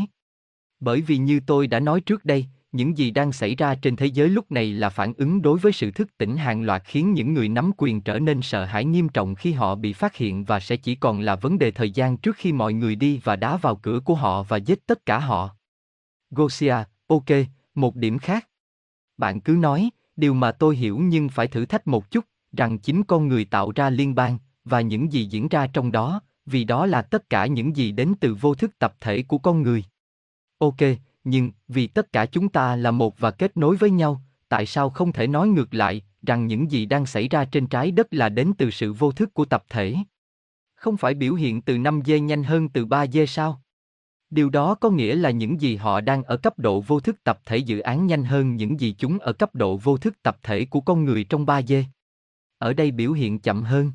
Bởi 0.80 1.00
vì 1.00 1.16
như 1.16 1.40
tôi 1.46 1.66
đã 1.66 1.80
nói 1.80 2.00
trước 2.00 2.24
đây, 2.24 2.46
những 2.72 2.98
gì 2.98 3.10
đang 3.10 3.32
xảy 3.32 3.54
ra 3.54 3.74
trên 3.74 3.96
thế 3.96 4.06
giới 4.06 4.28
lúc 4.28 4.52
này 4.52 4.72
là 4.72 4.88
phản 4.90 5.12
ứng 5.16 5.42
đối 5.42 5.58
với 5.58 5.72
sự 5.72 5.90
thức 5.90 6.18
tỉnh 6.18 6.36
hàng 6.36 6.62
loạt 6.62 6.82
khiến 6.84 7.12
những 7.12 7.34
người 7.34 7.48
nắm 7.48 7.70
quyền 7.76 8.00
trở 8.00 8.18
nên 8.18 8.42
sợ 8.42 8.64
hãi 8.64 8.84
nghiêm 8.84 9.08
trọng 9.08 9.34
khi 9.34 9.52
họ 9.52 9.74
bị 9.74 9.92
phát 9.92 10.16
hiện 10.16 10.44
và 10.44 10.60
sẽ 10.60 10.76
chỉ 10.76 10.94
còn 10.94 11.20
là 11.20 11.36
vấn 11.36 11.58
đề 11.58 11.70
thời 11.70 11.90
gian 11.90 12.16
trước 12.16 12.36
khi 12.36 12.52
mọi 12.52 12.72
người 12.72 12.96
đi 12.96 13.20
và 13.24 13.36
đá 13.36 13.56
vào 13.56 13.76
cửa 13.76 14.00
của 14.00 14.14
họ 14.14 14.42
và 14.42 14.56
giết 14.56 14.86
tất 14.86 15.06
cả 15.06 15.18
họ. 15.18 15.56
Gosia, 16.30 16.76
ok, 17.06 17.30
một 17.74 17.96
điểm 17.96 18.18
khác. 18.18 18.48
Bạn 19.16 19.40
cứ 19.40 19.52
nói, 19.52 19.90
điều 20.16 20.34
mà 20.34 20.52
tôi 20.52 20.76
hiểu 20.76 20.98
nhưng 20.98 21.28
phải 21.28 21.46
thử 21.46 21.66
thách 21.66 21.86
một 21.86 22.10
chút, 22.10 22.24
rằng 22.56 22.78
chính 22.78 23.02
con 23.02 23.28
người 23.28 23.44
tạo 23.44 23.72
ra 23.74 23.90
liên 23.90 24.14
bang, 24.14 24.38
và 24.64 24.80
những 24.80 25.12
gì 25.12 25.24
diễn 25.24 25.48
ra 25.48 25.66
trong 25.66 25.92
đó, 25.92 26.20
vì 26.46 26.64
đó 26.64 26.86
là 26.86 27.02
tất 27.02 27.30
cả 27.30 27.46
những 27.46 27.76
gì 27.76 27.92
đến 27.92 28.14
từ 28.20 28.34
vô 28.34 28.54
thức 28.54 28.78
tập 28.78 28.94
thể 29.00 29.22
của 29.22 29.38
con 29.38 29.62
người. 29.62 29.84
Ok, 30.58 30.80
nhưng 31.24 31.50
vì 31.68 31.86
tất 31.86 32.12
cả 32.12 32.26
chúng 32.26 32.48
ta 32.48 32.76
là 32.76 32.90
một 32.90 33.18
và 33.18 33.30
kết 33.30 33.56
nối 33.56 33.76
với 33.76 33.90
nhau, 33.90 34.22
tại 34.48 34.66
sao 34.66 34.90
không 34.90 35.12
thể 35.12 35.26
nói 35.26 35.48
ngược 35.48 35.74
lại 35.74 36.02
rằng 36.26 36.46
những 36.46 36.70
gì 36.70 36.86
đang 36.86 37.06
xảy 37.06 37.28
ra 37.28 37.44
trên 37.44 37.66
trái 37.66 37.90
đất 37.90 38.06
là 38.10 38.28
đến 38.28 38.52
từ 38.58 38.70
sự 38.70 38.92
vô 38.92 39.12
thức 39.12 39.34
của 39.34 39.44
tập 39.44 39.64
thể? 39.68 39.96
Không 40.74 40.96
phải 40.96 41.14
biểu 41.14 41.34
hiện 41.34 41.62
từ 41.62 41.78
5 41.78 42.00
dê 42.04 42.20
nhanh 42.20 42.44
hơn 42.44 42.68
từ 42.68 42.84
3 42.84 43.06
dê 43.06 43.26
sao? 43.26 43.60
Điều 44.30 44.50
đó 44.50 44.74
có 44.74 44.90
nghĩa 44.90 45.14
là 45.14 45.30
những 45.30 45.60
gì 45.60 45.76
họ 45.76 46.00
đang 46.00 46.22
ở 46.22 46.36
cấp 46.36 46.58
độ 46.58 46.80
vô 46.80 47.00
thức 47.00 47.24
tập 47.24 47.40
thể 47.46 47.56
dự 47.56 47.78
án 47.78 48.06
nhanh 48.06 48.24
hơn 48.24 48.56
những 48.56 48.80
gì 48.80 48.94
chúng 48.98 49.18
ở 49.18 49.32
cấp 49.32 49.54
độ 49.54 49.76
vô 49.76 49.96
thức 49.96 50.22
tập 50.22 50.38
thể 50.42 50.64
của 50.64 50.80
con 50.80 51.04
người 51.04 51.24
trong 51.24 51.46
3 51.46 51.62
dê. 51.62 51.84
Ở 52.64 52.72
đây 52.72 52.90
biểu 52.90 53.12
hiện 53.12 53.38
chậm 53.38 53.62
hơn. 53.62 53.92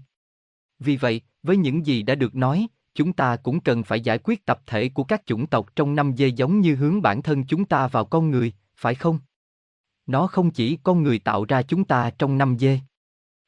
Vì 0.79 0.97
vậy, 0.97 1.21
với 1.43 1.57
những 1.57 1.85
gì 1.85 2.03
đã 2.03 2.15
được 2.15 2.35
nói, 2.35 2.67
chúng 2.93 3.13
ta 3.13 3.35
cũng 3.35 3.59
cần 3.59 3.83
phải 3.83 4.01
giải 4.01 4.17
quyết 4.23 4.45
tập 4.45 4.61
thể 4.65 4.89
của 4.89 5.03
các 5.03 5.25
chủng 5.25 5.47
tộc 5.47 5.75
trong 5.75 5.95
năm 5.95 6.17
dê 6.17 6.27
giống 6.27 6.59
như 6.59 6.75
hướng 6.75 7.01
bản 7.01 7.21
thân 7.21 7.45
chúng 7.45 7.65
ta 7.65 7.87
vào 7.87 8.05
con 8.05 8.31
người, 8.31 8.53
phải 8.75 8.95
không? 8.95 9.19
Nó 10.05 10.27
không 10.27 10.51
chỉ 10.51 10.77
con 10.83 11.03
người 11.03 11.19
tạo 11.19 11.45
ra 11.45 11.61
chúng 11.61 11.83
ta 11.83 12.11
trong 12.17 12.37
năm 12.37 12.57
dê. 12.59 12.79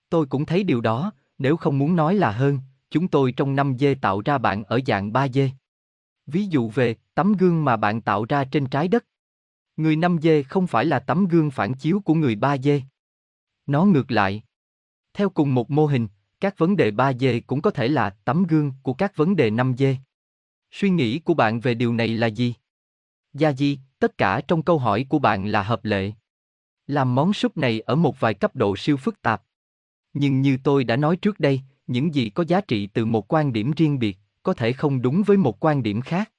Tôi 0.10 0.25
cũng 0.25 0.45
thấy 0.45 0.63
điều 0.63 0.81
đó, 0.81 1.12
nếu 1.38 1.57
không 1.57 1.79
muốn 1.79 1.95
nói 1.95 2.15
là 2.15 2.31
hơn, 2.31 2.60
chúng 2.89 3.07
tôi 3.07 3.31
trong 3.31 3.55
năm 3.55 3.77
dê 3.79 3.95
tạo 3.95 4.21
ra 4.25 4.38
bạn 4.38 4.63
ở 4.63 4.79
dạng 4.86 5.13
ba 5.13 5.27
dê. 5.27 5.49
Ví 6.25 6.45
dụ 6.45 6.69
về 6.69 6.95
tấm 7.15 7.34
gương 7.34 7.65
mà 7.65 7.77
bạn 7.77 8.01
tạo 8.01 8.25
ra 8.25 8.45
trên 8.45 8.65
trái 8.65 8.88
đất. 8.88 9.05
Người 9.77 9.95
năm 9.95 10.17
dê 10.21 10.43
không 10.43 10.67
phải 10.67 10.86
là 10.86 10.99
tấm 10.99 11.27
gương 11.27 11.51
phản 11.51 11.73
chiếu 11.73 11.99
của 11.99 12.13
người 12.13 12.36
ba 12.36 12.57
dê. 12.57 12.81
Nó 13.65 13.86
ngược 13.86 14.12
lại. 14.12 14.43
Theo 15.13 15.30
cùng 15.30 15.56
một 15.56 15.71
mô 15.71 15.86
hình, 15.86 16.08
các 16.39 16.58
vấn 16.58 16.78
đề 16.78 16.91
3D 16.91 17.41
cũng 17.47 17.62
có 17.62 17.71
thể 17.71 17.88
là 17.88 18.10
tấm 18.10 18.43
gương 18.43 18.74
của 18.84 18.93
các 18.93 19.15
vấn 19.15 19.36
đề 19.36 19.50
5D. 19.50 19.95
Suy 20.71 20.89
nghĩ 20.89 21.19
của 21.19 21.34
bạn 21.34 21.60
về 21.60 21.74
điều 21.74 21.93
này 21.93 22.08
là 22.08 22.28
gì? 22.28 22.54
Gia 23.34 23.54
Di, 23.54 23.80
tất 24.00 24.17
cả 24.17 24.41
trong 24.47 24.63
câu 24.63 24.80
hỏi 24.80 25.06
của 25.10 25.19
bạn 25.19 25.47
là 25.47 25.63
hợp 25.63 25.86
lệ. 25.86 26.12
Làm 26.88 27.15
món 27.15 27.34
súp 27.34 27.58
này 27.58 27.80
ở 27.80 27.95
một 27.95 28.19
vài 28.19 28.34
cấp 28.34 28.56
độ 28.56 28.76
siêu 28.78 28.97
phức 28.97 29.21
tạp. 29.21 29.43
Nhưng 30.13 30.41
như 30.41 30.58
tôi 30.63 30.84
đã 30.84 30.95
nói 30.95 31.17
trước 31.17 31.39
đây, 31.39 31.62
những 31.88 32.15
gì 32.15 32.30
có 32.30 32.43
giá 32.47 32.62
trị 32.62 32.88
từ 32.88 33.06
một 33.06 33.34
quan 33.34 33.54
điểm 33.54 33.71
riêng 33.78 34.00
biệt, 34.00 34.17
có 34.43 34.54
thể 34.54 34.74
không 34.74 35.02
đúng 35.02 35.24
với 35.24 35.38
một 35.38 35.65
quan 35.65 35.84
điểm 35.84 36.02
khác. 36.02 36.32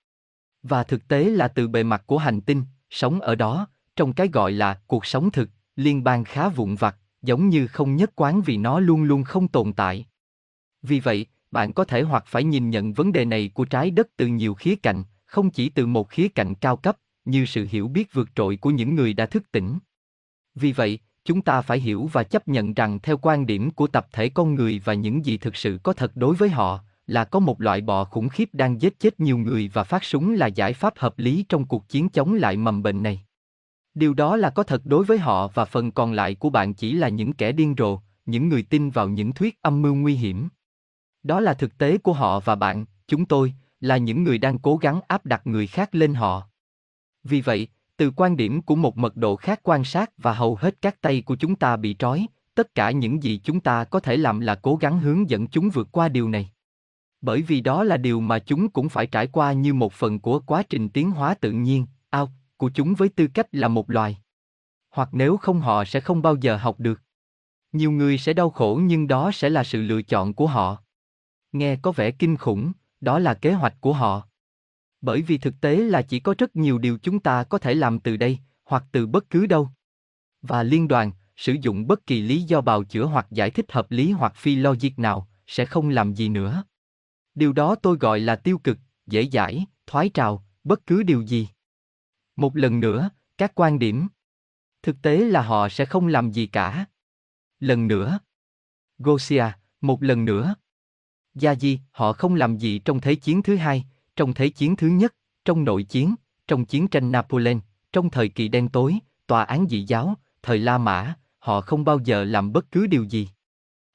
Và 0.63 0.85
thực 0.85 1.09
tế 1.09 1.25
là 1.25 1.49
từ 1.49 1.69
bề 1.69 1.83
mặt 1.83 2.03
của 2.07 2.19
hành 2.19 2.41
tinh, 2.41 2.65
sống 2.91 3.21
ở 3.21 3.35
đó, 3.35 3.67
trong 3.97 4.13
cái 4.13 4.29
gọi 4.29 4.53
là 4.53 4.81
cuộc 4.87 5.07
sống 5.07 5.31
thực, 5.31 5.51
liên 5.77 6.05
bang 6.05 6.25
khá 6.25 6.49
vụn 6.49 6.75
vặt, 6.75 6.97
giống 7.23 7.49
như 7.49 7.67
không 7.67 7.97
nhất 7.97 8.13
quán 8.17 8.43
vì 8.43 8.57
nó 8.57 8.81
luôn 8.81 9.03
luôn 9.03 9.25
không 9.25 9.49
tồn 9.49 9.73
tại. 9.73 10.07
Vì 10.83 11.01
vậy, 11.01 11.27
bạn 11.51 11.73
có 11.73 11.85
thể 11.85 12.03
hoặc 12.03 12.25
phải 12.27 12.45
nhìn 12.45 12.71
nhận 12.71 12.93
vấn 12.93 13.13
đề 13.13 13.25
này 13.25 13.51
của 13.55 13.65
trái 13.65 13.91
đất 13.91 14.09
từ 14.17 14.27
nhiều 14.27 14.55
khía 14.55 14.77
cạnh, 14.77 15.03
không 15.25 15.51
chỉ 15.51 15.69
từ 15.69 15.87
một 15.87 16.11
khía 16.11 16.29
cạnh 16.29 16.55
cao 16.55 16.77
cấp, 16.77 16.97
như 17.25 17.45
sự 17.45 17.67
hiểu 17.71 17.89
biết 17.89 18.13
vượt 18.13 18.29
trội 18.35 18.57
của 18.57 18.71
những 18.71 18.95
người 18.95 19.13
đã 19.13 19.27
thức 19.27 19.53
tỉnh. 19.53 19.79
Vì 20.55 20.73
vậy, 20.73 20.99
chúng 21.25 21.43
ta 21.43 21.61
phải 21.61 21.81
hiểu 21.81 22.11
và 22.13 22.23
chấp 22.23 22.49
nhận 22.49 22.75
rằng 22.75 22.99
theo 23.03 23.19
quan 23.23 23.47
điểm 23.47 23.71
của 23.71 23.87
tập 23.87 24.07
thể 24.13 24.29
con 24.29 24.55
người 24.55 24.81
và 24.85 24.95
những 24.95 25.25
gì 25.25 25.39
thực 25.39 25.57
sự 25.57 25.79
có 25.83 25.93
thật 25.93 26.13
đối 26.15 26.37
với 26.37 26.49
họ, 26.49 26.81
là 27.07 27.25
có 27.25 27.39
một 27.39 27.61
loại 27.61 27.81
bọ 27.81 28.05
khủng 28.05 28.29
khiếp 28.29 28.49
đang 28.53 28.81
giết 28.81 29.01
chết 29.01 29.21
nhiều 29.21 29.39
người 29.39 29.71
và 29.73 29.85
phát 29.85 30.05
súng 30.05 30.35
là 30.35 30.47
giải 30.47 30.73
pháp 30.73 30.99
hợp 30.99 31.19
lý 31.19 31.45
trong 31.49 31.65
cuộc 31.65 31.89
chiến 31.89 32.09
chống 32.09 32.35
lại 32.35 32.57
mầm 32.57 32.83
bệnh 32.83 33.03
này. 33.03 33.25
Điều 33.95 34.15
đó 34.15 34.37
là 34.37 34.51
có 34.51 34.63
thật 34.63 34.83
đối 34.85 35.05
với 35.05 35.19
họ 35.19 35.49
và 35.49 35.65
phần 35.65 35.91
còn 35.91 36.13
lại 36.13 36.35
của 36.35 36.51
bạn 36.51 36.75
chỉ 36.75 36.93
là 36.93 37.09
những 37.09 37.33
kẻ 37.33 37.53
điên 37.53 37.75
rồ, 37.79 37.99
những 38.27 38.49
người 38.49 38.63
tin 38.63 38.91
vào 38.91 39.09
những 39.09 39.33
thuyết 39.33 39.63
âm 39.63 39.83
mưu 39.83 39.95
nguy 39.95 40.15
hiểm. 40.15 40.49
Đó 41.23 41.41
là 41.41 41.55
thực 41.55 41.79
tế 41.79 41.99
của 41.99 42.13
họ 42.13 42.41
và 42.41 42.55
bạn, 42.55 42.85
chúng 43.07 43.25
tôi, 43.25 43.55
là 43.81 43.97
những 43.97 44.25
người 44.25 44.39
đang 44.39 44.59
cố 44.59 44.77
gắng 44.77 45.01
áp 45.09 45.27
đặt 45.27 45.47
người 45.47 45.67
khác 45.67 45.95
lên 45.95 46.15
họ. 46.15 46.49
Vì 47.25 47.41
vậy, 47.41 47.69
từ 47.97 48.11
quan 48.11 48.37
điểm 48.37 48.63
của 48.63 48.77
một 48.77 48.99
mật 48.99 49.17
độ 49.17 49.37
khác 49.37 49.61
quan 49.63 49.85
sát 49.85 50.11
và 50.19 50.33
hầu 50.33 50.57
hết 50.57 50.75
các 50.83 51.01
tay 51.01 51.23
của 51.23 51.37
chúng 51.37 51.55
ta 51.55 51.77
bị 51.77 51.97
trói, 51.99 52.27
tất 52.55 52.75
cả 52.75 52.91
những 52.91 53.23
gì 53.23 53.41
chúng 53.45 53.61
ta 53.61 53.85
có 53.85 54.01
thể 54.01 54.17
làm 54.17 54.41
là 54.41 54.55
cố 54.55 54.77
gắng 54.77 54.99
hướng 54.99 55.31
dẫn 55.31 55.47
chúng 55.47 55.71
vượt 55.71 55.89
qua 55.93 56.09
điều 56.09 56.29
này. 56.29 56.51
Bởi 57.21 57.43
vì 57.43 57.61
đó 57.61 57.85
là 57.85 57.97
điều 57.97 58.21
mà 58.21 58.39
chúng 58.39 58.69
cũng 58.69 58.89
phải 58.89 59.07
trải 59.07 59.27
qua 59.27 59.53
như 59.53 59.75
một 59.75 59.93
phần 59.93 60.21
của 60.21 60.41
quá 60.47 60.63
trình 60.63 60.89
tiến 60.89 61.11
hóa 61.11 61.35
tự 61.35 61.53
nhiên, 61.53 61.87
ao, 62.11 62.33
của 62.63 62.71
chúng 62.75 62.95
với 62.95 63.09
tư 63.09 63.27
cách 63.35 63.47
là 63.53 63.69
một 63.69 63.91
loài. 63.91 64.19
Hoặc 64.91 65.09
nếu 65.13 65.37
không 65.37 65.61
họ 65.61 65.85
sẽ 65.85 66.01
không 66.01 66.23
bao 66.23 66.37
giờ 66.37 66.57
học 66.57 66.81
được. 66.81 67.01
Nhiều 67.73 67.91
người 67.91 68.19
sẽ 68.19 68.33
đau 68.33 68.51
khổ 68.51 68.81
nhưng 68.83 69.09
đó 69.09 69.31
sẽ 69.35 69.51
là 69.51 69.65
sự 69.65 69.83
lựa 69.83 70.03
chọn 70.03 70.35
của 70.35 70.47
họ. 70.47 70.83
Nghe 71.53 71.77
có 71.77 71.93
vẻ 71.93 72.11
kinh 72.11 72.37
khủng, 72.37 72.73
đó 73.01 73.19
là 73.19 73.35
kế 73.35 73.53
hoạch 73.53 73.75
của 73.81 73.93
họ. 73.93 74.29
Bởi 75.01 75.23
vì 75.23 75.39
thực 75.39 75.61
tế 75.61 75.77
là 75.77 76.03
chỉ 76.03 76.21
có 76.21 76.35
rất 76.39 76.57
nhiều 76.57 76.79
điều 76.79 76.99
chúng 76.99 77.21
ta 77.21 77.45
có 77.45 77.59
thể 77.59 77.75
làm 77.75 77.99
từ 77.99 78.17
đây, 78.17 78.39
hoặc 78.65 78.85
từ 78.93 79.07
bất 79.07 79.31
cứ 79.31 79.47
đâu. 79.47 79.69
Và 80.43 80.63
liên 80.63 80.89
đoàn, 80.89 81.13
sử 81.37 81.53
dụng 81.53 81.87
bất 81.87 82.07
kỳ 82.07 82.21
lý 82.21 82.43
do 82.43 82.61
bào 82.61 82.85
chữa 82.85 83.05
hoặc 83.05 83.27
giải 83.31 83.51
thích 83.51 83.73
hợp 83.73 83.91
lý 83.91 84.13
hoặc 84.13 84.37
phi 84.37 84.57
logic 84.57 84.99
nào, 84.99 85.29
sẽ 85.47 85.65
không 85.65 85.89
làm 85.89 86.15
gì 86.15 86.29
nữa. 86.29 86.65
Điều 87.35 87.53
đó 87.53 87.75
tôi 87.75 87.97
gọi 87.97 88.21
là 88.21 88.37
tiêu 88.37 88.59
cực, 88.59 88.79
dễ 89.07 89.29
dãi, 89.33 89.67
thoái 89.87 90.09
trào, 90.09 90.45
bất 90.65 90.87
cứ 90.87 91.03
điều 91.03 91.23
gì. 91.23 91.49
Một 92.37 92.57
lần 92.57 92.81
nữa, 92.81 93.11
các 93.39 93.53
quan 93.55 93.79
điểm. 93.79 94.09
Thực 94.83 95.03
tế 95.03 95.17
là 95.17 95.43
họ 95.43 95.69
sẽ 95.69 95.85
không 95.85 96.07
làm 96.07 96.31
gì 96.31 96.47
cả. 96.47 96.87
Lần 97.61 97.89
nữa. 97.89 98.19
Gosia, 98.99 99.45
một 99.81 100.03
lần 100.03 100.25
nữa. 100.25 100.55
Gia 101.35 101.55
Di, 101.55 101.81
họ 101.91 102.13
không 102.13 102.35
làm 102.35 102.57
gì 102.57 102.79
trong 102.79 103.01
Thế 103.01 103.15
chiến 103.15 103.43
thứ 103.43 103.57
hai, 103.57 103.85
trong 104.17 104.35
Thế 104.35 104.49
chiến 104.49 104.77
thứ 104.77 104.89
nhất, 104.89 105.15
trong 105.45 105.65
nội 105.65 105.83
chiến, 105.83 106.15
trong 106.49 106.65
chiến 106.65 106.89
tranh 106.89 107.13
Napoleon, 107.13 107.59
trong 107.93 108.11
thời 108.11 108.29
kỳ 108.29 108.49
đen 108.49 108.69
tối, 108.69 108.99
tòa 109.27 109.45
án 109.45 109.67
dị 109.69 109.85
giáo, 109.85 110.15
thời 110.43 110.59
La 110.59 110.79
Mã, 110.79 111.15
họ 111.39 111.61
không 111.61 111.85
bao 111.85 111.99
giờ 112.05 112.25
làm 112.25 112.53
bất 112.53 112.71
cứ 112.71 112.87
điều 112.87 113.05
gì. 113.05 113.29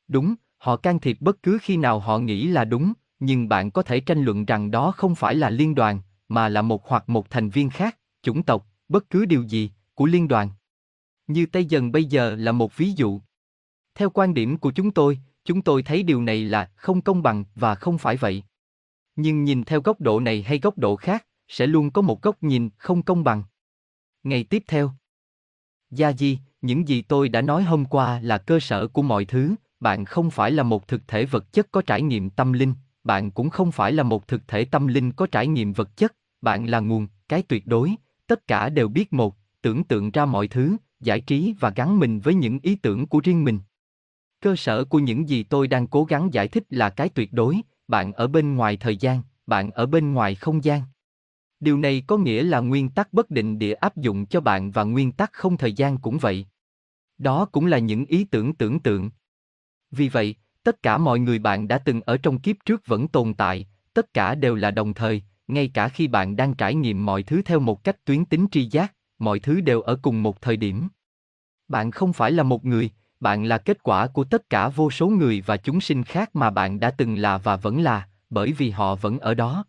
Đúng, 0.08 0.36
họ 0.58 0.78
can 0.78 1.00
thiệp 1.00 1.18
bất 1.20 1.44
cứ 1.44 1.58
khi 1.62 1.78
nào 1.78 2.00
họ 2.00 2.20
nghĩ 2.20 2.48
là 2.48 2.66
đúng, 2.66 2.94
nhưng 3.20 3.50
bạn 3.50 3.72
có 3.72 3.84
thể 3.84 4.00
tranh 4.00 4.24
luận 4.24 4.46
rằng 4.46 4.72
đó 4.72 4.92
không 4.92 5.16
phải 5.16 5.36
là 5.36 5.50
liên 5.50 5.76
đoàn, 5.76 6.02
mà 6.30 6.50
là 6.50 6.62
một 6.62 6.88
hoặc 6.88 7.10
một 7.10 7.30
thành 7.30 7.50
viên 7.50 7.70
khác, 7.70 7.98
chủng 8.28 8.44
tộc, 8.44 8.68
bất 8.90 9.10
cứ 9.10 9.26
điều 9.26 9.44
gì, 9.44 9.72
của 9.94 10.06
liên 10.06 10.28
đoàn. 10.28 10.50
Như 11.28 11.46
Tây 11.46 11.66
Dần 11.66 11.92
bây 11.92 12.06
giờ 12.06 12.36
là 12.36 12.52
một 12.52 12.78
ví 12.78 12.92
dụ. 12.92 13.22
Theo 13.96 14.10
quan 14.10 14.34
điểm 14.34 14.58
của 14.58 14.72
chúng 14.72 14.92
tôi, 14.92 15.20
chúng 15.46 15.62
tôi 15.62 15.84
thấy 15.84 16.04
điều 16.04 16.22
này 16.22 16.44
là 16.44 16.72
không 16.76 17.02
công 17.02 17.24
bằng 17.24 17.44
và 17.56 17.76
không 17.76 17.98
phải 17.98 18.18
vậy. 18.18 18.44
Nhưng 19.16 19.44
nhìn 19.44 19.64
theo 19.64 19.82
góc 19.82 20.02
độ 20.02 20.20
này 20.20 20.44
hay 20.44 20.60
góc 20.60 20.78
độ 20.78 20.96
khác, 20.96 21.26
sẽ 21.48 21.68
luôn 21.68 21.92
có 21.92 22.02
một 22.02 22.22
góc 22.22 22.44
nhìn 22.44 22.70
không 22.78 23.04
công 23.04 23.24
bằng. 23.24 23.44
Ngày 24.24 24.44
tiếp 24.44 24.64
theo. 24.68 24.92
Gia 25.92 26.14
Di, 26.14 26.40
những 26.62 26.88
gì 26.88 27.02
tôi 27.02 27.30
đã 27.30 27.42
nói 27.42 27.64
hôm 27.64 27.86
qua 27.86 28.20
là 28.20 28.38
cơ 28.38 28.60
sở 28.60 28.88
của 28.88 29.02
mọi 29.02 29.26
thứ, 29.26 29.56
bạn 29.80 30.06
không 30.06 30.32
phải 30.32 30.52
là 30.52 30.64
một 30.64 30.88
thực 30.88 31.08
thể 31.08 31.26
vật 31.26 31.54
chất 31.54 31.68
có 31.72 31.82
trải 31.82 32.02
nghiệm 32.02 32.30
tâm 32.30 32.54
linh, 32.54 32.74
bạn 33.04 33.32
cũng 33.32 33.50
không 33.50 33.72
phải 33.72 33.92
là 33.92 34.04
một 34.04 34.28
thực 34.28 34.48
thể 34.48 34.66
tâm 34.66 34.88
linh 34.88 35.12
có 35.12 35.28
trải 35.28 35.48
nghiệm 35.48 35.74
vật 35.74 35.98
chất, 35.98 36.16
bạn 36.42 36.66
là 36.66 36.80
nguồn, 36.80 37.08
cái 37.30 37.42
tuyệt 37.42 37.68
đối, 37.68 37.96
tất 38.28 38.48
cả 38.48 38.70
đều 38.70 38.88
biết 38.88 39.14
một, 39.14 39.36
tưởng 39.62 39.84
tượng 39.84 40.12
ra 40.12 40.26
mọi 40.26 40.48
thứ, 40.48 40.76
giải 41.00 41.22
trí 41.22 41.56
và 41.60 41.70
gắn 41.70 42.00
mình 42.00 42.20
với 42.20 42.34
những 42.34 42.60
ý 42.64 42.76
tưởng 42.76 43.08
của 43.08 43.22
riêng 43.24 43.44
mình. 43.44 43.60
Cơ 44.42 44.56
sở 44.56 44.86
của 44.86 45.00
những 45.00 45.30
gì 45.30 45.44
tôi 45.44 45.68
đang 45.68 45.88
cố 45.88 46.04
gắng 46.04 46.34
giải 46.34 46.48
thích 46.48 46.64
là 46.70 46.90
cái 46.90 47.10
tuyệt 47.10 47.34
đối, 47.34 47.62
bạn 47.88 48.14
ở 48.14 48.28
bên 48.28 48.56
ngoài 48.56 48.78
thời 48.78 48.98
gian, 48.98 49.22
bạn 49.48 49.72
ở 49.72 49.86
bên 49.86 50.14
ngoài 50.14 50.36
không 50.36 50.64
gian. 50.64 50.82
Điều 51.60 51.78
này 51.78 52.04
có 52.08 52.18
nghĩa 52.18 52.44
là 52.44 52.60
nguyên 52.60 52.90
tắc 52.90 53.14
bất 53.14 53.30
định 53.30 53.60
địa 53.60 53.74
áp 53.74 53.98
dụng 53.98 54.26
cho 54.26 54.42
bạn 54.42 54.72
và 54.72 54.84
nguyên 54.84 55.12
tắc 55.12 55.34
không 55.34 55.58
thời 55.58 55.74
gian 55.74 55.98
cũng 55.98 56.18
vậy. 56.18 56.46
Đó 57.18 57.46
cũng 57.46 57.66
là 57.66 57.80
những 57.80 58.06
ý 58.06 58.24
tưởng 58.24 58.54
tưởng 58.54 58.80
tượng. 58.80 59.10
Vì 59.92 60.10
vậy, 60.10 60.36
tất 60.64 60.84
cả 60.84 60.98
mọi 60.98 61.20
người 61.20 61.40
bạn 61.40 61.68
đã 61.68 61.78
từng 61.78 62.02
ở 62.02 62.18
trong 62.18 62.40
kiếp 62.40 62.56
trước 62.66 62.82
vẫn 62.86 63.08
tồn 63.08 63.34
tại, 63.34 63.68
tất 63.94 64.14
cả 64.14 64.36
đều 64.36 64.56
là 64.56 64.72
đồng 64.72 64.94
thời, 64.94 65.24
ngay 65.48 65.68
cả 65.68 65.90
khi 65.90 66.08
bạn 66.08 66.36
đang 66.36 66.54
trải 66.54 66.76
nghiệm 66.76 67.06
mọi 67.06 67.24
thứ 67.24 67.42
theo 67.42 67.60
một 67.60 67.84
cách 67.84 68.06
tuyến 68.06 68.26
tính 68.26 68.48
tri 68.52 68.66
giác, 68.66 68.94
mọi 69.20 69.40
thứ 69.40 69.62
đều 69.62 69.82
ở 69.82 70.00
cùng 70.02 70.24
một 70.24 70.42
thời 70.42 70.58
điểm. 70.58 70.88
Bạn 71.68 71.92
không 71.92 72.14
phải 72.14 72.32
là 72.32 72.44
một 72.44 72.66
người, 72.66 72.90
bạn 73.20 73.44
là 73.44 73.58
kết 73.58 73.84
quả 73.84 74.08
của 74.08 74.24
tất 74.24 74.50
cả 74.50 74.70
vô 74.70 74.92
số 74.92 75.08
người 75.08 75.44
và 75.46 75.58
chúng 75.58 75.82
sinh 75.82 76.04
khác 76.04 76.36
mà 76.36 76.50
bạn 76.50 76.80
đã 76.80 76.92
từng 76.92 77.16
là 77.16 77.38
và 77.38 77.56
vẫn 77.56 77.82
là, 77.82 78.08
bởi 78.30 78.52
vì 78.52 78.70
họ 78.70 78.96
vẫn 78.96 79.20
ở 79.20 79.34
đó. 79.34 79.66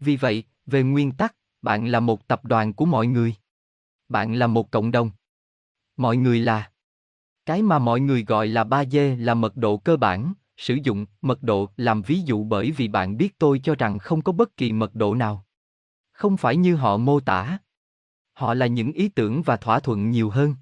Vì 0.00 0.16
vậy, 0.16 0.44
về 0.66 0.82
nguyên 0.82 1.12
tắc, 1.12 1.36
bạn 1.62 1.86
là 1.86 2.00
một 2.00 2.28
tập 2.28 2.44
đoàn 2.44 2.72
của 2.72 2.84
mọi 2.84 3.06
người. 3.06 3.34
Bạn 4.08 4.34
là 4.34 4.46
một 4.46 4.70
cộng 4.70 4.90
đồng. 4.90 5.10
Mọi 5.96 6.16
người 6.16 6.38
là 6.38 6.70
cái 7.46 7.62
mà 7.62 7.78
mọi 7.78 8.00
người 8.00 8.24
gọi 8.24 8.46
là 8.46 8.64
ba 8.64 8.84
d 8.84 8.96
là 9.18 9.34
mật 9.34 9.56
độ 9.56 9.76
cơ 9.76 9.96
bản, 9.96 10.32
sử 10.60 10.78
dụng 10.82 11.06
mật 11.22 11.42
độ 11.42 11.68
làm 11.76 12.02
ví 12.02 12.20
dụ 12.20 12.44
bởi 12.44 12.70
vì 12.70 12.88
bạn 12.88 13.16
biết 13.16 13.38
tôi 13.38 13.60
cho 13.64 13.74
rằng 13.74 13.98
không 13.98 14.22
có 14.22 14.32
bất 14.32 14.56
kỳ 14.56 14.72
mật 14.72 14.94
độ 14.94 15.14
nào. 15.14 15.46
Không 16.12 16.36
phải 16.36 16.56
như 16.56 16.76
họ 16.76 16.96
mô 16.96 17.20
tả. 17.20 17.58
Họ 18.32 18.54
là 18.54 18.66
những 18.66 18.92
ý 18.92 19.08
tưởng 19.08 19.42
và 19.42 19.56
thỏa 19.56 19.80
thuận 19.80 20.10
nhiều 20.10 20.30
hơn. 20.30 20.54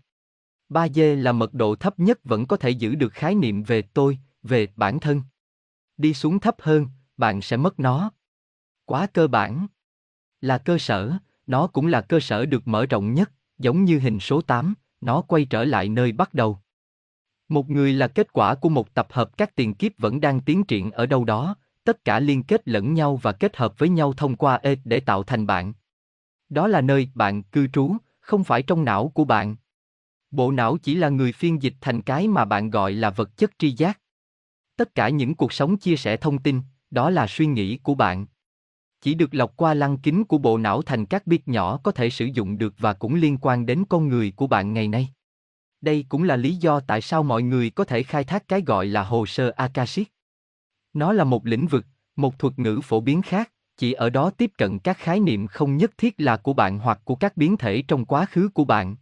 3D 0.69 1.23
là 1.23 1.33
mật 1.33 1.55
độ 1.55 1.77
thấp 1.77 1.99
nhất 1.99 2.19
vẫn 2.25 2.47
có 2.47 2.57
thể 2.57 2.71
giữ 2.71 2.95
được 2.95 3.13
khái 3.13 3.35
niệm 3.35 3.63
về 3.63 3.83
tôi, 3.83 4.19
về 4.43 4.69
bản 4.77 5.01
thân. 5.01 5.23
Đi 5.97 6.15
xuống 6.15 6.39
thấp 6.39 6.55
hơn, 6.59 6.87
bạn 7.17 7.43
sẽ 7.43 7.57
mất 7.57 7.81
nó. 7.81 8.11
Quá 8.85 9.07
cơ 9.07 9.27
bản. 9.27 9.67
Là 10.41 10.59
cơ 10.59 10.79
sở, 10.79 11.13
nó 11.47 11.67
cũng 11.67 11.87
là 11.87 12.01
cơ 12.01 12.21
sở 12.21 12.47
được 12.47 12.69
mở 12.69 12.87
rộng 12.87 13.15
nhất, 13.15 13.33
giống 13.59 13.85
như 13.85 13.99
hình 13.99 14.21
số 14.21 14.41
8, 14.41 14.75
nó 15.01 15.21
quay 15.21 15.45
trở 15.45 15.65
lại 15.65 15.89
nơi 15.89 16.13
bắt 16.13 16.35
đầu. 16.35 16.61
Một 17.49 17.71
người 17.71 17.93
là 17.93 18.09
kết 18.09 18.33
quả 18.33 18.55
của 18.55 18.69
một 18.69 18.95
tập 18.95 19.07
hợp 19.11 19.39
các 19.39 19.55
tiền 19.55 19.75
kiếp 19.75 19.93
vẫn 19.99 20.21
đang 20.21 20.41
tiến 20.41 20.65
triển 20.65 20.91
ở 20.91 21.07
đâu 21.07 21.25
đó, 21.25 21.57
tất 21.85 22.05
cả 22.05 22.21
liên 22.21 22.43
kết 22.43 22.69
lẫn 22.69 22.95
nhau 22.95 23.17
và 23.17 23.33
kết 23.33 23.57
hợp 23.57 23.79
với 23.79 23.89
nhau 23.89 24.13
thông 24.13 24.37
qua 24.37 24.59
E 24.63 24.75
để 24.85 25.01
tạo 25.01 25.23
thành 25.23 25.47
bạn. 25.47 25.73
Đó 26.49 26.69
là 26.69 26.81
nơi 26.81 27.11
bạn 27.15 27.43
cư 27.43 27.67
trú, 27.67 27.97
không 28.21 28.45
phải 28.45 28.63
trong 28.63 28.85
não 28.85 29.09
của 29.09 29.25
bạn. 29.25 29.57
Bộ 30.31 30.53
não 30.53 30.77
chỉ 30.83 30.95
là 30.95 31.09
người 31.09 31.33
phiên 31.33 31.63
dịch 31.63 31.75
thành 31.81 32.03
cái 32.03 32.29
mà 32.29 32.45
bạn 32.45 32.71
gọi 32.71 32.93
là 32.93 33.11
vật 33.11 33.37
chất 33.37 33.51
tri 33.59 33.71
giác. 33.71 34.01
Tất 34.77 34.95
cả 34.95 35.09
những 35.09 35.35
cuộc 35.35 35.53
sống 35.53 35.77
chia 35.77 35.97
sẻ 35.97 36.17
thông 36.17 36.39
tin, 36.39 36.61
đó 36.91 37.11
là 37.11 37.27
suy 37.27 37.47
nghĩ 37.47 37.77
của 37.77 37.95
bạn. 37.95 38.27
Chỉ 39.01 39.14
được 39.14 39.35
lọc 39.35 39.57
qua 39.57 39.75
lăng 39.75 39.99
kính 39.99 40.25
của 40.25 40.39
bộ 40.39 40.59
não 40.59 40.83
thành 40.83 41.07
các 41.07 41.27
biết 41.27 41.49
nhỏ 41.49 41.81
có 41.85 41.93
thể 41.93 42.11
sử 42.11 42.25
dụng 42.25 42.59
được 42.59 42.75
và 42.79 42.93
cũng 42.93 43.14
liên 43.14 43.39
quan 43.41 43.66
đến 43.66 43.85
con 43.89 44.09
người 44.09 44.33
của 44.37 44.47
bạn 44.47 44.72
ngày 44.72 44.89
nay. 44.89 45.09
Đây 45.81 46.05
cũng 46.09 46.22
là 46.22 46.37
lý 46.37 46.55
do 46.55 46.81
tại 46.81 47.01
sao 47.01 47.22
mọi 47.22 47.43
người 47.43 47.70
có 47.70 47.85
thể 47.85 48.03
khai 48.03 48.24
thác 48.24 48.49
cái 48.49 48.62
gọi 48.66 48.87
là 48.87 49.03
hồ 49.03 49.26
sơ 49.26 49.53
Akashic. 49.57 50.12
Nó 50.93 51.12
là 51.12 51.24
một 51.24 51.47
lĩnh 51.47 51.66
vực, 51.66 51.87
một 52.16 52.39
thuật 52.39 52.59
ngữ 52.59 52.81
phổ 52.85 53.01
biến 53.01 53.22
khác, 53.22 53.53
chỉ 53.76 53.93
ở 53.93 54.11
đó 54.11 54.31
tiếp 54.31 54.51
cận 54.59 54.79
các 54.79 54.99
khái 54.99 55.20
niệm 55.20 55.47
không 55.47 55.76
nhất 55.76 55.99
thiết 55.99 56.14
là 56.18 56.37
của 56.37 56.53
bạn 56.53 56.79
hoặc 56.79 57.01
của 57.05 57.14
các 57.14 57.37
biến 57.37 57.57
thể 57.57 57.83
trong 57.89 58.05
quá 58.05 58.26
khứ 58.31 58.49
của 58.49 58.64
bạn. 58.64 58.97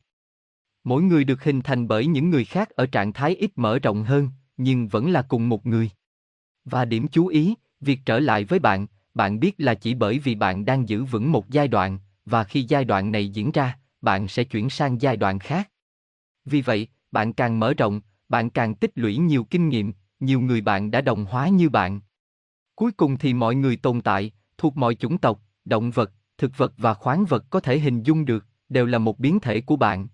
Mỗi 0.85 1.03
người 1.03 1.24
được 1.24 1.45
hình 1.45 1.61
thành 1.61 1.89
bởi 1.89 2.07
những 2.07 2.31
người 2.31 2.45
khác 2.45 2.70
ở 2.70 2.87
trạng 2.87 3.12
thái 3.12 3.37
ít 3.37 3.51
mở 3.57 3.79
rộng 3.79 4.05
hơn, 4.05 4.29
nhưng 4.57 4.89
vẫn 4.89 5.11
là 5.11 5.22
cùng 5.22 5.49
một 5.49 5.66
người. 5.66 5.91
Và 6.64 6.85
điểm 6.85 7.09
chú 7.09 7.27
ý, 7.27 7.55
việc 7.81 8.01
trở 8.05 8.18
lại 8.18 8.45
với 8.45 8.59
bạn, 8.59 8.87
bạn 9.14 9.41
biết 9.41 9.55
là 9.59 9.74
chỉ 9.74 9.95
bởi 9.95 10.18
vì 10.18 10.35
bạn 10.35 10.64
đang 10.64 10.89
giữ 10.89 11.05
vững 11.05 11.33
một 11.33 11.51
giai 11.51 11.68
đoạn, 11.68 11.99
và 12.24 12.45
khi 12.45 12.62
giai 12.62 12.85
đoạn 12.85 13.12
này 13.12 13.29
diễn 13.29 13.53
ra, 13.53 13.79
bạn 14.01 14.29
sẽ 14.29 14.45
chuyển 14.45 14.70
sang 14.70 15.01
giai 15.01 15.16
đoạn 15.16 15.39
khác. 15.39 15.70
Vì 16.47 16.62
vậy, 16.62 16.88
bạn 17.12 17.32
càng 17.32 17.61
mở 17.61 17.74
rộng, 17.74 18.01
bạn 18.28 18.51
càng 18.51 18.74
tích 18.74 18.90
lũy 18.94 19.16
nhiều 19.16 19.44
kinh 19.44 19.68
nghiệm, 19.68 19.92
nhiều 20.20 20.40
người 20.40 20.61
bạn 20.61 20.90
đã 20.90 21.01
đồng 21.01 21.24
hóa 21.24 21.49
như 21.49 21.68
bạn. 21.68 22.01
Cuối 22.74 22.92
cùng 22.92 23.18
thì 23.18 23.34
mọi 23.34 23.55
người 23.55 23.76
tồn 23.76 24.01
tại, 24.01 24.32
thuộc 24.59 24.76
mọi 24.76 24.94
chủng 24.94 25.18
tộc, 25.18 25.40
động 25.64 25.90
vật, 25.90 26.12
thực 26.38 26.57
vật 26.57 26.72
và 26.76 26.94
khoáng 26.94 27.24
vật 27.24 27.44
có 27.51 27.61
thể 27.61 27.78
hình 27.78 28.03
dung 28.03 28.24
được, 28.24 28.44
đều 28.68 28.86
là 28.86 28.99
một 28.99 29.18
biến 29.18 29.40
thể 29.40 29.61
của 29.61 29.76
bạn. 29.76 30.09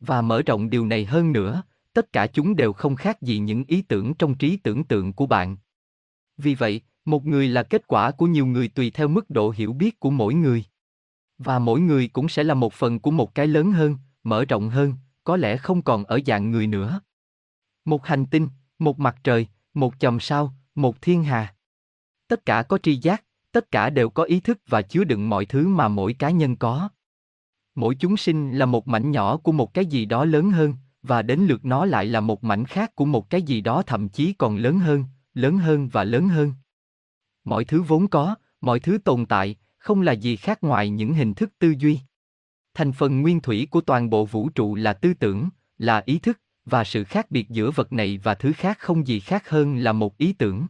Và 0.00 0.22
mở 0.22 0.42
rộng 0.42 0.70
điều 0.70 0.86
này 0.86 1.04
hơn 1.04 1.32
nữa, 1.32 1.62
tất 1.92 2.12
cả 2.12 2.26
chúng 2.26 2.56
đều 2.56 2.72
không 2.72 2.96
khác 2.96 3.22
gì 3.22 3.38
những 3.38 3.64
ý 3.68 3.82
tưởng 3.82 4.14
trong 4.14 4.34
trí 4.34 4.56
tưởng 4.56 4.84
tượng 4.84 5.12
của 5.12 5.26
bạn. 5.26 5.56
Vì 6.36 6.54
vậy, 6.54 6.80
một 7.04 7.26
người 7.26 7.48
là 7.48 7.62
kết 7.62 7.86
quả 7.86 8.10
của 8.10 8.26
nhiều 8.26 8.46
người 8.46 8.68
tùy 8.68 8.90
theo 8.90 9.08
mức 9.08 9.30
độ 9.30 9.50
hiểu 9.50 9.72
biết 9.72 10.00
của 10.00 10.10
mỗi 10.10 10.34
người. 10.34 10.64
Và 11.38 11.58
mỗi 11.58 11.80
người 11.80 12.08
cũng 12.08 12.28
sẽ 12.28 12.44
là 12.44 12.54
một 12.54 12.72
phần 12.72 13.00
của 13.00 13.10
một 13.10 13.34
cái 13.34 13.46
lớn 13.46 13.72
hơn, 13.72 13.96
mở 14.24 14.44
rộng 14.44 14.68
hơn, 14.68 14.94
có 15.24 15.36
lẽ 15.36 15.56
không 15.56 15.82
còn 15.82 16.04
ở 16.04 16.20
dạng 16.26 16.50
người 16.50 16.66
nữa. 16.66 17.00
Một 17.84 18.06
hành 18.06 18.26
tinh, 18.26 18.48
một 18.78 18.98
mặt 18.98 19.16
trời, 19.24 19.46
một 19.74 19.94
chòm 19.98 20.20
sao, 20.20 20.54
một 20.74 21.02
thiên 21.02 21.24
hà. 21.24 21.54
Tất 22.28 22.46
cả 22.46 22.62
có 22.62 22.78
tri 22.78 22.96
giác, 22.96 23.24
tất 23.52 23.70
cả 23.70 23.90
đều 23.90 24.10
có 24.10 24.22
ý 24.22 24.40
thức 24.40 24.58
và 24.66 24.82
chứa 24.82 25.04
đựng 25.04 25.28
mọi 25.28 25.46
thứ 25.46 25.68
mà 25.68 25.88
mỗi 25.88 26.12
cá 26.12 26.30
nhân 26.30 26.56
có. 26.56 26.88
Mỗi 27.74 27.94
chúng 27.94 28.16
sinh 28.16 28.58
là 28.58 28.66
một 28.66 28.88
mảnh 28.88 29.10
nhỏ 29.10 29.36
của 29.36 29.52
một 29.52 29.74
cái 29.74 29.86
gì 29.86 30.04
đó 30.04 30.24
lớn 30.24 30.50
hơn, 30.50 30.74
và 31.02 31.22
đến 31.22 31.40
lượt 31.40 31.64
nó 31.64 31.84
lại 31.84 32.06
là 32.06 32.20
một 32.20 32.44
mảnh 32.44 32.64
khác 32.64 32.96
của 32.96 33.04
một 33.04 33.30
cái 33.30 33.42
gì 33.42 33.60
đó 33.60 33.82
thậm 33.82 34.08
chí 34.08 34.32
còn 34.32 34.56
lớn 34.56 34.78
hơn, 34.78 35.04
lớn 35.34 35.58
hơn 35.58 35.88
và 35.88 36.04
lớn 36.04 36.28
hơn. 36.28 36.52
Mọi 37.44 37.64
thứ 37.64 37.82
vốn 37.82 38.08
có, 38.08 38.34
mọi 38.60 38.80
thứ 38.80 38.98
tồn 38.98 39.26
tại, 39.26 39.56
không 39.78 40.00
là 40.00 40.12
gì 40.12 40.36
khác 40.36 40.64
ngoài 40.64 40.90
những 40.90 41.14
hình 41.14 41.34
thức 41.34 41.52
tư 41.58 41.74
duy. 41.78 42.00
Thành 42.74 42.92
phần 42.92 43.22
nguyên 43.22 43.40
thủy 43.40 43.68
của 43.70 43.80
toàn 43.80 44.10
bộ 44.10 44.24
vũ 44.24 44.48
trụ 44.48 44.74
là 44.74 44.92
tư 44.92 45.14
tưởng, 45.14 45.48
là 45.78 46.02
ý 46.06 46.18
thức, 46.18 46.40
và 46.64 46.84
sự 46.84 47.04
khác 47.04 47.30
biệt 47.30 47.48
giữa 47.48 47.70
vật 47.70 47.92
này 47.92 48.20
và 48.22 48.34
thứ 48.34 48.52
khác 48.52 48.78
không 48.78 49.06
gì 49.06 49.20
khác 49.20 49.48
hơn 49.48 49.76
là 49.76 49.92
một 49.92 50.18
ý 50.18 50.32
tưởng. 50.32 50.66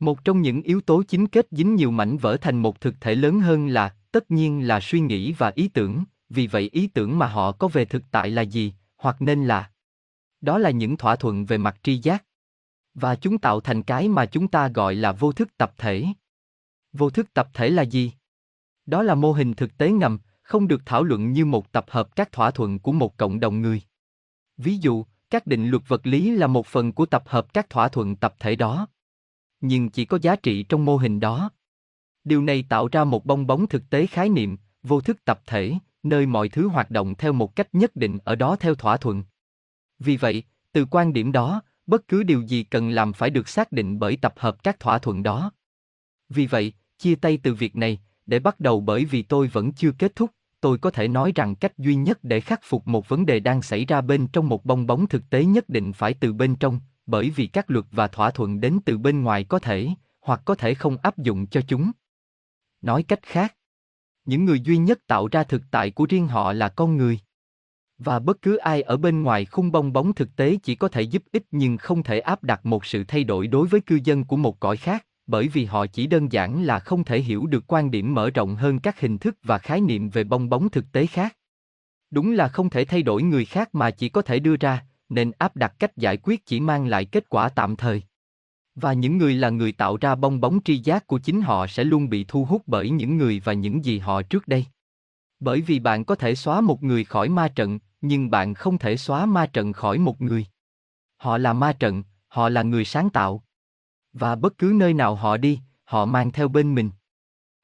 Một 0.00 0.24
trong 0.24 0.42
những 0.42 0.62
yếu 0.62 0.80
tố 0.80 1.02
chính 1.02 1.26
kết 1.26 1.46
dính 1.50 1.74
nhiều 1.74 1.90
mảnh 1.90 2.16
vỡ 2.16 2.36
thành 2.40 2.62
một 2.62 2.80
thực 2.80 2.94
thể 3.00 3.14
lớn 3.14 3.40
hơn 3.40 3.68
là, 3.68 3.94
tất 4.12 4.30
nhiên 4.30 4.66
là 4.66 4.80
suy 4.80 5.00
nghĩ 5.00 5.32
và 5.32 5.52
ý 5.54 5.68
tưởng, 5.68 6.04
vì 6.28 6.46
vậy 6.46 6.70
ý 6.72 6.86
tưởng 6.86 7.18
mà 7.18 7.26
họ 7.26 7.52
có 7.52 7.68
về 7.68 7.84
thực 7.84 8.02
tại 8.10 8.30
là 8.30 8.42
gì, 8.42 8.74
hoặc 8.96 9.22
nên 9.22 9.44
là. 9.44 9.70
Đó 10.40 10.58
là 10.58 10.70
những 10.70 10.96
thỏa 10.96 11.16
thuận 11.16 11.44
về 11.44 11.58
mặt 11.58 11.76
tri 11.82 11.96
giác. 11.98 12.24
Và 12.94 13.16
chúng 13.16 13.38
tạo 13.38 13.60
thành 13.60 13.82
cái 13.82 14.08
mà 14.08 14.26
chúng 14.26 14.48
ta 14.48 14.68
gọi 14.68 14.94
là 14.94 15.12
vô 15.12 15.32
thức 15.32 15.56
tập 15.56 15.74
thể. 15.76 16.06
Vô 16.92 17.10
thức 17.10 17.34
tập 17.34 17.48
thể 17.54 17.70
là 17.70 17.82
gì? 17.82 18.12
Đó 18.86 19.02
là 19.02 19.14
mô 19.14 19.32
hình 19.32 19.54
thực 19.54 19.78
tế 19.78 19.90
ngầm, 19.90 20.18
không 20.50 20.68
được 20.68 20.82
thảo 20.86 21.04
luận 21.04 21.32
như 21.32 21.44
một 21.44 21.72
tập 21.72 21.84
hợp 21.88 22.16
các 22.16 22.32
thỏa 22.32 22.50
thuận 22.50 22.78
của 22.78 22.92
một 22.92 23.16
cộng 23.16 23.40
đồng 23.40 23.62
người. 23.62 23.82
Ví 24.56 24.76
dụ, 24.76 25.04
các 25.30 25.46
định 25.46 25.68
luật 25.68 25.82
vật 25.88 26.06
lý 26.06 26.30
là 26.30 26.46
một 26.46 26.66
phần 26.66 26.92
của 26.92 27.06
tập 27.06 27.22
hợp 27.26 27.52
các 27.52 27.70
thỏa 27.70 27.88
thuận 27.88 28.16
tập 28.16 28.34
thể 28.38 28.56
đó. 28.56 28.88
Nhưng 29.60 29.90
chỉ 29.90 30.04
có 30.04 30.18
giá 30.22 30.36
trị 30.36 30.62
trong 30.62 30.84
mô 30.84 30.96
hình 30.96 31.20
đó. 31.20 31.50
Điều 32.24 32.42
này 32.42 32.64
tạo 32.68 32.88
ra 32.92 33.04
một 33.04 33.26
bong 33.26 33.46
bóng 33.46 33.66
thực 33.66 33.90
tế 33.90 34.06
khái 34.06 34.28
niệm, 34.28 34.56
vô 34.82 35.00
thức 35.00 35.24
tập 35.24 35.40
thể, 35.46 35.74
nơi 36.02 36.26
mọi 36.26 36.48
thứ 36.48 36.68
hoạt 36.68 36.90
động 36.90 37.14
theo 37.14 37.32
một 37.32 37.56
cách 37.56 37.68
nhất 37.72 37.96
định 37.96 38.18
ở 38.24 38.34
đó 38.34 38.56
theo 38.56 38.74
thỏa 38.74 38.96
thuận. 38.96 39.24
Vì 39.98 40.16
vậy, 40.16 40.42
từ 40.72 40.86
quan 40.90 41.12
điểm 41.12 41.32
đó, 41.32 41.62
bất 41.86 42.08
cứ 42.08 42.22
điều 42.22 42.42
gì 42.42 42.62
cần 42.62 42.90
làm 42.90 43.12
phải 43.12 43.30
được 43.30 43.48
xác 43.48 43.72
định 43.72 43.98
bởi 43.98 44.16
tập 44.16 44.34
hợp 44.36 44.62
các 44.62 44.80
thỏa 44.80 44.98
thuận 44.98 45.22
đó. 45.22 45.52
Vì 46.28 46.46
vậy, 46.46 46.72
chia 46.98 47.14
tay 47.14 47.38
từ 47.42 47.54
việc 47.54 47.76
này, 47.76 48.00
để 48.26 48.38
bắt 48.38 48.60
đầu 48.60 48.80
bởi 48.80 49.04
vì 49.04 49.22
tôi 49.22 49.46
vẫn 49.46 49.72
chưa 49.72 49.92
kết 49.98 50.16
thúc, 50.16 50.30
tôi 50.60 50.78
có 50.78 50.90
thể 50.90 51.08
nói 51.08 51.32
rằng 51.34 51.54
cách 51.54 51.78
duy 51.78 51.94
nhất 51.94 52.18
để 52.22 52.40
khắc 52.40 52.60
phục 52.64 52.88
một 52.88 53.08
vấn 53.08 53.26
đề 53.26 53.40
đang 53.40 53.62
xảy 53.62 53.84
ra 53.84 54.00
bên 54.00 54.26
trong 54.26 54.48
một 54.48 54.64
bong 54.64 54.86
bóng 54.86 55.06
thực 55.06 55.30
tế 55.30 55.44
nhất 55.44 55.68
định 55.68 55.92
phải 55.92 56.14
từ 56.14 56.32
bên 56.32 56.56
trong, 56.56 56.80
bởi 57.06 57.30
vì 57.30 57.46
các 57.46 57.70
luật 57.70 57.84
và 57.90 58.08
thỏa 58.08 58.30
thuận 58.30 58.60
đến 58.60 58.78
từ 58.84 58.98
bên 58.98 59.22
ngoài 59.22 59.44
có 59.44 59.58
thể, 59.58 59.88
hoặc 60.20 60.42
có 60.44 60.54
thể 60.54 60.74
không 60.74 60.96
áp 61.02 61.18
dụng 61.18 61.46
cho 61.46 61.60
chúng. 61.68 61.90
Nói 62.80 63.02
cách 63.02 63.22
khác, 63.22 63.56
những 64.24 64.44
người 64.44 64.60
duy 64.60 64.76
nhất 64.76 65.06
tạo 65.06 65.28
ra 65.28 65.44
thực 65.44 65.62
tại 65.70 65.90
của 65.90 66.06
riêng 66.08 66.28
họ 66.28 66.52
là 66.52 66.68
con 66.68 66.96
người. 66.96 67.18
Và 67.98 68.18
bất 68.18 68.42
cứ 68.42 68.56
ai 68.56 68.82
ở 68.82 68.96
bên 68.96 69.22
ngoài 69.22 69.44
khung 69.44 69.72
bong 69.72 69.92
bóng 69.92 70.14
thực 70.14 70.36
tế 70.36 70.56
chỉ 70.62 70.74
có 70.74 70.88
thể 70.88 71.02
giúp 71.02 71.22
ích 71.32 71.44
nhưng 71.50 71.76
không 71.76 72.02
thể 72.02 72.20
áp 72.20 72.42
đặt 72.42 72.66
một 72.66 72.84
sự 72.84 73.04
thay 73.04 73.24
đổi 73.24 73.46
đối 73.46 73.66
với 73.66 73.80
cư 73.80 73.98
dân 74.04 74.24
của 74.24 74.36
một 74.36 74.60
cõi 74.60 74.76
khác 74.76 75.06
bởi 75.30 75.48
vì 75.48 75.64
họ 75.64 75.86
chỉ 75.86 76.06
đơn 76.06 76.32
giản 76.32 76.62
là 76.62 76.78
không 76.78 77.04
thể 77.04 77.20
hiểu 77.20 77.46
được 77.46 77.64
quan 77.66 77.90
điểm 77.90 78.14
mở 78.14 78.30
rộng 78.30 78.56
hơn 78.56 78.78
các 78.78 79.00
hình 79.00 79.18
thức 79.18 79.36
và 79.42 79.58
khái 79.58 79.80
niệm 79.80 80.10
về 80.10 80.24
bong 80.24 80.48
bóng 80.48 80.68
thực 80.68 80.92
tế 80.92 81.06
khác. 81.06 81.36
Đúng 82.10 82.32
là 82.32 82.48
không 82.48 82.70
thể 82.70 82.84
thay 82.84 83.02
đổi 83.02 83.22
người 83.22 83.44
khác 83.44 83.74
mà 83.74 83.90
chỉ 83.90 84.08
có 84.08 84.22
thể 84.22 84.38
đưa 84.38 84.56
ra, 84.56 84.86
nên 85.08 85.32
áp 85.38 85.56
đặt 85.56 85.74
cách 85.78 85.96
giải 85.96 86.16
quyết 86.16 86.46
chỉ 86.46 86.60
mang 86.60 86.86
lại 86.86 87.04
kết 87.04 87.28
quả 87.28 87.48
tạm 87.48 87.76
thời. 87.76 88.02
Và 88.74 88.92
những 88.92 89.18
người 89.18 89.34
là 89.34 89.50
người 89.50 89.72
tạo 89.72 89.96
ra 89.96 90.14
bong 90.14 90.40
bóng 90.40 90.60
tri 90.64 90.78
giác 90.78 91.06
của 91.06 91.18
chính 91.18 91.40
họ 91.40 91.66
sẽ 91.66 91.84
luôn 91.84 92.08
bị 92.08 92.24
thu 92.28 92.44
hút 92.44 92.62
bởi 92.66 92.90
những 92.90 93.16
người 93.16 93.40
và 93.44 93.52
những 93.52 93.84
gì 93.84 93.98
họ 93.98 94.22
trước 94.22 94.48
đây. 94.48 94.64
Bởi 95.40 95.60
vì 95.60 95.78
bạn 95.78 96.04
có 96.04 96.14
thể 96.14 96.34
xóa 96.34 96.60
một 96.60 96.82
người 96.82 97.04
khỏi 97.04 97.28
ma 97.28 97.48
trận, 97.48 97.78
nhưng 98.00 98.30
bạn 98.30 98.54
không 98.54 98.78
thể 98.78 98.96
xóa 98.96 99.26
ma 99.26 99.46
trận 99.46 99.72
khỏi 99.72 99.98
một 99.98 100.20
người. 100.20 100.46
Họ 101.16 101.38
là 101.38 101.52
ma 101.52 101.72
trận, 101.72 102.02
họ 102.28 102.48
là 102.48 102.62
người 102.62 102.84
sáng 102.84 103.10
tạo. 103.10 103.44
Và 104.12 104.34
bất 104.36 104.58
cứ 104.58 104.72
nơi 104.76 104.94
nào 104.94 105.14
họ 105.14 105.36
đi, 105.36 105.60
họ 105.84 106.04
mang 106.04 106.30
theo 106.30 106.48
bên 106.48 106.74
mình. 106.74 106.90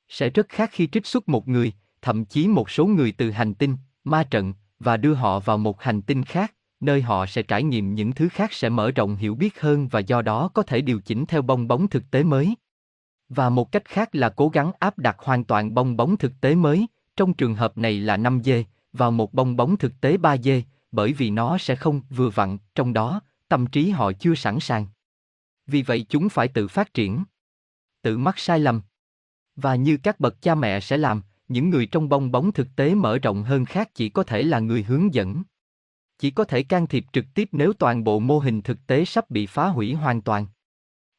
Sẽ 0.08 0.30
rất 0.30 0.48
khác 0.48 0.70
khi 0.72 0.86
trích 0.86 1.06
xuất 1.06 1.28
một 1.28 1.48
người, 1.48 1.72
thậm 2.02 2.24
chí 2.24 2.48
một 2.48 2.70
số 2.70 2.86
người 2.86 3.12
từ 3.12 3.30
hành 3.30 3.54
tinh, 3.54 3.76
ma 4.04 4.24
trận, 4.30 4.54
và 4.80 4.96
đưa 4.96 5.14
họ 5.14 5.40
vào 5.40 5.58
một 5.58 5.82
hành 5.82 6.02
tinh 6.02 6.24
khác, 6.24 6.54
nơi 6.80 7.02
họ 7.02 7.26
sẽ 7.26 7.42
trải 7.42 7.62
nghiệm 7.62 7.94
những 7.94 8.12
thứ 8.12 8.28
khác 8.28 8.52
sẽ 8.52 8.68
mở 8.68 8.90
rộng 8.90 9.16
hiểu 9.16 9.34
biết 9.34 9.60
hơn 9.60 9.88
và 9.88 10.00
do 10.00 10.22
đó 10.22 10.48
có 10.48 10.62
thể 10.62 10.80
điều 10.80 11.00
chỉnh 11.00 11.26
theo 11.26 11.42
bong 11.42 11.68
bóng 11.68 11.88
thực 11.88 12.10
tế 12.10 12.22
mới. 12.22 12.54
Và 13.28 13.48
một 13.48 13.72
cách 13.72 13.84
khác 13.84 14.14
là 14.14 14.28
cố 14.28 14.48
gắng 14.48 14.72
áp 14.78 14.98
đặt 14.98 15.16
hoàn 15.18 15.44
toàn 15.44 15.74
bong 15.74 15.96
bóng 15.96 16.16
thực 16.16 16.32
tế 16.40 16.54
mới, 16.54 16.86
trong 17.16 17.34
trường 17.34 17.54
hợp 17.54 17.78
này 17.78 18.00
là 18.00 18.16
5G, 18.16 18.64
vào 18.92 19.10
một 19.10 19.34
bong 19.34 19.56
bóng 19.56 19.76
thực 19.76 20.00
tế 20.00 20.16
3D, 20.16 20.62
bởi 20.92 21.12
vì 21.12 21.30
nó 21.30 21.58
sẽ 21.58 21.76
không 21.76 22.00
vừa 22.10 22.28
vặn, 22.28 22.58
trong 22.74 22.92
đó, 22.92 23.20
tâm 23.48 23.66
trí 23.66 23.90
họ 23.90 24.12
chưa 24.12 24.34
sẵn 24.34 24.60
sàng. 24.60 24.86
Vì 25.66 25.82
vậy 25.82 26.06
chúng 26.08 26.28
phải 26.28 26.48
tự 26.48 26.68
phát 26.68 26.94
triển. 26.94 27.24
Tự 28.02 28.18
mắc 28.18 28.38
sai 28.38 28.60
lầm. 28.60 28.82
Và 29.56 29.74
như 29.74 29.96
các 29.96 30.20
bậc 30.20 30.42
cha 30.42 30.54
mẹ 30.54 30.80
sẽ 30.80 30.96
làm, 30.96 31.22
những 31.48 31.70
người 31.70 31.86
trong 31.86 32.08
bong 32.08 32.32
bóng 32.32 32.52
thực 32.52 32.68
tế 32.76 32.94
mở 32.94 33.18
rộng 33.18 33.42
hơn 33.42 33.64
khác 33.64 33.90
chỉ 33.94 34.08
có 34.08 34.22
thể 34.22 34.42
là 34.42 34.58
người 34.58 34.82
hướng 34.82 35.14
dẫn. 35.14 35.42
Chỉ 36.18 36.30
có 36.30 36.44
thể 36.44 36.62
can 36.62 36.86
thiệp 36.86 37.04
trực 37.12 37.24
tiếp 37.34 37.48
nếu 37.52 37.72
toàn 37.72 38.04
bộ 38.04 38.18
mô 38.18 38.38
hình 38.38 38.62
thực 38.62 38.86
tế 38.86 39.04
sắp 39.04 39.30
bị 39.30 39.46
phá 39.46 39.68
hủy 39.68 39.94
hoàn 39.94 40.22
toàn. 40.22 40.46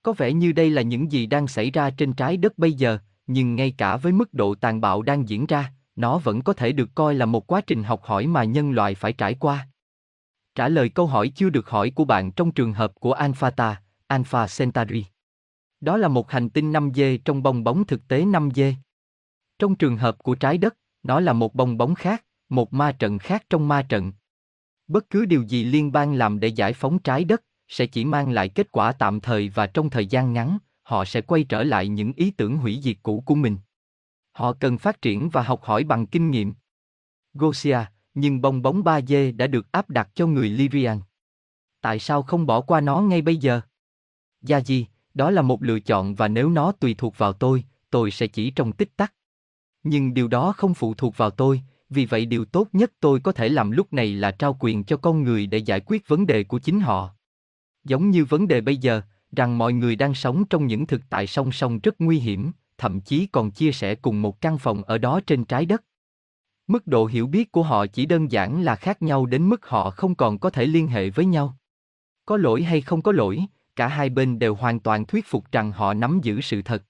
Có 0.04 0.14
vẻ 0.14 0.34
như 0.34 0.52
đây 0.52 0.70
là 0.70 0.82
những 0.82 1.12
gì 1.12 1.26
đang 1.26 1.48
xảy 1.48 1.72
ra 1.72 1.89
trên 1.89 2.14
trái 2.14 2.38
đất 2.38 2.58
bây 2.58 2.74
giờ, 2.74 3.00
nhưng 3.28 3.56
ngay 3.56 3.74
cả 3.78 3.98
với 3.98 4.12
mức 4.12 4.34
độ 4.34 4.56
tàn 4.56 4.82
bạo 4.82 5.02
đang 5.02 5.30
diễn 5.30 5.45
ra, 5.45 5.74
nó 5.95 6.18
vẫn 6.18 6.41
có 6.41 6.54
thể 6.54 6.72
được 6.72 6.89
coi 6.95 7.16
là 7.16 7.26
một 7.26 7.48
quá 7.48 7.62
trình 7.68 7.84
học 7.84 8.04
hỏi 8.04 8.28
mà 8.28 8.43
nhân 8.43 8.72
loại 8.72 8.95
phải 8.95 9.14
trải 9.14 9.34
qua. 9.34 9.68
Trả 10.56 10.70
lời 10.70 10.89
câu 10.89 11.08
hỏi 11.08 11.32
chưa 11.36 11.50
được 11.50 11.70
hỏi 11.70 11.89
của 11.89 12.06
bạn 12.06 12.32
trong 12.32 12.52
trường 12.52 12.74
hợp 12.74 12.95
của 12.95 13.14
Alphata, 13.14 13.82
Alpha 14.08 14.47
Centauri. 14.58 15.05
Đó 15.82 15.97
là 15.97 16.08
một 16.08 16.32
hành 16.32 16.49
tinh 16.49 16.72
5D 16.72 17.18
trong 17.26 17.43
bong 17.43 17.64
bóng 17.64 17.86
thực 17.86 18.08
tế 18.08 18.26
5D. 18.26 18.74
Trong 19.60 19.76
trường 19.76 19.97
hợp 19.97 20.18
của 20.18 20.36
trái 20.36 20.58
đất, 20.58 20.78
nó 21.03 21.20
là 21.20 21.34
một 21.34 21.55
bong 21.55 21.78
bóng 21.78 21.95
khác, 21.95 22.26
một 22.49 22.74
ma 22.74 22.91
trận 22.91 23.20
khác 23.20 23.45
trong 23.49 23.68
ma 23.68 23.82
trận. 23.89 24.12
Bất 24.88 25.10
cứ 25.10 25.26
điều 25.26 25.43
gì 25.43 25.64
liên 25.64 25.91
bang 25.91 26.14
làm 26.14 26.39
để 26.39 26.47
giải 26.47 26.74
phóng 26.74 26.99
trái 26.99 27.24
đất 27.24 27.43
sẽ 27.68 27.86
chỉ 27.86 28.05
mang 28.05 28.32
lại 28.32 28.49
kết 28.49 28.72
quả 28.72 28.91
tạm 28.91 29.20
thời 29.20 29.49
và 29.49 29.68
trong 29.68 29.89
thời 29.89 30.05
gian 30.05 30.34
ngắn, 30.34 30.58
họ 30.84 31.05
sẽ 31.05 31.22
quay 31.22 31.43
trở 31.43 31.64
lại 31.64 31.88
những 31.88 32.14
ý 32.14 32.32
tưởng 32.32 32.58
hủy 32.58 32.80
diệt 32.84 32.97
cũ 33.03 33.24
của 33.26 33.36
mình. 33.36 33.58
Họ 34.32 34.53
cần 34.53 34.78
phát 34.78 35.01
triển 35.01 35.30
và 35.30 35.41
học 35.41 35.64
hỏi 35.64 35.84
bằng 35.84 36.08
kinh 36.08 36.32
nghiệm. 36.32 36.53
Gosia, 37.34 37.80
nhưng 38.14 38.41
bong 38.41 38.62
bóng 38.62 38.84
3D 38.84 39.38
đã 39.38 39.47
được 39.47 39.72
áp 39.72 39.89
đặt 39.89 40.10
cho 40.16 40.28
người 40.28 40.49
Lyrian. 40.49 40.99
Tại 41.82 41.99
sao 41.99 42.24
không 42.24 42.45
bỏ 42.45 42.62
qua 42.62 42.82
nó 42.82 43.01
ngay 43.01 43.22
bây 43.22 43.38
giờ? 43.38 43.62
Gia 44.48 44.62
Di, 44.62 44.86
đó 45.14 45.32
là 45.32 45.41
một 45.41 45.64
lựa 45.64 45.80
chọn 45.80 46.16
và 46.16 46.28
nếu 46.28 46.50
nó 46.50 46.72
tùy 46.72 46.95
thuộc 46.98 47.18
vào 47.18 47.34
tôi, 47.34 47.64
tôi 47.89 48.12
sẽ 48.12 48.28
chỉ 48.28 48.50
trong 48.50 48.72
tích 48.72 48.98
tắc. 48.98 49.14
Nhưng 49.84 50.14
điều 50.14 50.28
đó 50.28 50.54
không 50.58 50.74
phụ 50.74 50.93
thuộc 50.93 51.18
vào 51.18 51.30
tôi, 51.30 51.62
vì 51.89 52.06
vậy 52.06 52.26
điều 52.26 52.45
tốt 52.45 52.68
nhất 52.74 52.91
tôi 53.00 53.20
có 53.20 53.32
thể 53.32 53.50
làm 53.50 53.72
lúc 53.72 53.93
này 53.93 54.14
là 54.14 54.32
trao 54.32 54.58
quyền 54.60 54.84
cho 54.84 54.98
con 54.98 55.24
người 55.24 55.48
để 55.48 55.58
giải 55.58 55.82
quyết 55.86 56.08
vấn 56.08 56.26
đề 56.28 56.43
của 56.43 56.60
chính 56.60 56.80
họ. 56.80 57.10
Giống 57.84 58.10
như 58.10 58.26
vấn 58.26 58.48
đề 58.48 58.62
bây 58.62 58.78
giờ, 58.78 59.02
rằng 59.32 59.58
mọi 59.58 59.74
người 59.74 59.95
đang 59.95 60.14
sống 60.14 60.45
trong 60.45 60.68
những 60.68 60.88
thực 60.88 61.02
tại 61.10 61.28
song 61.28 61.52
song 61.52 61.80
rất 61.80 61.95
nguy 62.02 62.20
hiểm, 62.20 62.52
thậm 62.78 63.02
chí 63.02 63.26
còn 63.26 63.52
chia 63.52 63.72
sẻ 63.72 63.95
cùng 63.95 64.22
một 64.22 64.41
căn 64.41 64.58
phòng 64.58 64.84
ở 64.84 64.98
đó 64.98 65.20
trên 65.28 65.45
trái 65.45 65.66
đất. 65.66 65.84
Mức 66.68 66.88
độ 66.88 67.06
hiểu 67.06 67.28
biết 67.28 67.52
của 67.52 67.64
họ 67.64 67.86
chỉ 67.88 68.06
đơn 68.06 68.32
giản 68.32 68.62
là 68.62 68.76
khác 68.76 69.02
nhau 69.02 69.26
đến 69.26 69.50
mức 69.50 69.66
họ 69.66 69.89
không 69.89 70.16
còn 70.16 70.39
có 70.39 70.50
thể 70.50 70.66
liên 70.66 70.88
hệ 70.88 71.10
với 71.10 71.26
nhau. 71.26 71.58
Có 72.26 72.38
lỗi 72.38 72.64
hay 72.64 72.82
không 72.82 73.02
có 73.02 73.12
lỗi, 73.12 73.45
cả 73.78 73.88
hai 73.88 74.10
bên 74.10 74.40
đều 74.40 74.56
hoàn 74.56 74.80
toàn 74.80 75.06
thuyết 75.06 75.26
phục 75.28 75.52
rằng 75.52 75.72
họ 75.72 75.94
nắm 75.94 76.20
giữ 76.24 76.42
sự 76.42 76.62
thật. 76.62 76.84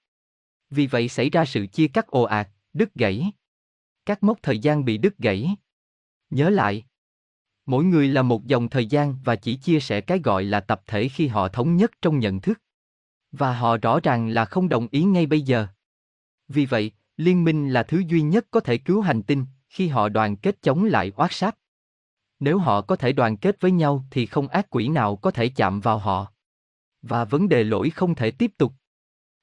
Vì 0.70 0.86
vậy 0.86 1.08
xảy 1.08 1.30
ra 1.30 1.44
sự 1.44 1.66
chia 1.66 1.88
cắt 1.88 2.06
ồ 2.06 2.22
ạt, 2.22 2.48
đứt 2.72 2.94
gãy. 2.94 3.32
Các 4.06 4.22
mốc 4.22 4.38
thời 4.42 4.58
gian 4.58 4.84
bị 4.84 4.98
đứt 4.98 5.18
gãy. 5.18 5.56
Nhớ 6.30 6.50
lại, 6.50 6.84
mỗi 7.66 7.84
người 7.84 8.08
là 8.08 8.22
một 8.22 8.46
dòng 8.46 8.68
thời 8.68 8.86
gian 8.86 9.16
và 9.24 9.36
chỉ 9.36 9.56
chia 9.56 9.80
sẻ 9.80 10.00
cái 10.00 10.18
gọi 10.18 10.44
là 10.44 10.60
tập 10.60 10.82
thể 10.86 11.08
khi 11.08 11.26
họ 11.26 11.48
thống 11.48 11.76
nhất 11.76 11.90
trong 12.02 12.18
nhận 12.18 12.40
thức. 12.40 12.60
Và 13.32 13.58
họ 13.58 13.76
rõ 13.76 14.00
ràng 14.00 14.28
là 14.28 14.44
không 14.44 14.68
đồng 14.68 14.88
ý 14.90 15.02
ngay 15.02 15.26
bây 15.26 15.40
giờ. 15.40 15.66
Vì 16.48 16.66
vậy, 16.66 16.92
Liên 17.18 17.44
minh 17.44 17.68
là 17.68 17.82
thứ 17.82 18.02
duy 18.06 18.22
nhất 18.22 18.46
có 18.50 18.60
thể 18.60 18.78
cứu 18.78 19.00
hành 19.00 19.22
tinh, 19.22 19.46
khi 19.68 19.88
họ 19.88 20.08
đoàn 20.08 20.36
kết 20.36 20.62
chống 20.62 20.84
lại 20.84 21.12
oát 21.16 21.32
sát. 21.32 21.58
Nếu 22.40 22.58
họ 22.58 22.80
có 22.80 22.96
thể 22.96 23.12
đoàn 23.12 23.36
kết 23.36 23.60
với 23.60 23.70
nhau 23.70 24.04
thì 24.10 24.26
không 24.26 24.48
ác 24.48 24.66
quỷ 24.70 24.88
nào 24.88 25.16
có 25.16 25.30
thể 25.30 25.48
chạm 25.48 25.80
vào 25.80 25.98
họ. 25.98 26.32
Và 27.02 27.24
vấn 27.24 27.48
đề 27.48 27.64
lỗi 27.64 27.90
không 27.90 28.14
thể 28.14 28.30
tiếp 28.30 28.50
tục. 28.58 28.72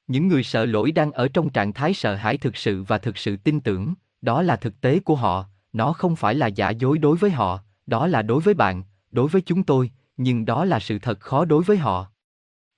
Những 0.08 0.28
người 0.28 0.43
sợ 0.43 0.66
lỗi 0.66 0.91
đang 0.91 1.12
ở 1.12 1.28
trong 1.28 1.49
trạng 1.49 1.74
thái 1.74 1.93
sợ 1.93 2.16
hãi 2.16 2.38
thực 2.38 2.58
sự 2.58 2.84
và 2.84 2.97
thực 2.97 3.18
sự 3.18 3.38
tin 3.38 3.60
tưởng, 3.60 3.93
đó 4.22 4.41
là 4.41 4.56
thực 4.56 4.82
tế 4.82 4.99
của 4.99 5.16
họ, 5.16 5.45
nó 5.74 5.93
không 5.93 6.16
phải 6.16 6.36
là 6.36 6.47
giả 6.47 6.70
dối 6.70 6.97
đối 6.97 7.18
với 7.18 7.32
họ, 7.32 7.60
đó 7.88 8.08
là 8.08 8.22
đối 8.22 8.41
với 8.41 8.53
bạn, 8.53 8.84
đối 9.12 9.28
với 9.28 9.41
chúng 9.41 9.64
tôi, 9.64 9.91
nhưng 10.18 10.45
đó 10.45 10.66
là 10.66 10.80
sự 10.80 10.99
thật 10.99 11.20
khó 11.20 11.45
đối 11.45 11.64
với 11.64 11.78
họ. 11.78 12.08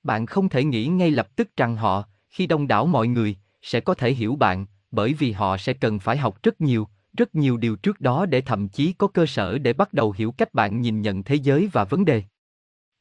Bạn 0.03 0.25
không 0.25 0.49
thể 0.49 0.63
nghĩ 0.63 0.87
ngay 0.87 1.11
lập 1.11 1.35
tức 1.35 1.49
rằng 1.57 1.75
họ, 1.75 2.03
khi 2.29 2.47
đông 2.47 2.67
đảo 2.67 2.85
mọi 2.85 3.07
người, 3.07 3.37
sẽ 3.61 3.79
có 3.79 3.93
thể 3.93 4.13
hiểu 4.13 4.35
bạn, 4.35 4.65
bởi 4.91 5.13
vì 5.13 5.31
họ 5.31 5.57
sẽ 5.57 5.73
cần 5.73 5.99
phải 5.99 6.17
học 6.17 6.43
rất 6.43 6.61
nhiều, 6.61 6.87
rất 7.17 7.35
nhiều 7.35 7.57
điều 7.57 7.75
trước 7.75 8.01
đó 8.01 8.25
để 8.25 8.41
thậm 8.41 8.69
chí 8.69 8.93
có 8.93 9.07
cơ 9.07 9.25
sở 9.25 9.57
để 9.57 9.73
bắt 9.73 9.93
đầu 9.93 10.13
hiểu 10.17 10.31
cách 10.31 10.53
bạn 10.53 10.81
nhìn 10.81 11.01
nhận 11.01 11.23
thế 11.23 11.35
giới 11.35 11.69
và 11.73 11.83
vấn 11.83 12.05
đề. 12.05 12.23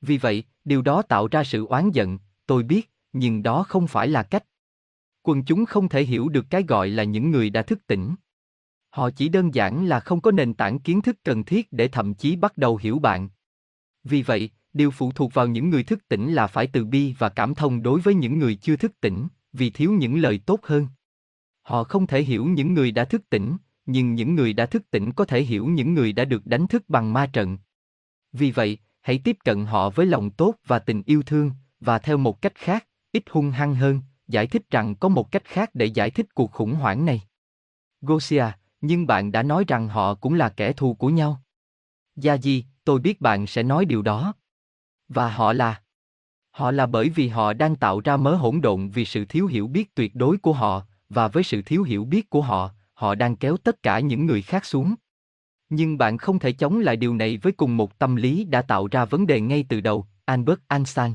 Vì 0.01 0.19
vậy, 0.19 0.45
điều 0.65 0.83
đó 0.83 1.03
tạo 1.03 1.29
ra 1.29 1.45
sự 1.45 1.67
oán 1.67 1.91
giận, 1.91 2.19
tôi 2.47 2.63
biết, 2.63 2.91
nhưng 3.13 3.43
đó 3.43 3.63
không 3.63 3.87
phải 3.87 4.09
là 4.09 4.23
cách. 4.23 4.45
Quần 5.23 5.45
chúng 5.45 5.65
không 5.65 5.89
thể 5.89 6.05
hiểu 6.05 6.29
được 6.29 6.47
cái 6.51 6.63
gọi 6.63 6.89
là 6.89 7.05
những 7.05 7.31
người 7.31 7.51
đã 7.51 7.63
thức 7.63 7.87
tỉnh. 7.87 8.15
Họ 8.91 9.11
chỉ 9.11 9.29
đơn 9.29 9.55
giản 9.55 9.87
là 9.87 10.01
không 10.01 10.21
có 10.21 10.31
nền 10.31 10.55
tảng 10.55 10.79
kiến 10.79 11.03
thức 11.03 11.17
cần 11.25 11.45
thiết 11.45 11.73
để 11.73 11.89
thậm 11.89 12.15
chí 12.15 12.37
bắt 12.37 12.59
đầu 12.59 12.77
hiểu 12.77 12.99
bạn. 12.99 13.29
Vì 14.05 14.23
vậy, 14.23 14.51
điều 14.73 14.91
phụ 14.91 15.13
thuộc 15.13 15.35
vào 15.35 15.47
những 15.47 15.71
người 15.71 15.83
thức 15.83 16.09
tỉnh 16.09 16.33
là 16.33 16.47
phải 16.47 16.67
từ 16.67 16.85
bi 16.85 17.15
và 17.19 17.29
cảm 17.29 17.55
thông 17.55 17.83
đối 17.83 18.01
với 18.01 18.15
những 18.15 18.39
người 18.39 18.55
chưa 18.55 18.77
thức 18.77 19.01
tỉnh, 19.01 19.29
vì 19.53 19.71
thiếu 19.71 19.93
những 19.93 20.19
lời 20.19 20.41
tốt 20.47 20.61
hơn. 20.63 20.87
Họ 21.63 21.85
không 21.85 22.07
thể 22.07 22.23
hiểu 22.23 22.47
những 22.47 22.75
người 22.75 22.91
đã 22.91 23.05
thức 23.05 23.23
tỉnh, 23.31 23.57
nhưng 23.87 24.15
những 24.15 24.35
người 24.35 24.53
đã 24.53 24.67
thức 24.67 24.91
tỉnh 24.91 25.13
có 25.13 25.25
thể 25.25 25.43
hiểu 25.43 25.67
những 25.67 25.95
người 25.95 26.13
đã 26.13 26.25
được 26.25 26.47
đánh 26.47 26.67
thức 26.67 26.89
bằng 26.89 27.13
ma 27.13 27.27
trận. 27.27 27.59
Vì 28.33 28.51
vậy, 28.51 28.79
hãy 29.07 29.19
tiếp 29.25 29.37
cận 29.45 29.67
họ 29.67 29.91
với 29.91 30.07
lòng 30.07 30.31
tốt 30.31 30.55
và 30.67 30.79
tình 30.79 31.03
yêu 31.07 31.23
thương, 31.23 31.51
và 31.81 31.99
theo 31.99 32.17
một 32.17 32.43
cách 32.43 32.55
khác, 32.55 32.87
ít 33.13 33.23
hung 33.31 33.51
hăng 33.51 33.75
hơn, 33.75 34.01
giải 34.29 34.47
thích 34.47 34.71
rằng 34.71 34.95
có 34.97 35.09
một 35.09 35.31
cách 35.33 35.45
khác 35.45 35.71
để 35.75 35.87
giải 35.87 36.11
thích 36.11 36.35
cuộc 36.35 36.53
khủng 36.53 36.75
hoảng 36.75 37.05
này. 37.05 37.23
Gosia, 38.01 38.45
nhưng 38.81 39.07
bạn 39.07 39.33
đã 39.33 39.43
nói 39.43 39.65
rằng 39.69 39.89
họ 39.89 40.15
cũng 40.15 40.35
là 40.35 40.49
kẻ 40.49 40.73
thù 40.73 40.95
của 40.95 41.09
nhau. 41.09 41.43
Gia 42.17 42.37
Di, 42.37 42.65
tôi 42.85 43.01
biết 43.01 43.21
bạn 43.21 43.47
sẽ 43.47 43.63
nói 43.63 43.85
điều 43.85 44.03
đó. 44.03 44.33
Và 45.09 45.31
họ 45.31 45.53
là 45.53 45.83
Họ 46.51 46.71
là 46.71 46.87
bởi 46.87 47.09
vì 47.09 47.29
họ 47.29 47.53
đang 47.53 47.77
tạo 47.77 48.01
ra 48.01 48.17
mớ 48.17 48.35
hỗn 48.35 48.61
độn 48.61 48.89
vì 48.89 49.05
sự 49.05 49.25
thiếu 49.25 49.47
hiểu 49.47 49.67
biết 49.67 49.95
tuyệt 49.95 50.15
đối 50.15 50.39
của 50.39 50.53
họ, 50.53 50.83
và 51.09 51.29
với 51.29 51.43
sự 51.43 51.63
thiếu 51.63 51.83
hiểu 51.83 52.05
biết 52.05 52.31
của 52.31 52.43
họ, 52.43 52.71
họ 52.95 53.15
đang 53.15 53.37
kéo 53.37 53.57
tất 53.57 53.83
cả 53.83 54.01
những 54.01 54.27
người 54.27 54.43
khác 54.43 54.65
xuống. 54.65 54.95
Nhưng 55.69 55.99
bạn 55.99 56.19
không 56.19 56.39
thể 56.39 56.53
chống 56.53 56.79
lại 56.79 56.97
điều 56.97 57.15
này 57.15 57.37
với 57.37 57.53
cùng 57.53 57.77
một 57.77 57.99
tâm 57.99 58.17
lý 58.17 58.45
đã 58.45 58.63
tạo 58.63 58.89
ra 58.91 59.05
vấn 59.05 59.27
đề 59.27 59.41
ngay 59.41 59.65
từ 59.69 59.81
đầu, 59.81 60.07
Albert 60.25 60.61
Einstein. 60.69 61.13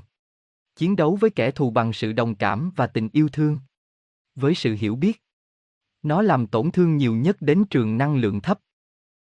Chiến 0.75 0.95
đấu 0.95 1.15
với 1.15 1.29
kẻ 1.29 1.51
thù 1.51 1.69
bằng 1.69 1.93
sự 1.93 2.13
đồng 2.13 2.35
cảm 2.35 2.71
và 2.75 2.87
tình 2.87 3.09
yêu 3.13 3.29
thương. 3.29 3.59
Với 4.35 4.55
sự 4.55 4.75
hiểu 4.79 4.95
biết. 4.95 5.23
Nó 6.03 6.21
làm 6.21 6.47
tổn 6.47 6.71
thương 6.71 6.97
nhiều 6.97 7.15
nhất 7.15 7.37
đến 7.39 7.63
trường 7.69 7.97
năng 7.97 8.15
lượng 8.15 8.41
thấp. 8.41 8.59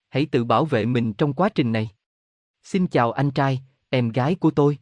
Hãy 0.10 0.26
tự 0.26 0.44
bảo 0.44 0.66
vệ 0.66 0.86
mình 0.86 1.14
trong 1.14 1.34
quá 1.34 1.50
trình 1.50 1.72
này. 1.72 1.90
Xin 2.64 2.88
chào 2.88 3.12
anh 3.12 3.32
trai, 3.32 3.62
em 3.90 4.10
gái 4.10 4.36
của 4.36 4.52
tôi. 4.52 4.78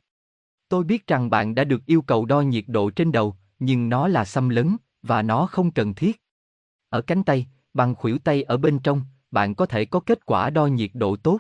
Tôi 0.70 0.84
biết 0.84 1.08
rằng 1.08 1.30
bạn 1.30 1.56
đã 1.56 1.64
được 1.64 1.86
yêu 1.86 2.02
cầu 2.02 2.26
đo 2.26 2.42
nhiệt 2.42 2.64
độ 2.68 2.90
trên 2.90 3.12
đầu, 3.12 3.36
nhưng 3.60 3.90
nó 3.90 4.08
là 4.08 4.26
xâm 4.26 4.50
lấn, 4.50 4.78
và 5.02 5.22
nó 5.22 5.46
không 5.46 5.72
cần 5.72 5.94
thiết. 5.94 6.22
Ở 6.90 7.02
cánh 7.02 7.24
tay, 7.24 7.48
bằng 7.74 7.96
khuỷu 7.96 8.18
tay 8.18 8.44
ở 8.44 8.58
bên 8.58 8.80
trong, 8.80 9.02
bạn 9.34 9.56
có 9.56 9.66
thể 9.66 9.86
có 9.86 10.00
kết 10.00 10.26
quả 10.26 10.50
đo 10.50 10.66
nhiệt 10.66 10.92
độ 10.94 11.16
tốt. 11.16 11.40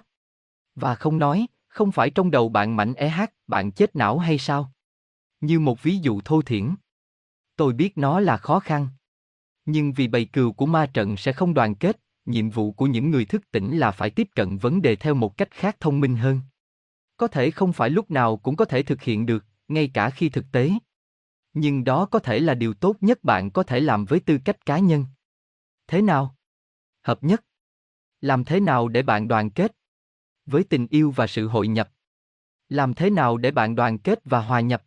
Và 0.75 0.95
không 0.95 1.19
nói, 1.19 1.47
không 1.67 1.91
phải 1.91 2.09
trong 2.09 2.31
đầu 2.31 2.49
bạn 2.49 2.75
mạnh 2.75 2.93
e 2.93 3.07
é 3.07 3.25
bạn 3.47 3.71
chết 3.71 3.95
não 3.95 4.19
hay 4.19 4.37
sao? 4.37 4.71
Như 5.41 5.59
một 5.59 5.83
ví 5.83 5.97
dụ 5.97 6.21
thô 6.25 6.41
thiển. 6.41 6.75
Tôi 7.55 7.73
biết 7.73 7.97
nó 7.97 8.19
là 8.19 8.37
khó 8.37 8.59
khăn. 8.59 8.87
Nhưng 9.65 9.93
vì 9.93 10.07
bầy 10.07 10.25
cừu 10.25 10.53
của 10.53 10.65
ma 10.65 10.85
trận 10.85 11.17
sẽ 11.17 11.33
không 11.33 11.53
đoàn 11.53 11.75
kết, 11.75 11.99
nhiệm 12.25 12.49
vụ 12.49 12.71
của 12.71 12.85
những 12.85 13.11
người 13.11 13.25
thức 13.25 13.51
tỉnh 13.51 13.77
là 13.77 13.91
phải 13.91 14.09
tiếp 14.09 14.27
cận 14.35 14.57
vấn 14.57 14.81
đề 14.81 14.95
theo 14.95 15.13
một 15.13 15.37
cách 15.37 15.51
khác 15.51 15.77
thông 15.79 15.99
minh 15.99 16.15
hơn. 16.15 16.41
Có 17.17 17.27
thể 17.27 17.51
không 17.51 17.73
phải 17.73 17.89
lúc 17.89 18.11
nào 18.11 18.37
cũng 18.37 18.55
có 18.55 18.65
thể 18.65 18.83
thực 18.83 19.01
hiện 19.01 19.25
được, 19.25 19.45
ngay 19.67 19.91
cả 19.93 20.09
khi 20.09 20.29
thực 20.29 20.45
tế. 20.51 20.71
Nhưng 21.53 21.83
đó 21.83 22.05
có 22.05 22.19
thể 22.19 22.39
là 22.39 22.53
điều 22.53 22.73
tốt 22.73 22.95
nhất 23.01 23.23
bạn 23.23 23.51
có 23.51 23.63
thể 23.63 23.79
làm 23.79 24.05
với 24.05 24.19
tư 24.19 24.37
cách 24.45 24.65
cá 24.65 24.79
nhân. 24.79 25.05
Thế 25.87 26.01
nào? 26.01 26.35
Hợp 27.01 27.23
nhất. 27.23 27.43
Làm 28.23 28.43
thế 28.43 28.59
nào 28.59 28.87
để 28.87 29.03
bạn 29.03 29.27
đoàn 29.27 29.49
kết? 29.49 29.75
Với 30.45 30.63
tình 30.63 30.87
yêu 30.87 31.11
và 31.11 31.27
sự 31.27 31.47
hội 31.47 31.67
nhập. 31.67 31.89
Làm 32.69 32.93
thế 32.93 33.09
nào 33.09 33.37
để 33.37 33.51
bạn 33.51 33.75
đoàn 33.75 33.97
kết 33.97 34.19
và 34.25 34.39
hòa 34.39 34.59
nhập? 34.59 34.83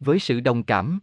Với 0.00 0.18
sự 0.18 0.40
đồng 0.40 0.62
cảm. 0.64 1.00